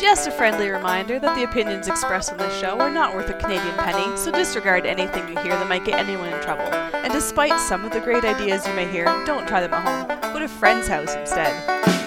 [0.00, 3.34] Just a friendly reminder that the opinions expressed on this show are not worth a
[3.34, 6.64] Canadian penny, so disregard anything you hear that might get anyone in trouble.
[6.94, 10.32] And despite some of the great ideas you may hear, don't try them at home.
[10.32, 12.05] Go to a friend's house instead.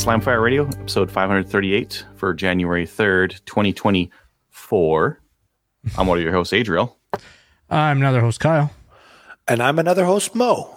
[0.00, 5.20] Slamfire Radio, episode 538 for January 3rd, 2024.
[5.98, 6.96] I'm one of your hosts, Adriel.
[7.68, 8.72] I'm another host, Kyle.
[9.46, 10.76] And I'm another host, Mo.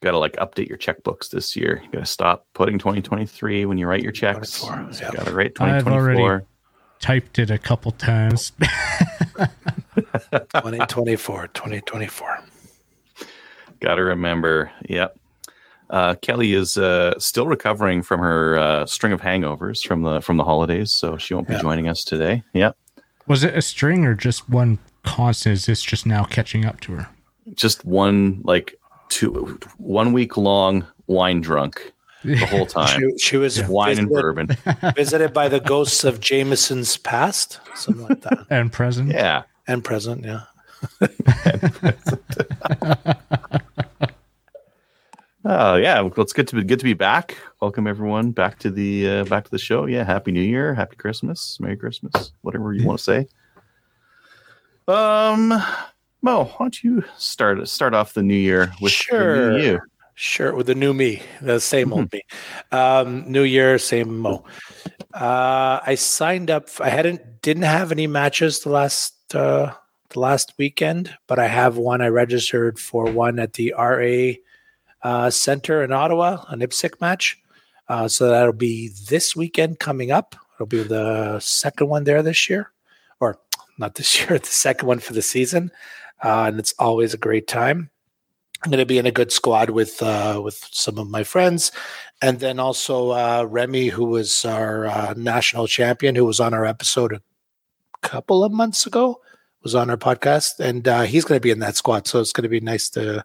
[0.00, 1.80] Got to like update your checkbooks this year.
[1.84, 4.60] You got to stop putting 2023 when you write your checks.
[4.62, 6.22] 24, You got to write I've 2024.
[6.30, 6.44] already-
[6.98, 8.52] Typed it a couple times.
[10.32, 12.38] 2024, 2024.
[13.80, 14.70] Got to remember.
[14.88, 15.18] Yep.
[15.90, 20.36] Uh, Kelly is uh, still recovering from her uh, string of hangovers from the from
[20.36, 21.62] the holidays, so she won't be Yeah.
[21.62, 22.42] joining us today.
[22.54, 22.76] Yep.
[23.28, 25.52] Was it a string or just one constant?
[25.54, 27.08] Is this just now catching up to her?
[27.54, 28.78] Just one like
[29.08, 31.92] two one week long wine drunk
[32.24, 32.98] the whole time.
[33.00, 34.48] She, she was Wine and visited, bourbon.
[34.96, 39.12] visited by the ghosts of Jameson's past, something like that, And present.
[39.12, 39.42] Yeah.
[39.68, 40.24] and present.
[40.24, 40.40] Yeah.
[45.48, 47.36] Oh yeah, well, it's good to be good to be back.
[47.60, 49.86] Welcome everyone back to the uh, back to the show.
[49.86, 53.28] Yeah, happy New Year, happy Christmas, Merry Christmas, whatever you want to say.
[54.88, 55.50] Um,
[56.20, 59.52] Mo, why don't you start start off the new year with the Sure.
[59.52, 59.80] new you?
[60.16, 62.22] Sure, with the new me, the same old me.
[62.72, 64.44] Um, new year, same Mo.
[65.14, 66.70] Uh, I signed up.
[66.80, 69.72] I hadn't didn't have any matches the last uh,
[70.08, 72.00] the last weekend, but I have one.
[72.00, 74.32] I registered for one at the RA
[75.06, 77.40] uh, Center in Ottawa, an IPSC match.
[77.88, 80.34] Uh, so that'll be this weekend coming up.
[80.56, 82.72] It'll be the second one there this year,
[83.20, 83.38] or
[83.78, 85.70] not this year, the second one for the season,
[86.24, 87.88] uh, and it's always a great time.
[88.64, 91.70] I'm going to be in a good squad with uh, with some of my friends,
[92.20, 96.64] and then also uh, Remy, who was our uh, national champion, who was on our
[96.64, 97.22] episode a
[98.02, 99.20] couple of months ago,
[99.62, 102.08] was on our podcast, and uh, he's going to be in that squad.
[102.08, 103.24] So it's going to be nice to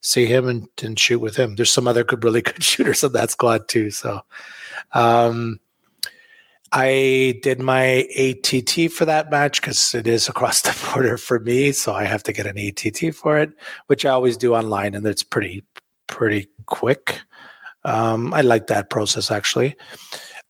[0.00, 1.56] see him and, and shoot with him.
[1.56, 3.90] There's some other good, really good shooters on that squad too.
[3.90, 4.20] So,
[4.92, 5.60] um,
[6.72, 11.72] I did my ATT for that match because it is across the border for me,
[11.72, 13.50] so I have to get an ATT for it
[13.86, 15.64] which I always do online, and it's pretty
[16.06, 17.20] pretty quick.
[17.84, 19.76] Um, I like that process actually.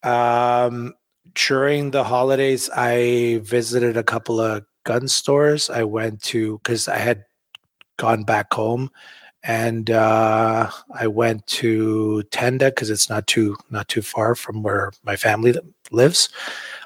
[0.03, 0.95] Um,
[1.35, 5.69] during the holidays, I visited a couple of gun stores.
[5.69, 7.25] I went to because I had
[7.99, 8.91] gone back home,
[9.47, 14.93] and uh, I went to Tenda because it's not too not too far from where
[15.05, 15.55] my family
[15.91, 16.29] lives.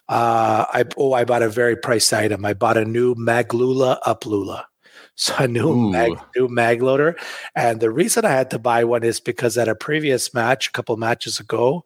[0.08, 2.44] Uh, I oh, I bought a very priced item.
[2.44, 4.66] I bought a new Maglula Uplula.
[5.16, 5.90] So a new Ooh.
[5.90, 7.14] mag, new mag loader,
[7.54, 10.72] and the reason I had to buy one is because at a previous match, a
[10.72, 11.84] couple matches ago,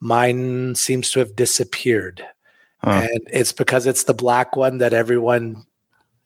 [0.00, 2.24] mine seems to have disappeared,
[2.82, 3.02] Huh.
[3.04, 5.66] and it's because it's the black one that everyone,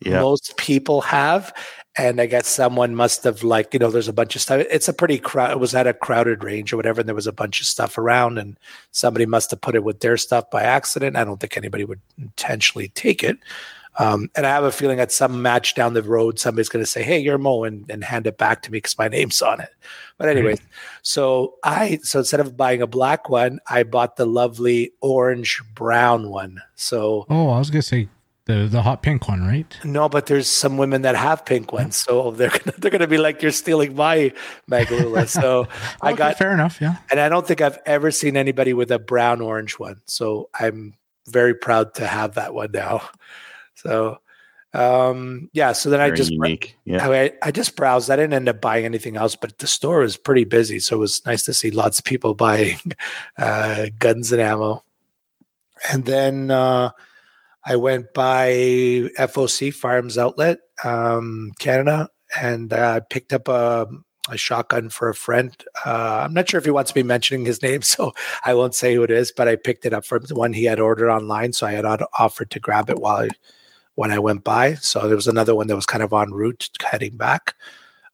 [0.01, 1.53] Yeah, most people have,
[1.99, 4.65] and I guess someone must have like you know, there's a bunch of stuff.
[4.71, 5.51] It's a pretty crowd.
[5.51, 7.99] It was at a crowded range or whatever, and there was a bunch of stuff
[7.99, 8.59] around, and
[8.93, 11.17] somebody must have put it with their stuff by accident.
[11.17, 13.39] I don't think anybody would intentionally take it.
[14.01, 16.91] Um, and I have a feeling at some match down the road, somebody's going to
[16.91, 19.61] say, "Hey, you're Mo," and, and hand it back to me because my name's on
[19.61, 19.71] it.
[20.19, 20.61] But anyways,
[21.03, 26.31] so I so instead of buying a black one, I bought the lovely orange brown
[26.31, 26.63] one.
[26.77, 28.09] So Oh, I was gonna say
[28.49, 29.79] the the hot pink one, right?
[29.85, 33.07] no, but there's some women that have pink ones, so they're gonna, they're going to
[33.07, 34.33] be like, "You're stealing my
[34.69, 35.69] Maglula." So
[36.03, 36.81] I got fair enough.
[36.81, 36.97] Yeah.
[37.11, 40.01] and I don't think I've ever seen anybody with a brown orange one.
[40.07, 40.95] So I'm
[41.29, 43.03] very proud to have that one now.
[43.75, 44.19] So
[44.75, 46.77] um yeah, so then I just unique.
[46.85, 48.11] Yeah, I, I just browsed.
[48.11, 51.01] I didn't end up buying anything else, but the store was pretty busy, so it
[51.01, 52.79] was nice to see lots of people buying
[53.37, 54.85] uh, guns and ammo.
[55.93, 56.91] And then uh,
[57.69, 58.49] I went by
[59.19, 62.09] FOC Farms Outlet, um, Canada,
[62.41, 63.87] and uh, picked up a,
[64.31, 65.55] a shotgun for a friend.
[65.85, 68.15] Uh, I'm not sure if he wants me mentioning his name, so
[68.47, 69.33] I won't say who it is.
[69.37, 71.85] But I picked it up from the one he had ordered online, so I had
[72.19, 73.29] offered to grab it while I,
[73.97, 74.75] when I went by.
[74.77, 77.55] So there was another one that was kind of en route heading back.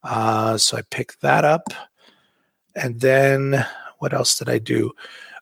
[0.03, 1.69] Uh, so I picked that up,
[2.75, 3.65] and then
[3.99, 4.91] what else did I do?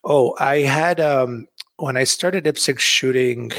[0.04, 3.52] Oh, I had um, when I started IPSC shooting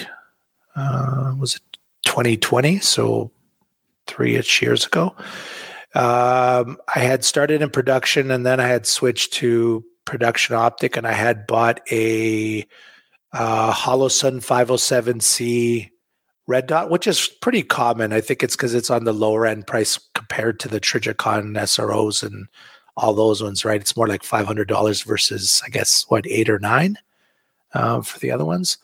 [0.76, 1.62] uh, was it
[2.06, 2.78] 2020?
[2.80, 3.30] So
[4.06, 5.14] three ish years ago.
[5.94, 11.06] Um, I had started in production and then I had switched to production optic and
[11.06, 12.66] I had bought a
[13.32, 15.90] uh, Holosun 507C
[16.46, 18.12] red dot, which is pretty common.
[18.12, 22.22] I think it's because it's on the lower end price compared to the Trijicon SROs
[22.22, 22.46] and
[22.96, 23.80] all those ones, right?
[23.80, 26.98] It's more like $500 versus, I guess, what, eight or nine
[27.72, 28.78] uh, for the other ones.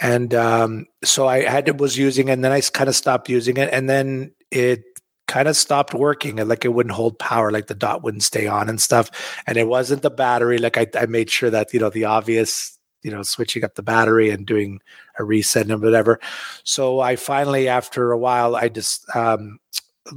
[0.00, 3.28] And um, so I had it was using it, and then I kind of stopped
[3.28, 4.82] using it, and then it
[5.26, 8.46] kind of stopped working and like it wouldn't hold power like the dot wouldn't stay
[8.46, 9.10] on and stuff.
[9.46, 12.78] And it wasn't the battery like I, I made sure that you know the obvious
[13.02, 14.80] you know switching up the battery and doing
[15.18, 16.20] a reset and whatever.
[16.64, 19.58] So i finally after a while i just um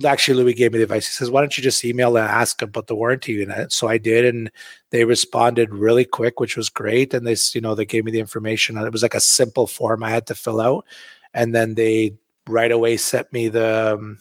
[0.05, 1.07] actually louis gave me the advice.
[1.07, 3.71] He says why don't you just email and ask about the warranty unit?
[3.71, 4.51] So i did and
[4.91, 7.13] they responded really quick which was great.
[7.13, 10.03] And they you know they gave me the information it was like a simple form
[10.03, 10.85] i had to fill out.
[11.33, 12.17] And then they
[12.47, 14.19] right away sent me the um,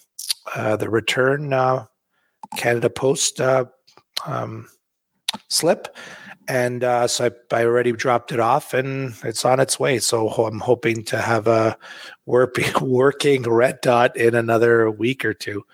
[0.54, 1.86] uh, the return uh,
[2.56, 3.64] Canada Post uh,
[4.26, 4.68] um,
[5.48, 5.96] slip,
[6.48, 9.98] and uh, so I, I, already dropped it off, and it's on its way.
[9.98, 11.76] So I'm hoping to have a
[12.26, 15.64] working working red dot in another week or two,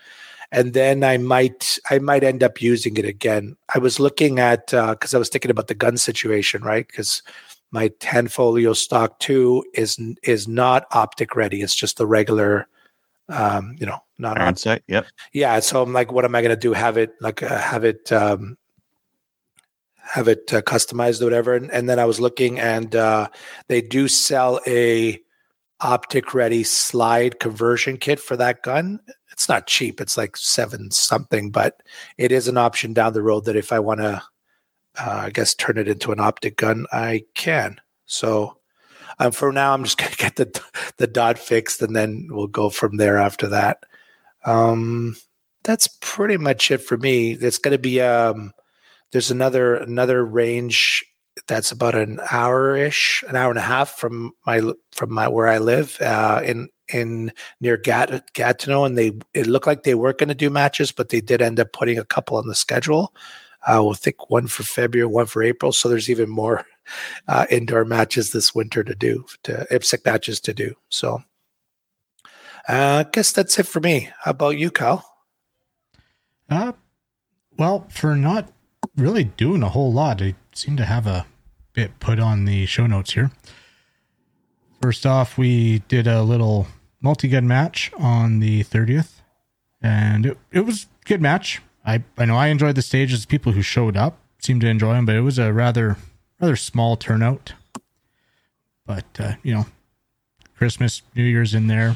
[0.51, 3.55] and then I might I might end up using it again.
[3.73, 6.87] I was looking at because uh, I was thinking about the gun situation, right?
[6.87, 7.21] Because
[7.71, 11.61] my Tanfoglio stock two is is not optic ready.
[11.61, 12.67] It's just the regular
[13.29, 14.83] um, you know, not on site.
[14.87, 15.05] Yep.
[15.31, 15.59] Yeah.
[15.59, 16.73] So I'm like, what am I going to do?
[16.73, 18.57] Have it like uh, have it um,
[20.03, 21.53] have it uh, customized or whatever.
[21.53, 23.29] And, and, then I was looking, and uh,
[23.67, 25.19] they do sell a
[25.79, 28.99] optic ready slide conversion kit for that gun.
[29.31, 29.99] It's not cheap.
[29.99, 31.81] It's like seven something, but
[32.17, 34.21] it is an option down the road that if I want to,
[34.99, 37.79] uh, I guess, turn it into an optic gun, I can.
[38.05, 38.57] So
[39.19, 40.61] um, for now, I'm just going to get the
[40.97, 43.83] the dot fixed, and then we'll go from there after that.
[44.45, 45.15] Um,
[45.63, 47.31] that's pretty much it for me.
[47.31, 48.53] It's going to be um,
[49.13, 51.05] there's another another range
[51.47, 54.61] that's about an hour ish, an hour and a half from my
[54.91, 57.31] from my where I live uh, in in
[57.61, 61.09] near Gat, Gatineau, and they it looked like they weren't going to do matches, but
[61.09, 63.13] they did end up putting a couple on the schedule.
[63.65, 65.71] Uh, we'll think one for February, one for April.
[65.71, 66.65] So there's even more
[67.27, 70.75] uh, indoor matches this winter to do, to IPSC matches to do.
[70.89, 71.21] So
[72.67, 74.09] uh, I guess that's it for me.
[74.21, 75.05] How about you, Kyle?
[76.49, 76.73] Uh,
[77.57, 78.51] well, for not
[78.95, 81.25] really doing a whole lot, I seem to have a
[81.73, 83.31] bit put on the show notes here.
[84.81, 86.67] First off, we did a little
[87.01, 89.21] multi-gun match on the 30th,
[89.81, 91.61] and it, it was good match.
[91.85, 93.25] I, I know I enjoyed the stages.
[93.25, 95.97] People who showed up seemed to enjoy them, but it was a rather
[96.39, 97.53] rather small turnout.
[98.85, 99.65] But uh, you know,
[100.57, 101.95] Christmas, New Year's in there.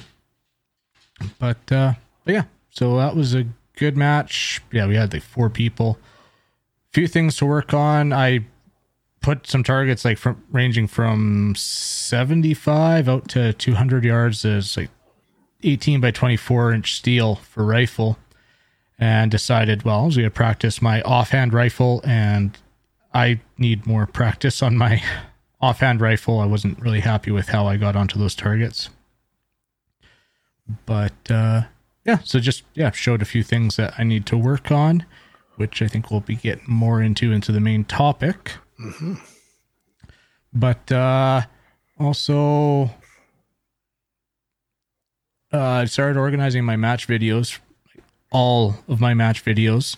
[1.39, 3.45] But uh, but yeah, so that was a
[3.75, 4.61] good match.
[4.71, 5.97] Yeah, we had like four people.
[6.97, 8.11] Few things to work on.
[8.11, 8.45] I
[9.21, 14.89] put some targets like from ranging from 75 out to 200 yards as like
[15.63, 18.17] 18 by 24 inch steel for rifle
[18.99, 22.57] and decided well i was going to practice my offhand rifle and
[23.13, 25.01] I need more practice on my
[25.61, 26.39] offhand rifle.
[26.39, 28.89] I wasn't really happy with how I got onto those targets.
[30.85, 31.63] But uh,
[32.05, 35.05] yeah, so just yeah, showed a few things that I need to work on,
[35.57, 38.53] which I think we'll be getting more into into the main topic.
[38.79, 39.15] Mm-hmm.
[40.53, 41.41] But uh,
[41.99, 42.91] also,
[45.53, 47.59] uh, I started organizing my match videos,
[48.31, 49.97] all of my match videos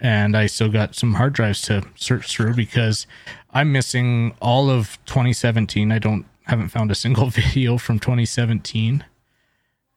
[0.00, 3.06] and I still got some hard drives to search through because
[3.52, 5.92] I'm missing all of 2017.
[5.92, 9.04] I don't haven't found a single video from 2017.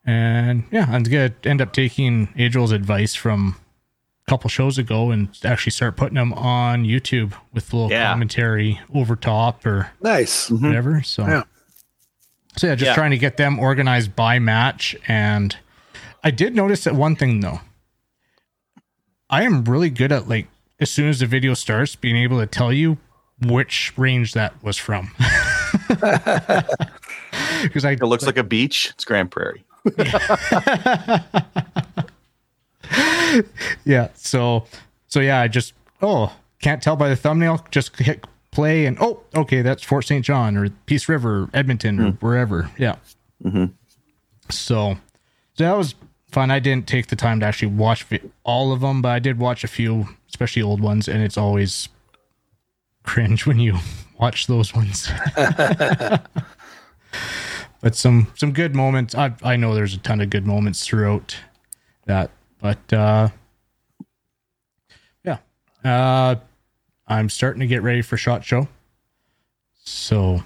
[0.05, 3.57] And yeah, I'm gonna end up taking Adriel's advice from
[4.27, 8.11] couple shows ago and actually start putting them on YouTube with a little yeah.
[8.11, 10.65] commentary over top or nice mm-hmm.
[10.65, 10.91] whatever.
[10.93, 11.03] Mm-hmm.
[11.03, 11.43] So yeah.
[12.57, 12.95] So yeah, just yeah.
[12.95, 14.95] trying to get them organized by match.
[15.07, 15.55] And
[16.23, 17.61] I did notice that one thing though.
[19.29, 20.47] I am really good at like
[20.79, 22.97] as soon as the video starts being able to tell you
[23.41, 25.11] which range that was from.
[27.63, 28.91] Because I it looks like, like, a beach.
[28.93, 29.63] It's Grand Prairie.
[33.85, 34.09] yeah.
[34.15, 34.65] So
[35.07, 37.65] so yeah, I just oh can't tell by the thumbnail.
[37.71, 40.25] Just hit play and oh okay that's Fort St.
[40.25, 42.07] John or Peace River, Edmonton mm.
[42.07, 42.69] or wherever.
[42.77, 42.95] Yeah.
[43.43, 43.65] Mm-hmm.
[44.49, 44.97] So
[45.53, 45.95] so that was
[46.31, 46.51] fun.
[46.51, 48.05] I didn't take the time to actually watch
[48.43, 51.89] all of them, but I did watch a few, especially old ones, and it's always
[53.03, 53.77] cringe when you
[54.19, 55.09] watch those ones.
[57.81, 59.15] but some some good moments.
[59.15, 61.35] I I know there's a ton of good moments throughout
[62.05, 62.29] that,
[62.61, 63.29] but uh,
[65.23, 65.37] yeah,
[65.83, 66.35] uh,
[67.07, 68.67] I'm starting to get ready for shot show.
[69.83, 70.43] So,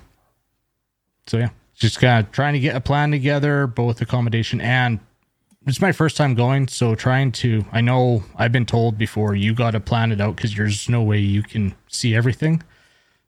[1.27, 4.99] so yeah, just kind of trying to get a plan together, both accommodation and
[5.67, 6.67] it's my first time going.
[6.67, 10.35] So trying to, I know I've been told before you got to plan it out
[10.35, 12.63] because there's no way you can see everything.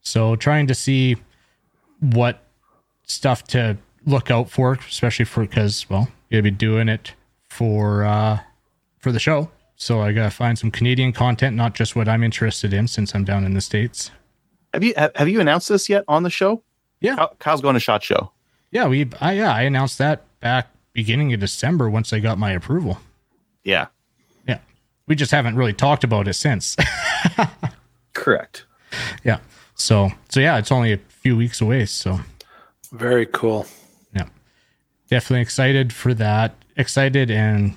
[0.02, 1.18] So trying to see
[2.00, 2.44] what
[3.06, 7.14] stuff to look out for, especially for because well, you'll be doing it
[7.44, 8.40] for uh
[9.04, 9.52] for the show.
[9.76, 13.26] So I gotta find some Canadian content, not just what I'm interested in, since I'm
[13.26, 14.12] down in the states.
[14.74, 16.64] Have you have, have you announced this yet on the show?
[17.02, 17.16] Yeah.
[17.18, 18.32] Kyle- Kyle's going to Shot Show.
[18.72, 22.52] Yeah, we I yeah I announced that back beginning of December once I got my
[22.54, 22.98] approval.
[23.64, 23.88] Yeah.
[24.48, 24.60] Yeah,
[25.08, 26.76] we just haven't really talked about it since.
[28.14, 28.66] Correct.
[29.24, 29.40] yeah.
[29.76, 31.86] So so yeah, it's only a few weeks away.
[31.88, 32.20] So
[32.92, 33.66] Very cool.
[34.16, 34.28] yeah,
[35.10, 36.56] definitely excited for that.
[36.78, 37.76] Excited and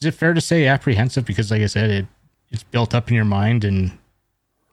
[0.00, 2.06] is it fair to say apprehensive because like I said, it
[2.50, 3.96] it's built up in your mind and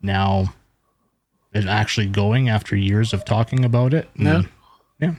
[0.02, 0.54] now
[1.54, 4.10] it's actually going after years of talking about it.
[5.00, 5.16] And,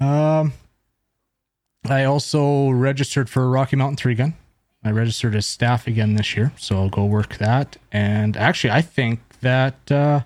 [0.00, 0.40] yeah.
[0.40, 0.52] Um,
[1.84, 4.34] I also registered for Rocky Mountain Three Gun.
[4.84, 7.76] I registered as staff again this year, so I'll go work that.
[7.90, 10.20] And actually, I think that uh,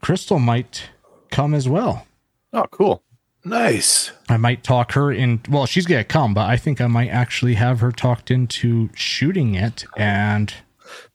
[0.00, 0.90] Crystal might
[1.30, 2.06] come as well.
[2.52, 3.02] Oh, cool.
[3.46, 4.10] Nice.
[4.28, 5.40] I might talk her in.
[5.48, 9.54] Well, she's gonna come, but I think I might actually have her talked into shooting
[9.54, 9.84] it.
[9.96, 10.52] And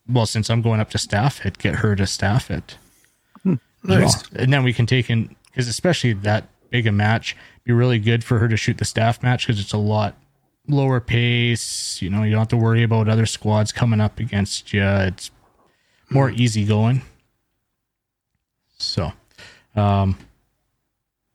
[0.08, 2.78] well, since I'm going up to staff it, get her to staff it.
[3.46, 4.32] as Nice.
[4.32, 4.42] well.
[4.44, 7.36] And then we can take in because especially that big a match
[7.66, 10.16] be really good for her to shoot the staff match because it's a lot
[10.70, 12.02] lower pace.
[12.02, 14.84] You know, you don't have to worry about other squads coming up against you.
[14.86, 15.32] It's
[16.10, 17.02] more easy going.
[18.78, 19.12] So,
[19.76, 20.18] um,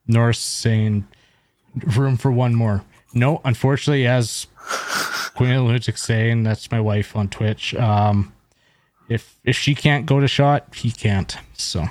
[0.06, 1.06] Norris saying
[1.96, 2.84] room for one more.
[3.14, 4.46] No, unfortunately, as
[5.34, 7.75] Queen of saying, that's my wife on Twitch.
[7.75, 8.32] Um,
[9.08, 11.36] if if she can't go to shot, he can't.
[11.54, 11.80] So,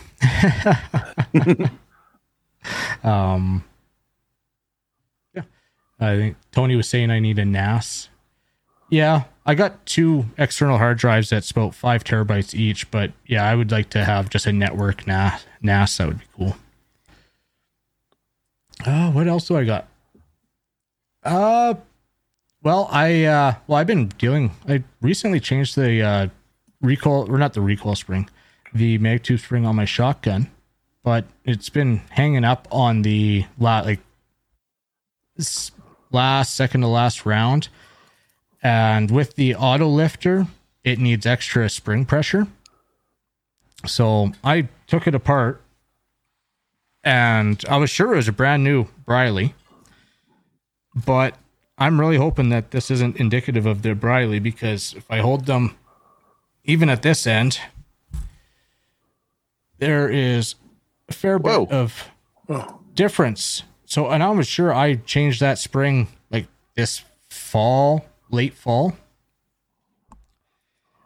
[3.03, 3.63] um,
[5.33, 5.43] yeah,
[5.99, 8.09] I think Tony was saying I need a NAS.
[8.89, 13.55] Yeah, I got two external hard drives that's about five terabytes each, but yeah, I
[13.55, 15.45] would like to have just a network NAS.
[15.61, 16.55] NAS that would be cool.
[18.85, 19.87] Oh, what else do I got?
[21.23, 21.75] Uh,
[22.63, 24.51] well, I uh, well, I've been dealing.
[24.67, 26.27] I recently changed the uh,
[26.81, 28.29] recoil, or not the recoil spring,
[28.73, 30.49] the mag tube spring on my shotgun,
[31.03, 33.99] but it's been hanging up on the la- like
[36.11, 37.69] last second to last round,
[38.61, 40.47] and with the auto lifter,
[40.83, 42.47] it needs extra spring pressure.
[43.85, 45.61] So I took it apart,
[47.05, 49.53] and I was sure it was a brand new Briley,
[51.05, 51.37] but
[51.77, 55.77] I'm really hoping that this isn't indicative of the Briley because if I hold them
[56.63, 57.59] even at this end,
[59.77, 60.55] there is
[61.07, 61.67] a fair Whoa.
[61.67, 62.11] bit of
[62.95, 63.63] difference.
[63.85, 68.97] So, and I was sure I changed that spring like this fall, late fall.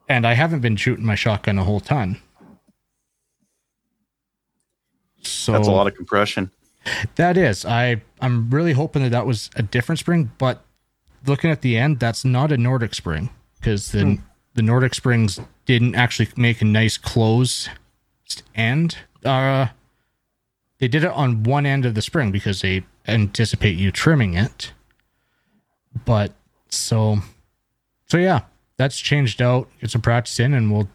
[0.07, 2.21] And I haven't been shooting my shotgun a whole ton.
[5.21, 6.51] So That's a lot of compression.
[7.15, 7.65] that is.
[7.65, 10.63] I I'm really hoping that that was a different spring, but
[11.25, 14.19] looking at the end, that's not a Nordic spring because the
[14.53, 17.69] the Nordic springs didn't actually make a nice close
[18.55, 18.97] end.
[19.23, 19.67] Uh,
[20.79, 24.73] they did it on one end of the spring because they anticipate you trimming it.
[26.05, 26.33] But
[26.69, 27.19] so
[28.07, 28.41] so yeah,
[28.77, 29.69] that's changed out.
[29.81, 30.89] Get some practice in, and we'll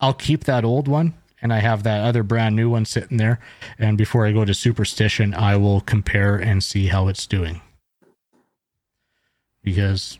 [0.00, 3.40] I'll keep that old one and I have that other brand new one sitting there.
[3.78, 7.60] And before I go to Superstition, I will compare and see how it's doing.
[9.62, 10.18] Because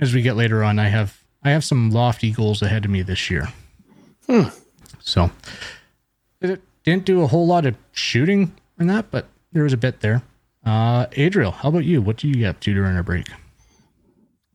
[0.00, 3.02] as we get later on, I have I have some lofty goals ahead of me
[3.02, 3.48] this year.
[5.00, 5.30] So
[6.40, 10.00] it didn't do a whole lot of shooting in that, but there was a bit
[10.00, 10.22] there.
[10.64, 12.02] Uh Adriel, how about you?
[12.02, 13.26] What do you get up to during our break?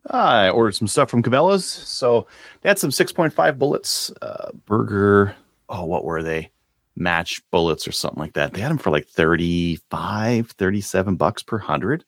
[0.09, 1.65] I ordered some stuff from Cabela's.
[1.65, 2.25] So
[2.61, 5.35] they had some 6.5 bullets, uh, Berger.
[5.69, 6.51] Oh, what were they?
[6.95, 8.53] Match bullets or something like that.
[8.53, 12.03] They had them for like 35, 37 bucks per hundred.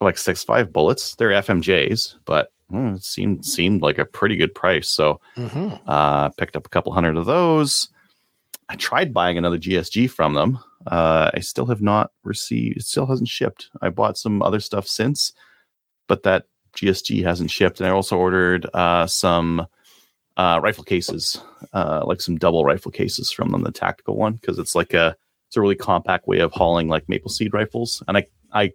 [0.00, 1.14] Like six, five bullets.
[1.14, 4.90] They're FMJs, but hmm, it seemed seemed like a pretty good price.
[4.90, 5.80] So mhm.
[5.86, 7.88] uh, picked up a couple hundred of those.
[8.68, 10.58] I tried buying another GSG from them.
[10.86, 12.78] Uh, I still have not received.
[12.78, 13.70] It still hasn't shipped.
[13.80, 15.32] I bought some other stuff since,
[16.08, 16.44] but that
[16.76, 17.80] GSG hasn't shipped.
[17.80, 19.66] And I also ordered uh, some
[20.36, 21.40] uh, rifle cases,
[21.72, 25.16] uh, like some double rifle cases from them, the tactical one, because it's like a
[25.48, 28.02] it's a really compact way of hauling like maple seed rifles.
[28.08, 28.72] And I I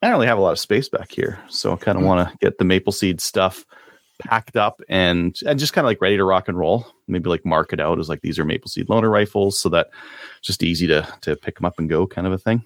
[0.00, 2.28] I don't really have a lot of space back here, so I kind of want
[2.28, 3.64] to get the maple seed stuff
[4.20, 6.86] packed up and and just kind of like ready to rock and roll.
[7.08, 9.88] Maybe like mark it out as like these are maple seed loader rifles, so that
[10.42, 12.64] just easy to to pick them up and go, kind of a thing.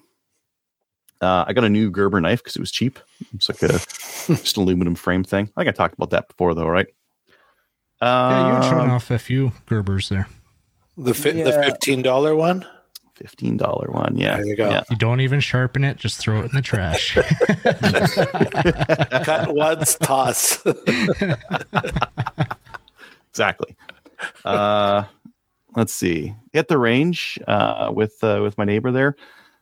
[1.21, 2.99] Uh, I got a new Gerber knife because it was cheap.
[3.33, 3.79] It's like a
[4.27, 5.49] just aluminum frame thing.
[5.55, 6.87] I think I talked about that before, though, right?
[8.05, 10.27] Yeah, you're shown Um, off a few Gerbers there.
[10.97, 12.65] The fi- the fifteen dollar one.
[13.15, 14.15] fifteen dollar one.
[14.17, 14.69] Yeah, There you go.
[14.69, 14.83] yeah.
[14.89, 17.13] You don't even sharpen it, just throw it in the trash.
[19.23, 20.63] Cut once, toss.
[23.31, 23.75] exactly.
[24.45, 25.03] Uh,
[25.75, 26.33] let's see.
[26.51, 29.15] Hit the range uh, with uh, with my neighbor there.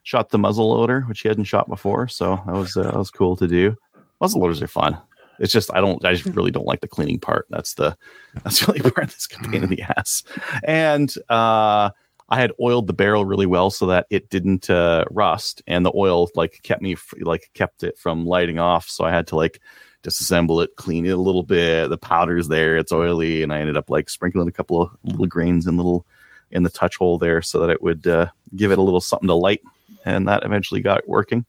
[0.04, 3.12] Shot the muzzle loader, which he hadn't shot before, so that was uh, that was
[3.12, 3.76] cool to do.
[4.20, 4.98] Muzzle loaders are fun.
[5.42, 7.48] It's just I don't I just really don't like the cleaning part.
[7.50, 7.98] That's the
[8.44, 10.24] that's the only part that's a pain in the ass.
[10.64, 11.90] And uh,
[12.30, 15.92] I had oiled the barrel really well so that it didn't uh, rust, and the
[15.96, 18.88] oil like kept me like kept it from lighting off.
[18.88, 19.60] So I had to like
[20.04, 21.90] disassemble it, clean it a little bit.
[21.90, 25.28] The powder's there, it's oily, and I ended up like sprinkling a couple of little
[25.28, 26.06] grains in little
[26.52, 29.28] in the touch hole there so that it would uh, give it a little something
[29.28, 29.62] to light,
[30.06, 31.46] and that eventually got working.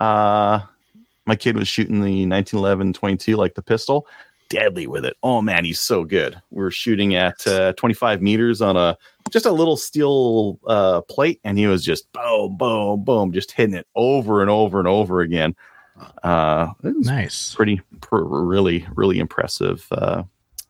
[0.00, 0.60] Uh,
[1.26, 4.06] my kid was shooting the 1911 22 like the pistol,
[4.48, 5.16] deadly with it.
[5.22, 6.40] Oh man, he's so good.
[6.50, 8.96] We were shooting at uh, 25 meters on a
[9.30, 13.74] just a little steel uh, plate, and he was just boom, boom, boom, just hitting
[13.74, 15.54] it over and over and over again.
[16.22, 17.54] Uh, nice.
[17.54, 20.22] pretty, pr- really, really impressive uh,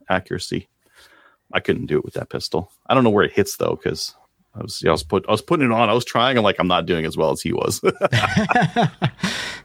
[0.08, 0.68] accuracy.
[1.52, 2.70] I couldn't do it with that pistol.
[2.86, 4.14] I don't know where it hits though, because
[4.54, 5.88] I was, I was put, I was putting it on.
[5.88, 6.38] I was trying.
[6.38, 7.80] I'm like, I'm not doing as well as he was.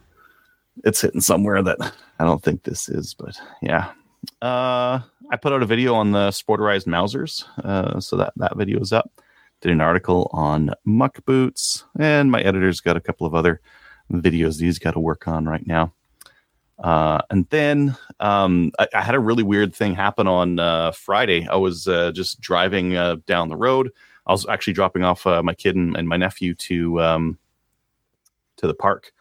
[0.84, 1.78] it's hitting somewhere that
[2.20, 3.92] I don't think this is, but yeah.
[4.42, 5.00] Uh,
[5.32, 8.94] I put out a video on the sporterized Mausers, uh, so that that video is
[8.94, 9.12] up.
[9.62, 13.62] Did an article on muck boots, and my editor's got a couple of other
[14.12, 15.94] videos he's got to work on right now.
[16.84, 21.48] Uh, and then um, I, I had a really weird thing happen on uh, Friday.
[21.48, 23.92] I was uh, just driving uh, down the road.
[24.26, 27.38] I was actually dropping off uh, my kid and, and my nephew to um,
[28.58, 29.14] to the park,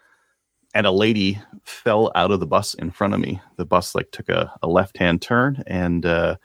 [0.75, 3.41] and a lady fell out of the bus in front of me.
[3.57, 6.37] The bus like took a, a left hand turn, and uh,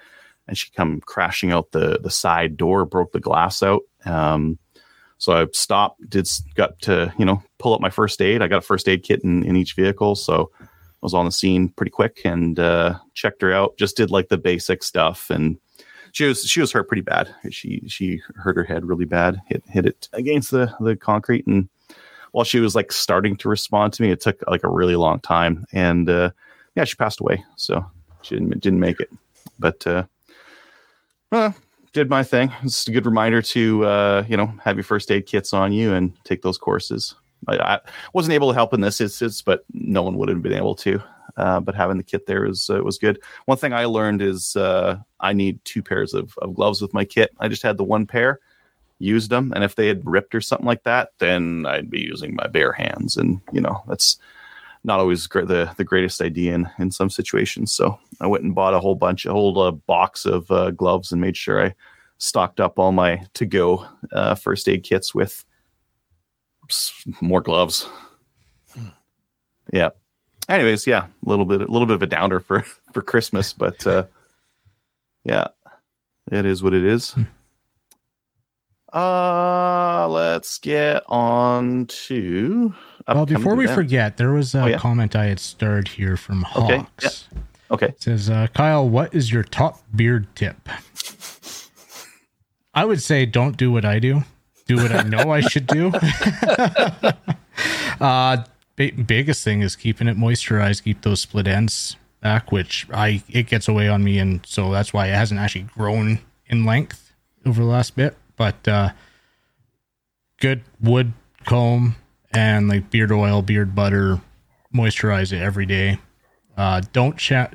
[0.48, 3.82] and she come crashing out the the side door, broke the glass out.
[4.06, 4.60] Um,
[5.18, 8.42] so I stopped, did got to you know pull up my first aid.
[8.42, 10.66] I got a first aid kit in, in each vehicle, so I
[11.02, 13.78] was on the scene pretty quick and uh, checked her out.
[13.78, 15.58] Just did like the basic stuff, and
[16.12, 17.34] she was she was hurt pretty bad.
[17.50, 21.70] She she hurt her head really bad, hit hit it against the the concrete, and
[22.36, 25.22] while she was like starting to respond to me, it took like a really long
[25.22, 26.32] time, and uh,
[26.76, 27.42] yeah, she passed away.
[27.56, 27.90] So
[28.24, 29.10] she didn't didn't make it,
[29.58, 30.04] but uh,
[31.32, 31.54] uh,
[31.94, 32.52] did my thing.
[32.62, 35.94] It's a good reminder to uh, you know have your first aid kits on you
[35.94, 37.16] and take those courses.
[37.48, 37.80] I, I
[38.12, 41.02] wasn't able to help in this instance, but no one would have been able to.
[41.38, 43.18] Uh, but having the kit there was uh, was good.
[43.46, 47.06] One thing I learned is uh, I need two pairs of, of gloves with my
[47.06, 47.32] kit.
[47.40, 48.42] I just had the one pair,
[49.00, 52.36] used them, and if they had ripped or something like that, then I'd be using
[52.36, 54.18] my bare hands, and you know that's
[54.84, 57.72] not always the the greatest idea in in some situations.
[57.72, 61.12] So I went and bought a whole bunch, a whole uh, box of uh, gloves,
[61.12, 61.76] and made sure I
[62.18, 65.44] stocked up all my to go uh, first aid kits with
[67.22, 67.88] more gloves.
[69.72, 69.90] Yeah.
[70.48, 72.62] Anyways, yeah, a little bit, a little bit of a downer for
[72.94, 74.06] for Christmas, but uh,
[75.24, 75.48] yeah,
[76.32, 77.16] it is what it is.
[78.96, 82.74] Uh, let's get on to.
[83.08, 84.78] Well, before we forget, there was a Oh, yeah.
[84.78, 86.66] comment I had starred here from Hawks.
[86.66, 87.10] Okay, yeah.
[87.72, 87.86] Okay.
[87.88, 90.70] It says, uh, Kyle, what is your top beard tip?
[92.74, 94.24] I would say don't do what I do.
[94.68, 95.88] Do what I know I should do.
[98.00, 98.44] uh,
[98.76, 100.84] bi- biggest thing is keeping it moisturized.
[100.84, 104.94] Keep those split ends back, which I it gets away on me, and so that's
[104.94, 107.14] why it hasn't actually grown in length
[107.46, 108.16] over the last bit.
[108.36, 108.90] But uh,
[110.40, 111.14] good wood
[111.46, 111.96] comb
[112.32, 114.22] and like beard oil, beard butter,
[114.74, 116.00] moisturize it every day.
[116.58, 117.50] Uh, don't sha-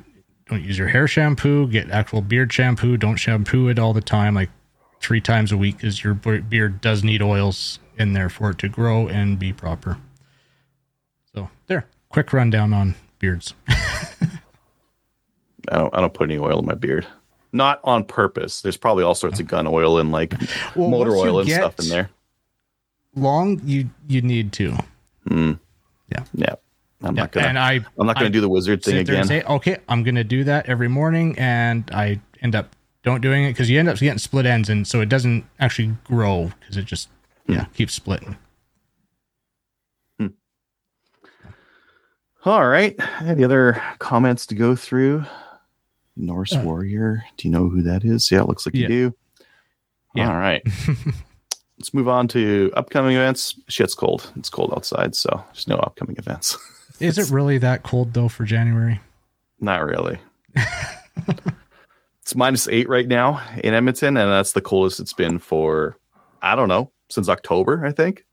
[0.47, 1.67] don't use your hair shampoo.
[1.67, 2.97] Get actual beard shampoo.
[2.97, 4.49] Don't shampoo it all the time, like
[4.99, 8.69] three times a week, because your beard does need oils in there for it to
[8.69, 9.97] grow and be proper.
[11.33, 13.53] So there, quick rundown on beards.
[13.67, 15.95] I don't.
[15.95, 17.07] I don't put any oil in my beard.
[17.53, 18.61] Not on purpose.
[18.61, 20.33] There's probably all sorts of gun oil and like
[20.75, 22.09] Well, motor oil and stuff in there.
[23.15, 24.77] Long, you you need to.
[25.29, 25.59] Mm.
[26.11, 26.23] Yeah.
[26.33, 26.55] Yeah.
[27.03, 27.47] I'm Yeah, not gonna.
[27.47, 29.45] and I I'm not gonna I do the wizard thing sit there and again.
[29.45, 33.49] say, okay, I'm gonna do that every morning, and I end up don't doing it
[33.51, 36.85] because you end up getting split ends, and so it doesn't actually grow because it
[36.85, 37.09] just
[37.47, 38.37] yeah, keep splitting.
[42.43, 42.95] All right.
[43.21, 45.23] Any other comments to go through?
[46.15, 47.23] Norse Uh, Warrior.
[47.37, 48.29] Do you know who that is?
[48.31, 48.81] Yeah, it looks like Yeah.
[48.83, 49.15] you do.
[50.15, 50.29] Yeah.
[50.29, 50.61] All right.
[51.77, 53.55] Let's move on to upcoming events.
[53.67, 54.31] Shit's cold.
[54.35, 56.57] It's cold outside, so there's no upcoming events.
[56.99, 58.99] Is it really that cold though for January?
[59.59, 60.19] Not really.
[62.21, 65.97] it's minus eight right now in Edmonton, and that's the coldest it's been for
[66.41, 67.85] I don't know since October.
[67.85, 68.25] I think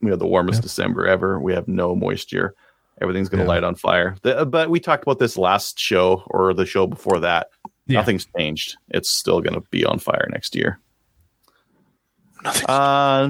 [0.00, 0.62] we had the warmest Yep.
[0.64, 1.40] December ever.
[1.40, 2.54] We have no moisture.
[3.02, 3.48] Everything's going to Yeah.
[3.48, 4.16] light on fire.
[4.22, 7.48] The- but we talked about this last show or the show before that.
[7.86, 8.00] Yeah.
[8.00, 8.76] Nothing's changed.
[8.88, 10.80] It's still going to be on fire next year.
[12.42, 13.28] Nothing Uh,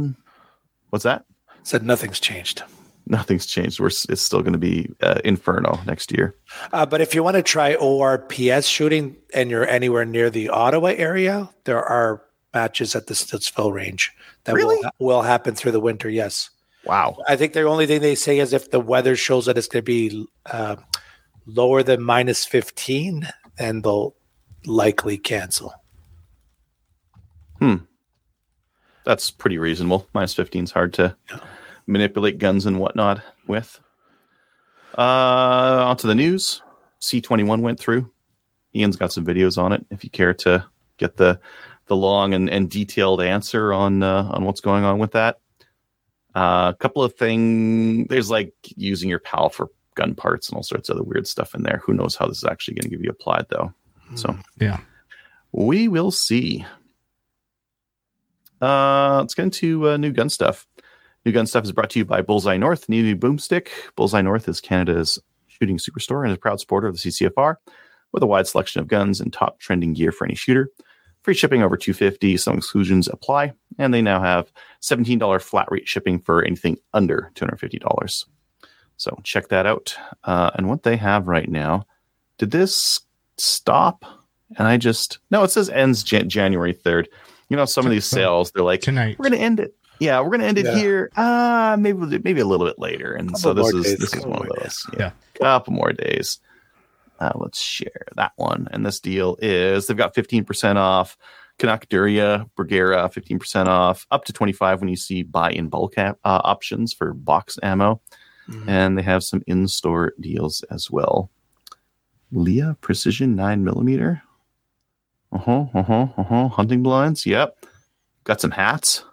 [0.91, 1.25] what's that?
[1.63, 2.63] said nothing's changed.
[3.09, 3.79] Nothing's changed.
[3.81, 6.35] We're it's still going to be uh, Inferno next year.
[6.73, 10.89] Uh, but if you want to try ORPS shooting and you're anywhere near the Ottawa
[10.97, 12.23] area, there are
[12.55, 14.13] matches at the Stittsville range
[14.45, 14.77] that Really?
[14.99, 16.09] will, will happen through the winter.
[16.09, 16.51] Yes.
[16.87, 17.17] Wow.
[17.27, 19.85] I think the only thing they say is if the weather shows that it's going
[19.85, 20.77] to be uh,
[21.47, 24.15] lower than minus 15, then they'll
[24.65, 25.75] likely cancel.
[27.59, 27.77] Hmm.
[29.05, 30.09] That's pretty reasonable.
[30.15, 31.17] Minus 15 is hard to
[31.87, 33.81] manipulate guns and whatnot with.
[34.97, 36.63] Uh, on to the news.
[37.01, 38.11] C21 went through.
[38.75, 40.65] Ian's got some videos on it if you care to
[40.99, 41.41] get the
[41.87, 45.39] the long and, and detailed answer on uh, on what's going on with that.
[46.37, 48.07] Uh, a couple of things.
[48.11, 51.55] There's like using your PAL for gun parts and all sorts of other weird stuff
[51.55, 51.81] in there.
[51.87, 53.73] Who knows how this is actually going to give you applied though.
[54.17, 54.79] So Yeah.
[55.53, 56.65] we will see.
[58.61, 60.67] Uh, let's get into uh, new gun stuff.
[61.25, 63.69] New gun stuff is brought to you by Bullseye North, new, new boomstick.
[63.97, 65.19] Bullseye North is Canada's
[65.49, 67.57] shooting superstore and is a proud supporter of the CCFR
[68.13, 70.71] with a wide selection of guns and top trending gear for any shooter.
[71.27, 72.37] Free shipping over 250.
[72.37, 78.27] Some exclusions apply, and they now have $17 flat rate shipping for anything under $250.
[78.97, 79.97] So check that out.
[80.23, 81.85] Uh, and what they have right now,
[82.39, 83.01] did this
[83.39, 84.05] stop?
[84.57, 87.07] And I just no, it says ends Jan- January 3rd.
[87.49, 89.19] You know, some of these sales, they're like, Tonight.
[89.19, 89.75] we're gonna end it.
[89.99, 90.77] Yeah, we're gonna end it Yeah.
[90.77, 91.11] here.
[91.17, 93.15] Uh maybe maybe a little bit later.
[93.15, 94.87] And so this is days, this is one of more those.
[94.97, 95.11] Yeah.
[95.41, 96.39] couple more days.
[97.19, 98.69] Uh, let's share that one.
[98.71, 101.17] And this deal is they've got 15% off
[101.59, 106.17] Canuck Duria, Brigera, 15% off, up to 25 when you see buy in bulk a-
[106.25, 108.01] uh, options for box ammo.
[108.49, 108.69] Mhm.
[108.69, 111.31] And they have some in-store deals as well.
[112.33, 114.23] Lee Precision 9 millimeter.
[115.33, 116.49] Uh-huh, uh-huh, uh-huh.
[116.49, 117.27] Hunting blinds.
[117.27, 117.57] Yep.
[118.25, 119.05] Got some hats.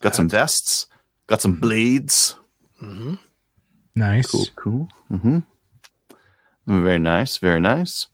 [0.00, 0.86] Got some vests.
[1.26, 2.36] Got some blades.
[2.82, 3.18] Mhm.
[3.94, 4.30] Nice.
[4.30, 4.88] Cool, cool.
[5.10, 5.38] Mm-hmm.
[6.68, 8.06] Very nice, very nice.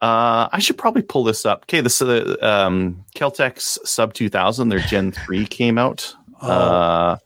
[0.00, 1.62] Uh, I should probably pull this up.
[1.64, 6.14] Okay, this uh, um, Kel-Tec Sub 2000, their Gen 3 came out.
[6.40, 7.16] Oh, Uh,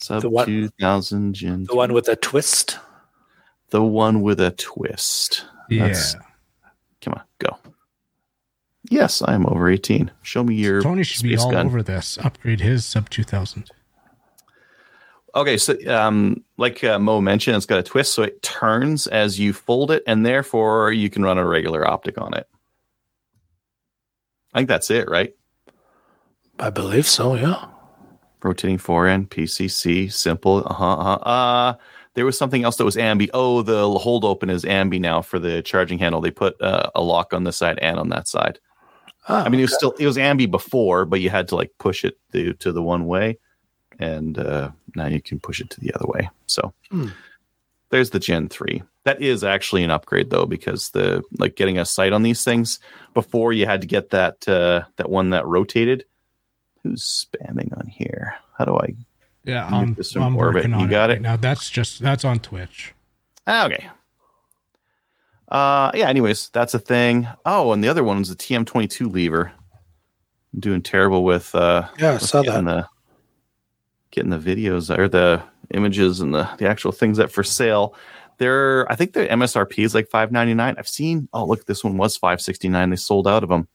[0.00, 2.78] Sub The one- 2000 Gen the one with a twist.
[3.70, 5.44] the one with a twist.
[5.68, 5.86] Yeah.
[5.86, 6.16] That's-
[7.00, 7.56] Come on, go.
[8.90, 10.10] Yes, I am over 18.
[10.22, 11.66] Show me your Tony should be space all gun.
[11.66, 12.16] over this.
[12.22, 13.70] Upgrade his sub 2000.
[15.34, 19.38] Okay, so um, like uh, Mo mentioned, it's got a twist, so it turns as
[19.40, 22.46] you fold it, and therefore you can run a regular optic on it.
[24.52, 25.34] I think that's it, right?
[26.58, 27.34] I believe so.
[27.34, 27.66] Yeah.
[28.42, 30.62] Rotating forend, PCC, simple.
[30.66, 31.14] Uh-huh, uh-huh.
[31.16, 31.74] Uh
[32.14, 33.30] There was something else that was ambi.
[33.32, 36.20] Oh, the hold open is ambi now for the charging handle.
[36.20, 38.58] They put uh, a lock on this side and on that side.
[39.28, 41.70] Ah, I mean, it was still it was ambi before, but you had to like
[41.78, 43.38] push it to, to the one way,
[44.02, 46.28] and uh, now you can push it to the other way.
[46.46, 47.08] So Hmm.
[47.90, 48.82] there's the Gen three.
[49.04, 52.78] That is actually an upgrade though, because the like getting a sight on these things
[53.14, 56.04] before you had to get that uh, that one that rotated.
[56.82, 58.34] Who's spamming on here?
[58.58, 58.94] How do I?
[59.44, 60.62] Yeah, You I'm, just from I'm orbit.
[60.64, 61.16] working You on got it.
[61.18, 61.22] it?
[61.22, 62.92] Now that's just that's on Twitch.
[63.46, 63.88] Ah, okay.
[65.48, 66.08] Uh, yeah.
[66.08, 67.28] Anyways, that's a thing.
[67.44, 69.52] Oh, and the other one was the TM22 lever.
[70.54, 72.64] I'm doing terrible with uh, yeah, I saw that.
[72.64, 72.88] the
[74.12, 75.42] getting the videos or the
[75.74, 77.96] images and the the actual things that for sale.
[78.38, 80.76] They're I think the MSRP is like five ninety nine.
[80.78, 81.28] I've seen.
[81.32, 82.90] Oh, look, this one was five sixty nine.
[82.90, 83.66] They sold out of them.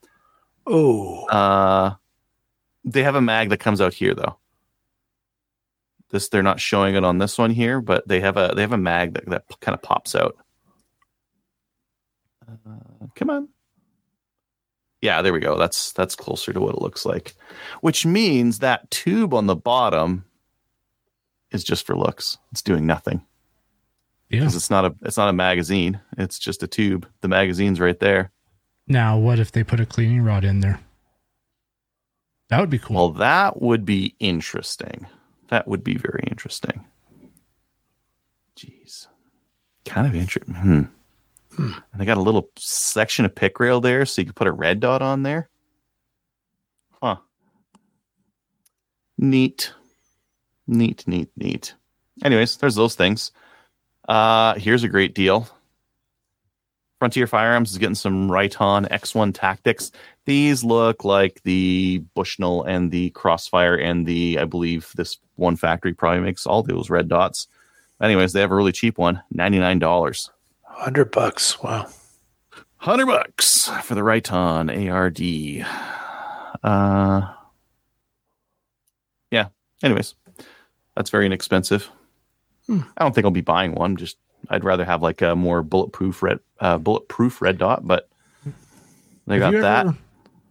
[0.66, 1.96] Oh, Uh,
[2.86, 4.38] they have a mag that comes out here though.
[6.10, 8.72] This they're not showing it on this one here, but they have a they have
[8.74, 10.38] a mag that that kind of pops out.
[12.48, 13.50] Uh, come on.
[15.02, 15.58] Yeah, there we go.
[15.58, 17.36] That's that's closer to what it looks like.
[17.82, 20.26] Which means that tube on the bottom
[21.52, 22.38] is just for looks.
[22.52, 23.24] It's doing nothing
[24.30, 24.40] Yeah.
[24.40, 26.00] because it's not a it's not a magazine.
[26.18, 27.08] It's just a tube.
[27.22, 28.32] The magazine's right there.
[28.88, 30.80] Now, what if they put a cleaning rod in there?
[32.50, 32.96] That would be cool.
[32.96, 35.06] Well, that would be interesting.
[35.50, 36.86] That would be very interesting.
[38.58, 39.08] Jeez.
[39.86, 40.56] Kind of interesting.
[40.56, 40.82] Hmm.
[41.58, 44.52] And they got a little section of pick rail there, so you could put a
[44.52, 45.50] red dot on there.
[47.02, 47.18] Huh.
[49.18, 49.74] Neat.
[50.68, 51.74] Neat, neat, neat.
[52.24, 53.32] Anyways, there's those things.
[54.08, 55.48] Uh, here's a great deal.
[57.00, 59.92] Frontier Firearms is getting some Riton X1 Tactix.
[60.26, 65.94] These look like the Bushnell and the Crossfire and the, I believe this one factory
[65.94, 67.48] probably makes all those red dots.
[68.02, 70.30] Anyways, they have a really cheap one, $99.
[70.78, 71.62] Hundred bucks.
[71.62, 71.88] Wow.
[72.80, 75.66] 100 bucks for the Riton ARD.
[76.64, 77.34] Uh,
[79.32, 79.48] yeah.
[79.84, 80.14] Anyways,
[80.96, 81.90] that's very inexpensive.
[82.68, 82.82] Hmm.
[82.98, 83.96] I don't think I'll be buying one.
[83.96, 84.18] Just
[84.50, 87.86] I'd rather have like a more bulletproof red, uh, bulletproof red dot.
[87.86, 88.08] But
[89.26, 89.86] they Have got that.
[89.88, 89.98] ever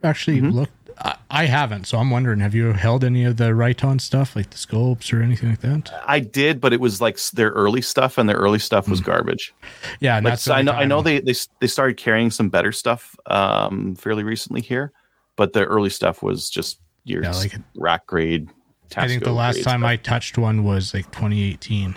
[0.07, 0.53] Actually, Mhm.
[0.53, 0.73] looked.
[0.99, 4.49] I, I haven't, so I'm wondering: Have you held any of the Riton stuff, like
[4.51, 5.92] the sculpts or anything like that?
[6.07, 9.53] I did, but it was like their early stuff, and their early stuff was garbage.
[10.01, 12.49] Yeah, and Like, that's so I know, I know they, they they started carrying some
[12.49, 14.92] better stuff um, fairly recently here,
[15.37, 18.49] but the early stuff was just your Yeah, like- rack grade.
[18.97, 19.88] I think the last time stuff.
[19.90, 21.92] I touched one was like 2018,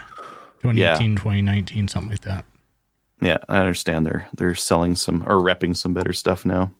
[0.61, 2.43] 2018, 2019, something like that.
[3.21, 6.71] Yeah, I understand they're they're selling some or repping some better stuff now.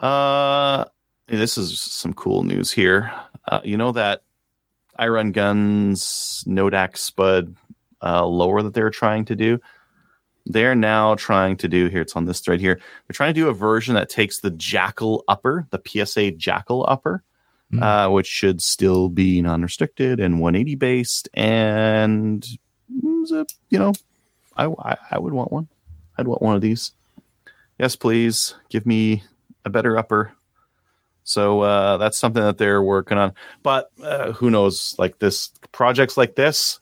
[0.00, 0.84] Uh
[1.28, 3.12] this is some cool news here.
[3.46, 4.22] Uh, you know that
[4.96, 7.54] I run guns Nodak Spud
[8.02, 9.60] uh, lower that they're trying to do.
[10.46, 12.00] They're now trying to do here.
[12.00, 12.76] It's on this thread here.
[12.76, 17.22] They're trying to do a version that takes the JAKL upper, the PSA JAKL upper,
[17.70, 17.82] Hmm.
[17.82, 22.44] uh, which should still be non-restricted and 180 based, and
[22.92, 23.92] mm, it, you know
[24.56, 25.68] I, I I would want one.
[26.18, 26.90] I'd want one of these.
[27.78, 29.22] Yes, please give me
[29.64, 30.32] a better upper.
[31.24, 33.34] So uh, that's something that they're working on.
[33.62, 34.96] But uh, who knows?
[34.98, 36.80] Like this projects like this,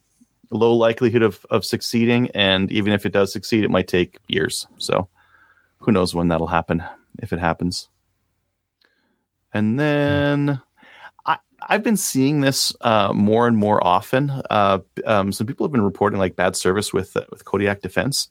[0.50, 4.66] low likelihood of of succeeding, and even if it does succeed, it might take years.
[4.78, 5.08] So
[5.78, 6.82] who knows when that'll happen
[7.18, 7.88] if it happens.
[9.52, 10.60] And then
[11.26, 11.38] I,
[11.68, 14.30] I've been seeing this uh, more and more often.
[14.50, 18.28] Uh, um, some people have been reporting like bad service with uh, with Kodiak Defense,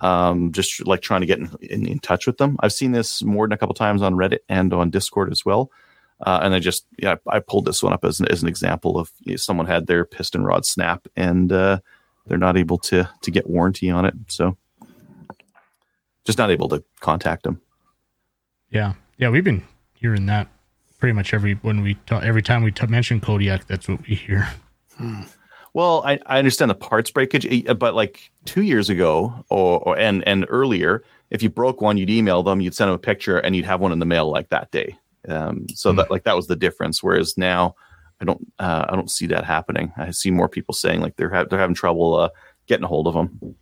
[0.00, 2.56] um, just like trying to get in, in, in touch with them.
[2.60, 5.70] I've seen this more than a couple times on Reddit and on Discord as well.
[6.20, 8.98] Uh, and I just yeah, I pulled this one up as an, as an example
[8.98, 11.78] of you know, someone had their piston rod snap and uh,
[12.26, 14.56] they're not able to to get warranty on it, so
[16.24, 17.60] just not able to contact them.
[18.70, 19.62] Yeah, yeah, we've been
[19.94, 20.48] hearing that
[20.98, 24.14] pretty much every when we talk, every time we t- mention Kodiak, that's what we
[24.14, 24.48] hear.
[25.76, 29.98] Well, I, I understand the parts breakage, eh, but like two years ago or, or
[29.98, 33.36] and and earlier, if you broke one, you'd email them, you'd send them a picture,
[33.36, 34.96] and you'd have one in the mail like that day.
[35.28, 37.02] Um, so that like that was the difference.
[37.02, 37.74] Whereas now,
[38.22, 39.92] I don't uh, I don't see that happening.
[39.98, 42.30] I see more people saying like they're ha- they're having trouble uh,
[42.66, 43.54] getting a hold of them.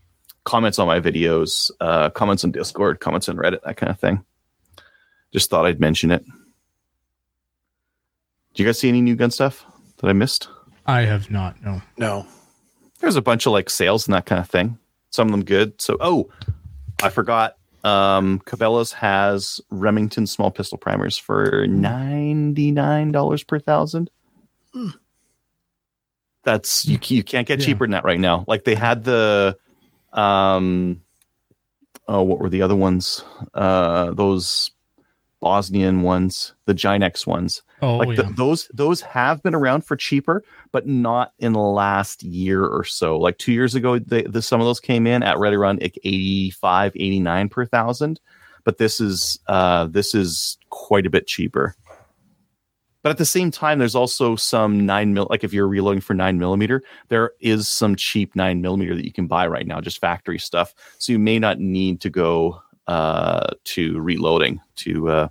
[0.45, 4.25] Comments on my videos, uh, comments on Discord, comments on Reddit, that kind of thing.
[5.33, 6.25] Just thought I'd mention it.
[8.55, 10.47] Do you guys see any new gun stuff that I missed?
[10.87, 11.63] I have not.
[11.63, 11.81] No.
[11.97, 12.27] No.
[13.01, 14.79] there's a bunch of like sales and that kind of thing.
[15.11, 15.81] Some of them good.
[15.81, 16.29] So, oh,
[17.03, 17.57] I forgot.
[17.85, 24.11] Um, Cabela's has Remington small pistol primers for ninety nine dollars per thousand.
[26.45, 26.99] That's you.
[27.03, 27.67] You can't get Yeah.
[27.67, 28.45] cheaper than that right now.
[28.47, 29.57] Like they had the,
[30.13, 31.01] um,
[32.07, 33.25] oh, what were the other ones?
[33.55, 34.71] Uh, those
[35.41, 38.25] Bosnian ones, the Ginex ones Oh like yeah.
[38.25, 40.43] th- those those have been around for cheaper
[40.75, 43.17] but not in the last year or so.
[43.17, 46.97] Like two years ago the, some of those came in at right around like 85
[46.97, 48.21] 89 per thousand.
[48.65, 51.77] But this is uh this is quite a bit cheaper.
[53.05, 56.13] But at the same time there's also some nine mil like if you're reloading for
[56.13, 60.01] nine millimeter there is some cheap nine millimeter that you can buy right now just
[60.01, 60.75] factory stuff.
[60.99, 65.29] So you may not need to go uh to reloading to uh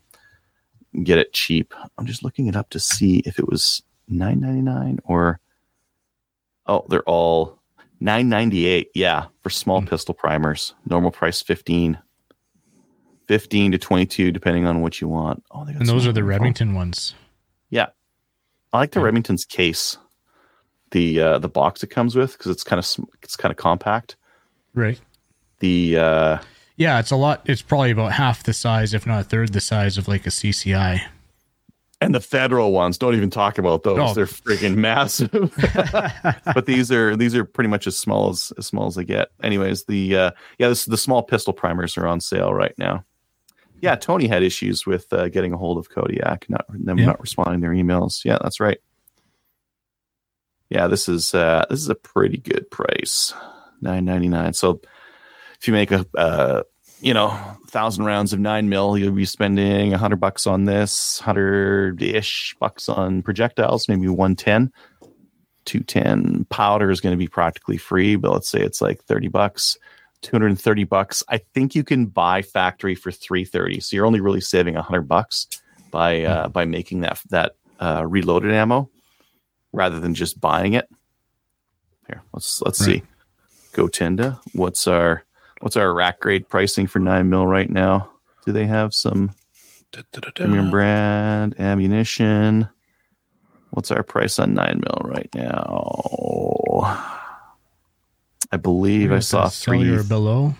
[1.03, 1.73] get it cheap.
[1.97, 5.39] I'm just looking it up to see if it was 9.99 or
[6.67, 7.59] oh, they're all
[8.01, 8.85] 9.98.
[8.93, 9.87] Yeah, for small Hmm.
[9.87, 10.73] pistol primers.
[10.85, 11.97] Normal price 15.
[13.27, 15.43] 15 to 22 depending on what you want.
[15.51, 16.23] Oh, they got and those are the.
[16.23, 17.15] Remington ones.
[17.69, 17.87] Yeah.
[18.73, 19.05] I like the Yeah.
[19.05, 19.97] Remington's case.
[20.91, 22.85] The uh the box it comes with cuz it's kind of
[23.23, 24.15] it's kind of compact.
[24.75, 24.99] Right.
[25.59, 26.37] The uh
[26.75, 27.41] Yeah, it's a lot.
[27.45, 30.31] It's probably about half the size, if not a third the size of like a
[30.31, 31.01] CCI.
[32.03, 33.99] And the federal ones, don't even talk about those.
[33.99, 34.13] Oh.
[34.13, 35.31] They're freaking massive.
[36.53, 39.29] but these are these are pretty much as small as as small as they get.
[39.41, 43.05] Anyways, the uh yeah, this the small pistol primers are on sale right now.
[43.81, 47.07] Yeah, Tony had issues with uh, getting a hold of Kodiak, not them Yeah.
[47.07, 48.23] not responding their emails.
[48.23, 48.79] Yeah, that's right.
[50.69, 53.33] Yeah, this is uh, this is a pretty good price,
[53.81, 54.53] nine ninety nine.
[54.53, 54.81] So
[55.59, 56.63] if you make a uh,
[57.03, 57.29] you know
[57.67, 62.55] thousand rounds of nine mil, you'll be spending a hundred bucks on this, hundred ish
[62.59, 64.71] bucks on projectiles, maybe one ten.
[65.65, 69.77] 210 powder is going to be practically free, but let's say it's like 30 bucks.
[70.21, 71.23] 230 bucks.
[71.29, 73.79] I think you can buy factory for 330.
[73.79, 75.47] So you're only really saving 100 bucks
[75.89, 78.89] by uh, by making that that uh, reloaded ammo
[79.71, 80.89] rather than just buying it.
[82.07, 83.01] Here, let's let's Right.
[83.01, 83.03] see.
[83.73, 85.23] Gotinda, what's our
[85.63, 88.11] what's our rack grade pricing for 9 mil right now?
[88.45, 89.31] Do they have some
[90.35, 92.67] premium brand ammunition?
[93.69, 96.99] What's our price on 9 mil right now?
[98.51, 100.55] I believe I saw three Cellular below.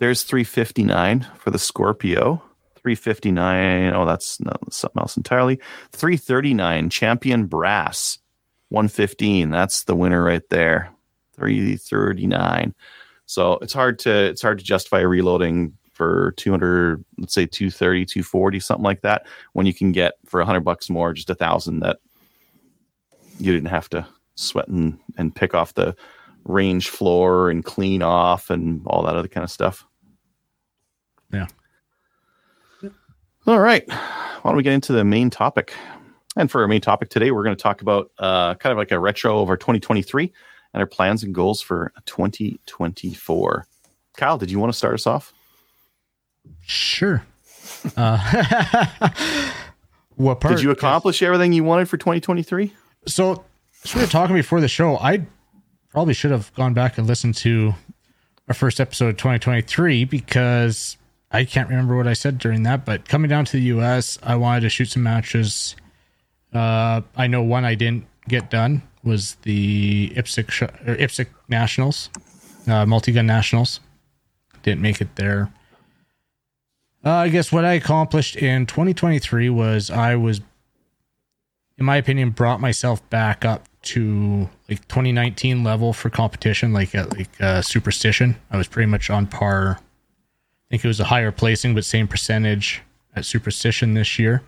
[0.00, 2.42] there's 359 for the Scorpio.
[2.82, 3.94] 359.
[3.94, 5.60] Oh, that's no, something else entirely.
[5.92, 8.18] 339 Champion Brass.
[8.70, 9.50] 115.
[9.50, 10.90] That's the winner right there.
[11.36, 12.74] 339.
[13.30, 18.58] So it's hard to it's hard to justify reloading for 200, let's say 230, 240,
[18.58, 21.98] something like that, when you can get for 100 bucks more, just a thousand that
[23.38, 25.94] you didn't have to sweat and, and pick off the
[26.42, 29.86] range floor and clean off and all that other kind of stuff.
[31.32, 31.46] Yeah.
[33.46, 33.88] All right.
[33.88, 35.72] Why don't we get into the main topic?
[36.36, 38.90] And for our main topic today, we're going to talk about uh, kind of like
[38.90, 40.32] a retro of our 2023
[40.72, 43.66] and our plans and goals for 2024.
[44.16, 45.32] Kyle, did you want to start us off?
[46.60, 47.24] Sure.
[47.96, 48.86] Uh,
[50.16, 50.56] what part?
[50.56, 52.72] Did you accomplish everything you wanted for 2023?
[53.06, 53.44] So,
[53.84, 55.26] as we were talking before the show, I
[55.90, 57.74] probably should have gone back and listened to
[58.48, 60.96] our first episode of 2023 because
[61.30, 62.84] I can't remember what I said during that.
[62.84, 65.76] But coming down to the US, I wanted to shoot some matches.
[66.52, 72.10] Uh, I know one I didn't get done was the IPSC, sh- or IPSC Nationals,
[72.66, 73.80] uh, multi gun nationals.
[74.62, 75.52] Didn't make it there.
[77.04, 80.42] Uh, I guess what I accomplished in 2023 was I was
[81.80, 87.16] in my opinion, brought myself back up to like 2019 level for competition, like at
[87.16, 88.36] like uh, superstition.
[88.50, 89.78] I was pretty much on par.
[89.80, 89.82] I
[90.68, 92.82] think it was a higher placing, but same percentage
[93.16, 94.42] at superstition this year.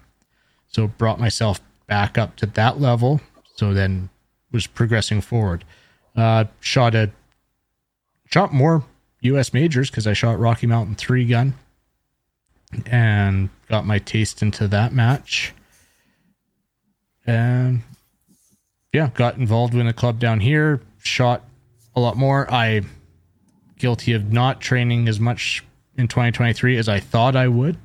[0.69, 3.23] So brought myself back up to that level.
[3.57, 4.11] So then
[4.53, 5.65] was progressing forward.
[6.15, 7.11] Uh, shot a
[8.31, 8.85] shot more
[9.23, 9.53] U.S.
[9.53, 11.55] majors because I shot Rocky Mountain three gun
[12.87, 15.53] and got my taste into that match
[17.27, 17.83] and
[18.93, 21.43] yeah, got involved in a club down here, shot
[21.95, 22.53] a lot more.
[22.53, 22.83] I
[23.79, 25.65] guilty of not training as much
[25.97, 27.77] in 2023 as I thought I would.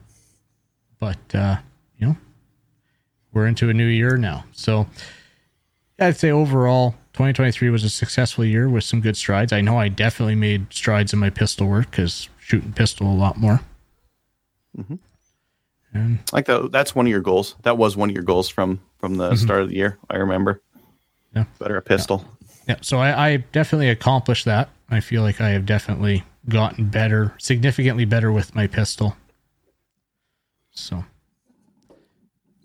[0.99, 1.57] But uh,
[1.97, 2.17] you know,
[3.33, 4.45] we're into a new year now.
[4.51, 4.87] So
[5.99, 9.51] I'd say overall 2023 was a successful year with some good strides.
[9.51, 13.37] I know I definitely made strides in my pistol work cuz shooting pistol a lot
[13.37, 13.61] more.
[14.77, 14.99] Mhm.
[15.93, 17.55] And Like that, that's one of your goals.
[17.63, 19.97] That was one of your goals from from the start of the year.
[20.09, 20.61] I remember.
[21.35, 21.45] Yeah.
[21.59, 22.25] Better a pistol.
[22.67, 24.69] Yeah, so I, I definitely accomplished that.
[24.89, 29.15] I feel like I have definitely gotten better, significantly better with my pistol.
[30.71, 31.05] So,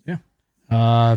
[0.06, 0.16] yeah.
[0.70, 1.16] Uh,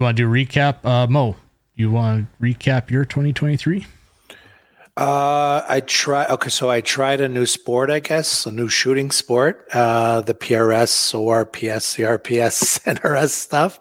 [0.00, 0.84] want to do recap?
[0.84, 1.36] Uh, Mo,
[1.74, 3.86] you want to recap your 2023?
[4.96, 6.26] Uh, I try.
[6.26, 9.66] Okay, so I tried a new sport, I guess, a new shooting sport.
[9.72, 13.78] Uh, the PRS, ORPS, CRPS, NRS stuff.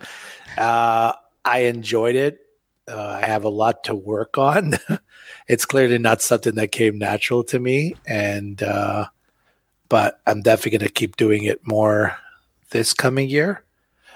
[0.57, 2.39] Uh, I enjoyed it.
[2.87, 4.75] Uh, I have a lot to work on.
[5.47, 9.07] it's clearly not something that came natural to me, and uh,
[9.89, 12.15] but I'm definitely going to keep doing it more
[12.69, 13.63] this coming year.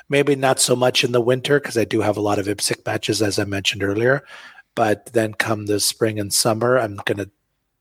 [0.10, 2.86] Maybe not so much in the winter because I do have a lot of IPSC
[2.86, 4.24] matches, as I mentioned earlier
[4.76, 7.30] but then come the spring and summer i'm going to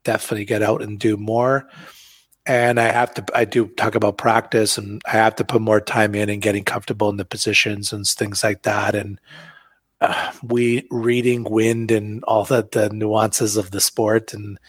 [0.03, 1.67] definitely get out and do more.
[2.45, 5.79] And i have to i do talk about practice and i have to put more
[5.79, 8.95] time in and getting comfortable in the positions and things like that.
[8.95, 9.19] And
[10.01, 14.59] uh, we reading wind and all the, the nuances of the sport and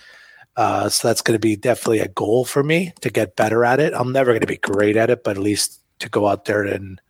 [0.57, 3.81] uh, so that's going to be definitely a goal for me to get better at
[3.81, 3.93] it.
[3.93, 6.62] I'm never going to be great at it but at least to go out there
[6.62, 7.01] and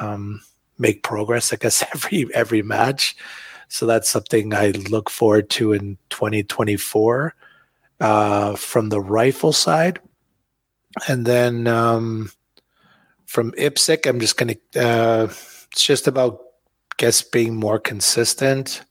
[0.00, 0.40] um,
[0.78, 3.16] make progress i guess every every match
[3.68, 7.34] so that's something I look forward to in 2024
[8.00, 10.00] uh, from the rifle side.
[11.08, 12.30] And then um,
[13.26, 16.40] from IPSC, I'm just going to, uh, it's just about,
[16.96, 18.82] guess, being more consistent.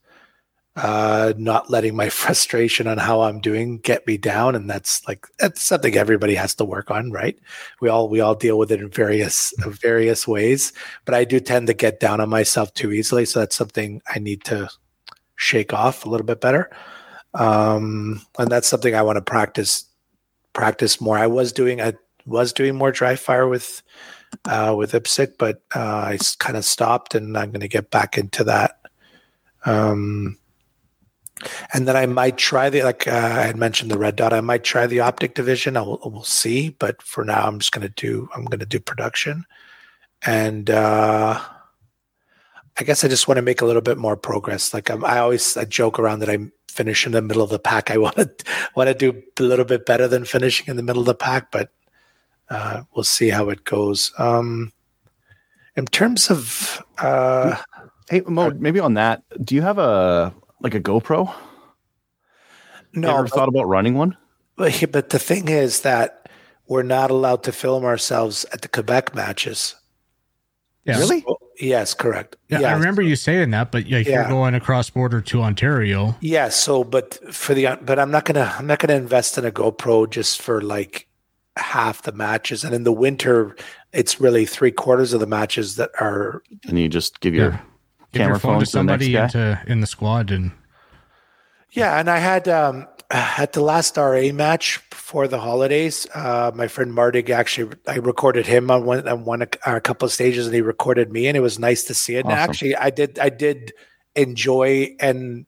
[0.76, 5.28] Uh, not letting my frustration on how I'm doing get me down, and that's like
[5.38, 7.38] that's something everybody has to work on, right?
[7.82, 10.74] We all we all deal with it in various various ways,
[11.06, 14.20] but I do tend to get down on myself too easily, so that's something I
[14.20, 14.70] need to
[15.38, 16.70] shake off a little bit better,
[17.34, 19.86] um, and that's something I want to practice
[20.54, 21.18] practice more.
[21.18, 21.94] I was doing I
[22.26, 23.82] was doing more dry fire with
[24.46, 28.18] uh, with IPSC, but uh, I kind of stopped, and I'm going to get back
[28.18, 28.80] into that.
[29.66, 30.38] Um,
[31.74, 34.34] and then I might try the like uh, I had mentioned the red dot.
[34.34, 35.78] I might try the optic division.
[35.78, 38.66] I will we'll see, but for now, I'm just going to do I'm going to
[38.66, 39.46] do production,
[40.26, 41.40] and uh,
[42.78, 44.74] I guess I just want to make a little bit more progress.
[44.74, 46.38] Like I'm, I always I joke around that I
[46.70, 47.92] finish in the middle of the pack.
[47.92, 48.30] I want to
[48.76, 51.52] want to do a little bit better than finishing in the middle of the pack,
[51.52, 51.72] but
[52.50, 54.12] uh, we'll see how it goes.
[54.18, 54.72] Um,
[55.76, 57.58] in terms of uh,
[58.08, 60.32] Hey, Mo, maybe on that, do you have a
[60.62, 61.34] like a GoPro?
[62.94, 64.16] no, you ever thought about running one?
[64.56, 66.30] But, but the thing is that
[66.68, 69.76] we're not allowed to film ourselves at the Quebec matches.
[70.86, 70.98] Yeah.
[71.00, 71.22] Really?
[71.22, 72.38] So- yes, correct.
[72.48, 74.22] Yeah, I remember you saying that, but like Yeah.
[74.22, 76.16] you're going across border to Ontario.
[76.22, 76.50] Yeah.
[76.50, 80.10] So, but for the but I'm not gonna I'm not gonna invest in a GoPro
[80.10, 81.08] just for like
[81.58, 83.56] half the matches, and in the winter,
[83.94, 86.44] it's really three quarters of the matches that are.
[86.68, 87.60] And you just give your Yeah.
[88.16, 90.52] Give camera your phone phone to to the somebody into in the squad, and
[91.72, 96.68] Yeah, and I had um at the last RA match before the holidays, uh, my
[96.68, 100.48] friend Mardig actually I recorded him on one on one a, a couple of stages,
[100.48, 102.26] and he recorded me, and it was nice to see it.
[102.26, 103.74] And actually, I did I did
[104.16, 105.46] enjoy and.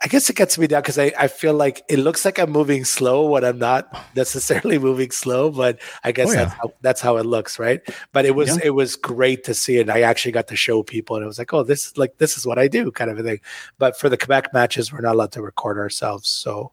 [0.00, 2.50] I guess it gets me down because I, I feel like it looks like I'm
[2.50, 6.44] moving slow when I'm not necessarily moving slow, but I guess Oh, yeah.
[6.44, 7.80] that's how that's how it looks, right?
[8.12, 8.60] But it was Yeah.
[8.66, 9.90] it was great to see it.
[9.90, 12.36] I actually got to show people, and it was like, oh, this is like this
[12.38, 13.40] is what I do, kind of a thing.
[13.78, 16.72] But for the Quebec matches, we're not allowed to record ourselves, so.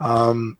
[0.00, 0.56] Um,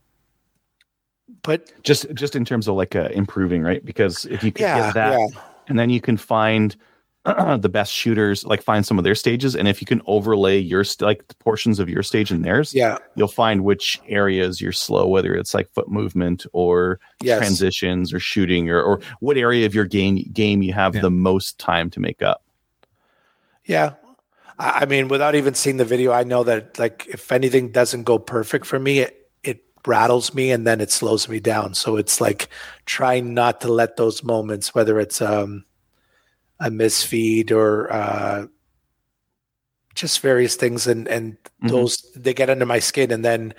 [1.43, 3.85] but just just in terms of like uh, improving, right?
[3.85, 5.19] Because if you could yeah, get that,
[5.69, 6.77] and then you can find
[7.61, 10.85] the best shooters, like find some of their stages, and if you can overlay your
[10.85, 14.73] st- like the portions of your stage and theirs, yeah, you'll find which areas you're
[14.73, 19.67] slow, whether it's like foot movement or yes, transitions or shooting or, or what area
[19.67, 21.03] of your game game you have Yeah.
[21.03, 22.43] the most time to make up.
[23.65, 23.95] yeah.
[24.59, 28.05] I I mean, without even seeing the video, I know that like if anything doesn't
[28.05, 31.75] go perfect for me, it it rattles me and then it slows me down.
[31.75, 32.49] So it's like
[32.87, 35.65] trying not to let those moments, whether it's um
[36.61, 38.47] a misfeed or uh
[39.95, 41.69] just various things and and Mhm.
[41.71, 43.55] those they get under my skin and then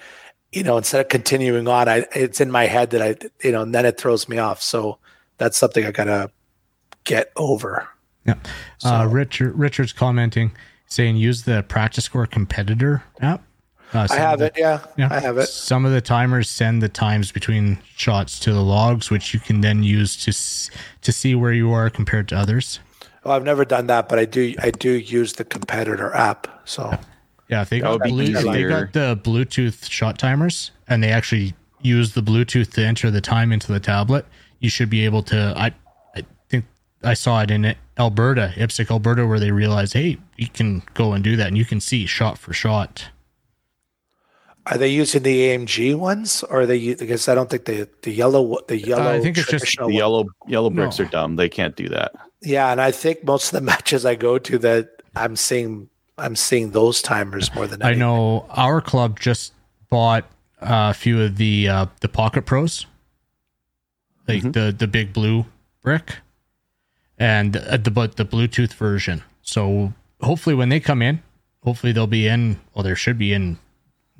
[0.51, 3.61] you know instead of continuing on i it's in my head that i you know
[3.63, 4.97] and then it throws me off so
[5.37, 6.31] that's something i gotta
[7.03, 7.87] get over
[8.25, 8.35] Yeah.
[8.85, 10.51] uh, Richard Richard's commenting
[10.87, 13.43] saying use the practice score competitor app.
[13.93, 15.07] Uh, i have the- it yeah, Yeah.
[15.11, 19.09] i have it Some of the timers send the times between shots to the logs,
[19.09, 20.69] which you can then use to s-
[21.01, 22.79] to see where you are compared to others.
[23.24, 26.91] Well i've never done that but i do i do use the competitor app so
[27.51, 31.11] Yeah, if they That got be blue, they got the Bluetooth shot timers, and they
[31.11, 34.26] actually use the Bluetooth to enter the time into the tablet.
[34.61, 35.53] You should be able to.
[35.57, 35.74] I
[36.15, 36.63] I think
[37.03, 41.22] I saw it in Alberta, IPSC, Alberta, where they realized, hey, you can go and
[41.22, 43.09] do that, and you can see shot for shot.
[44.68, 47.88] Are they using the amg ones or are they u- because i don't think the
[48.03, 51.05] the yellow the yellow I think it's just traditional The one- yellow yellow bricks No.
[51.05, 52.12] are dumb; they can't do that.
[52.41, 56.36] yeah and i think most of the matches i go to that i'm seeing i'm
[56.36, 59.53] seeing those timers more than I know our club just
[59.89, 60.26] bought
[60.62, 62.86] uh, a few of the uh, the Pocket Pros,
[64.28, 64.53] like Mhm.
[64.53, 65.45] the the big blue
[65.82, 66.18] brick,
[67.18, 69.24] and uh, the but the Bluetooth version.
[69.41, 71.24] So hopefully, when they come in,
[71.64, 72.59] hopefully they'll be in.
[72.76, 73.57] Well, there should be in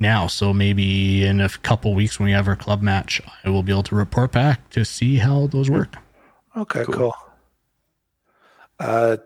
[0.02, 0.28] now.
[0.28, 3.72] So maybe in a couple weeks when we have our club match, I will be
[3.72, 5.96] able to report back to see how those work.
[6.58, 7.14] Okay, cool.
[8.80, 9.18] Uh,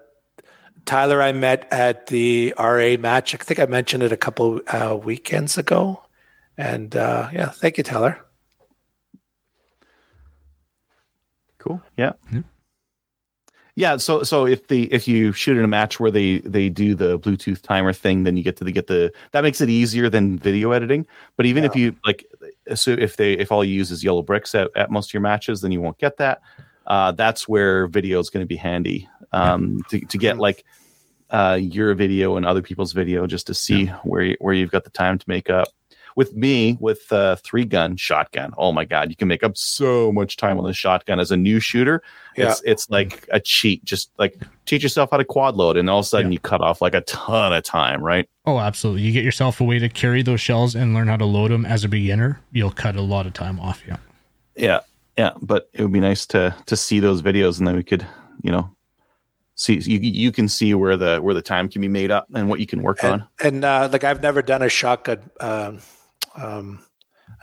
[0.86, 3.34] Tyler, I met at the RA match.
[3.34, 6.04] I think I mentioned it a couple uh, weekends ago.
[6.58, 8.20] And uh, yeah, thank you, Tyler.
[11.58, 11.82] Cool.
[11.98, 12.14] Yeah.
[12.32, 12.42] Yeah.
[13.76, 13.98] Yeah.
[13.98, 17.20] So so if the if you shoot in a match where they they do the
[17.20, 20.40] Bluetooth timer thing, then you get to the, get the that makes it easier than
[20.40, 21.06] video editing.
[21.36, 22.26] But even if you like,
[22.74, 25.22] so if they if all you use is yellow bricks at, at most of your
[25.22, 26.42] matches, then you won't get that.
[26.88, 30.64] Uh, that's where video is going to be handy um, to to get like
[31.32, 34.86] uh, your video and other people's video just to see where you, where you've got
[34.86, 35.68] the time to make up.
[36.16, 38.54] With me with a three gun shotgun.
[38.58, 41.38] Oh my god, you can make up so much time on the shotgun as a
[41.38, 42.02] new shooter.
[42.36, 43.84] It's it's like a cheat.
[43.86, 46.36] Just like teach yourself how to quad load, and all of a sudden Yeah.
[46.36, 48.28] you cut off like a ton of time, right?
[48.46, 49.04] Oh, absolutely.
[49.04, 51.66] You get yourself a way to carry those shells and learn how to load them
[51.66, 52.42] as a beginner.
[52.52, 53.82] You'll cut a lot of time off.
[53.88, 53.98] Yeah.
[54.56, 54.80] Yeah,
[55.18, 55.32] yeah.
[55.42, 58.06] But it would be nice to to see those videos, and then we could,
[58.42, 58.70] you know,
[59.56, 62.50] see you you can see where the where the time can be made up and
[62.50, 63.28] what you can work and, on.
[63.42, 65.80] and uh, like I've never done a shotgun, um,
[66.36, 66.80] um,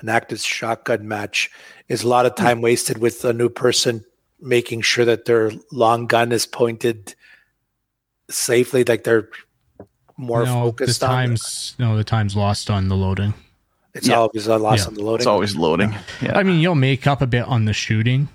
[0.01, 1.51] an active shotgun match.
[1.89, 4.05] Is a lot of time wasted with a new person
[4.41, 7.15] making sure that their long gun is pointed
[8.31, 9.29] safely, like they're
[10.17, 11.11] more no, the focused on.
[11.11, 13.35] times no, the time's lost on the loading.
[13.95, 14.15] It's Yeah.
[14.17, 14.87] always a loss Yeah.
[14.87, 15.21] on the loading.
[15.21, 15.95] It's always loading.
[16.23, 18.29] Yeah, I mean, you'll make up a bit on the shooting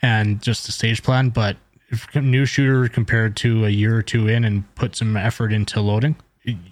[0.00, 1.56] and just the stage plan, but
[1.90, 5.52] if a new shooter compared to a year or two in and put some effort
[5.52, 6.16] into loading,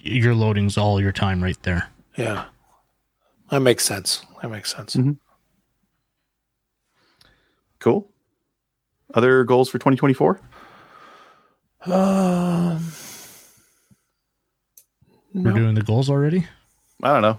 [0.03, 1.89] your loading's all your time right there.
[2.17, 2.45] yeah,
[3.51, 4.25] that makes sense.
[4.43, 4.97] That makes sense.
[4.97, 5.19] Mhm.
[7.79, 8.09] cool.
[9.15, 10.41] Other goals for 2024?
[11.87, 12.85] Um,
[15.33, 16.47] We're doing the goals already.
[17.03, 17.39] I don't know.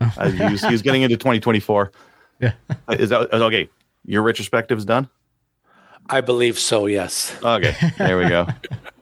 [0.00, 0.14] Oh.
[0.16, 1.92] I, he, was, he was getting into 2024.
[2.40, 2.52] Yeah.
[2.90, 3.68] Is that okay?
[4.04, 5.08] Your retrospective's done.
[6.08, 6.86] I believe so.
[6.86, 7.36] Yes.
[7.42, 8.46] Okay, there we go.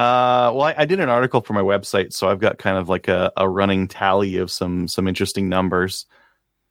[0.00, 2.88] Uh, well, I, I did an article for my website, so I've got kind of
[2.88, 6.06] like a, a running tally of some some interesting numbers.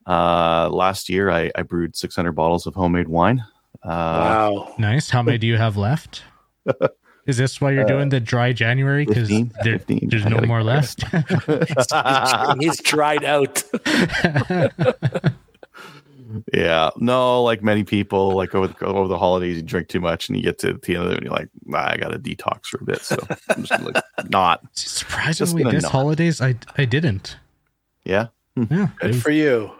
[0.07, 3.45] Uh, last year, I, I brewed 600 bottles of homemade wine.
[3.84, 4.73] Uh, wow.
[4.80, 5.11] Nice.
[5.11, 6.23] How many do you have left?
[7.27, 9.05] Is this why you're doing the dry January?
[9.05, 9.30] Because
[9.63, 11.03] there, there's no gotta- more left.
[12.59, 13.61] He's dried out.
[16.53, 20.30] yeah, no, like many people, like over the, over the holidays, you drink too much,
[20.30, 22.19] and you get to the end of it, and you're like, nah, I got to
[22.19, 23.01] detox for a bit.
[23.01, 23.17] So
[23.49, 24.61] I'm just like, not.
[24.73, 25.91] Surprisingly, gonna this not.
[25.91, 27.38] holidays I I didn't.
[28.03, 28.89] Yeah, Yeah.
[28.99, 29.71] Good it- for you.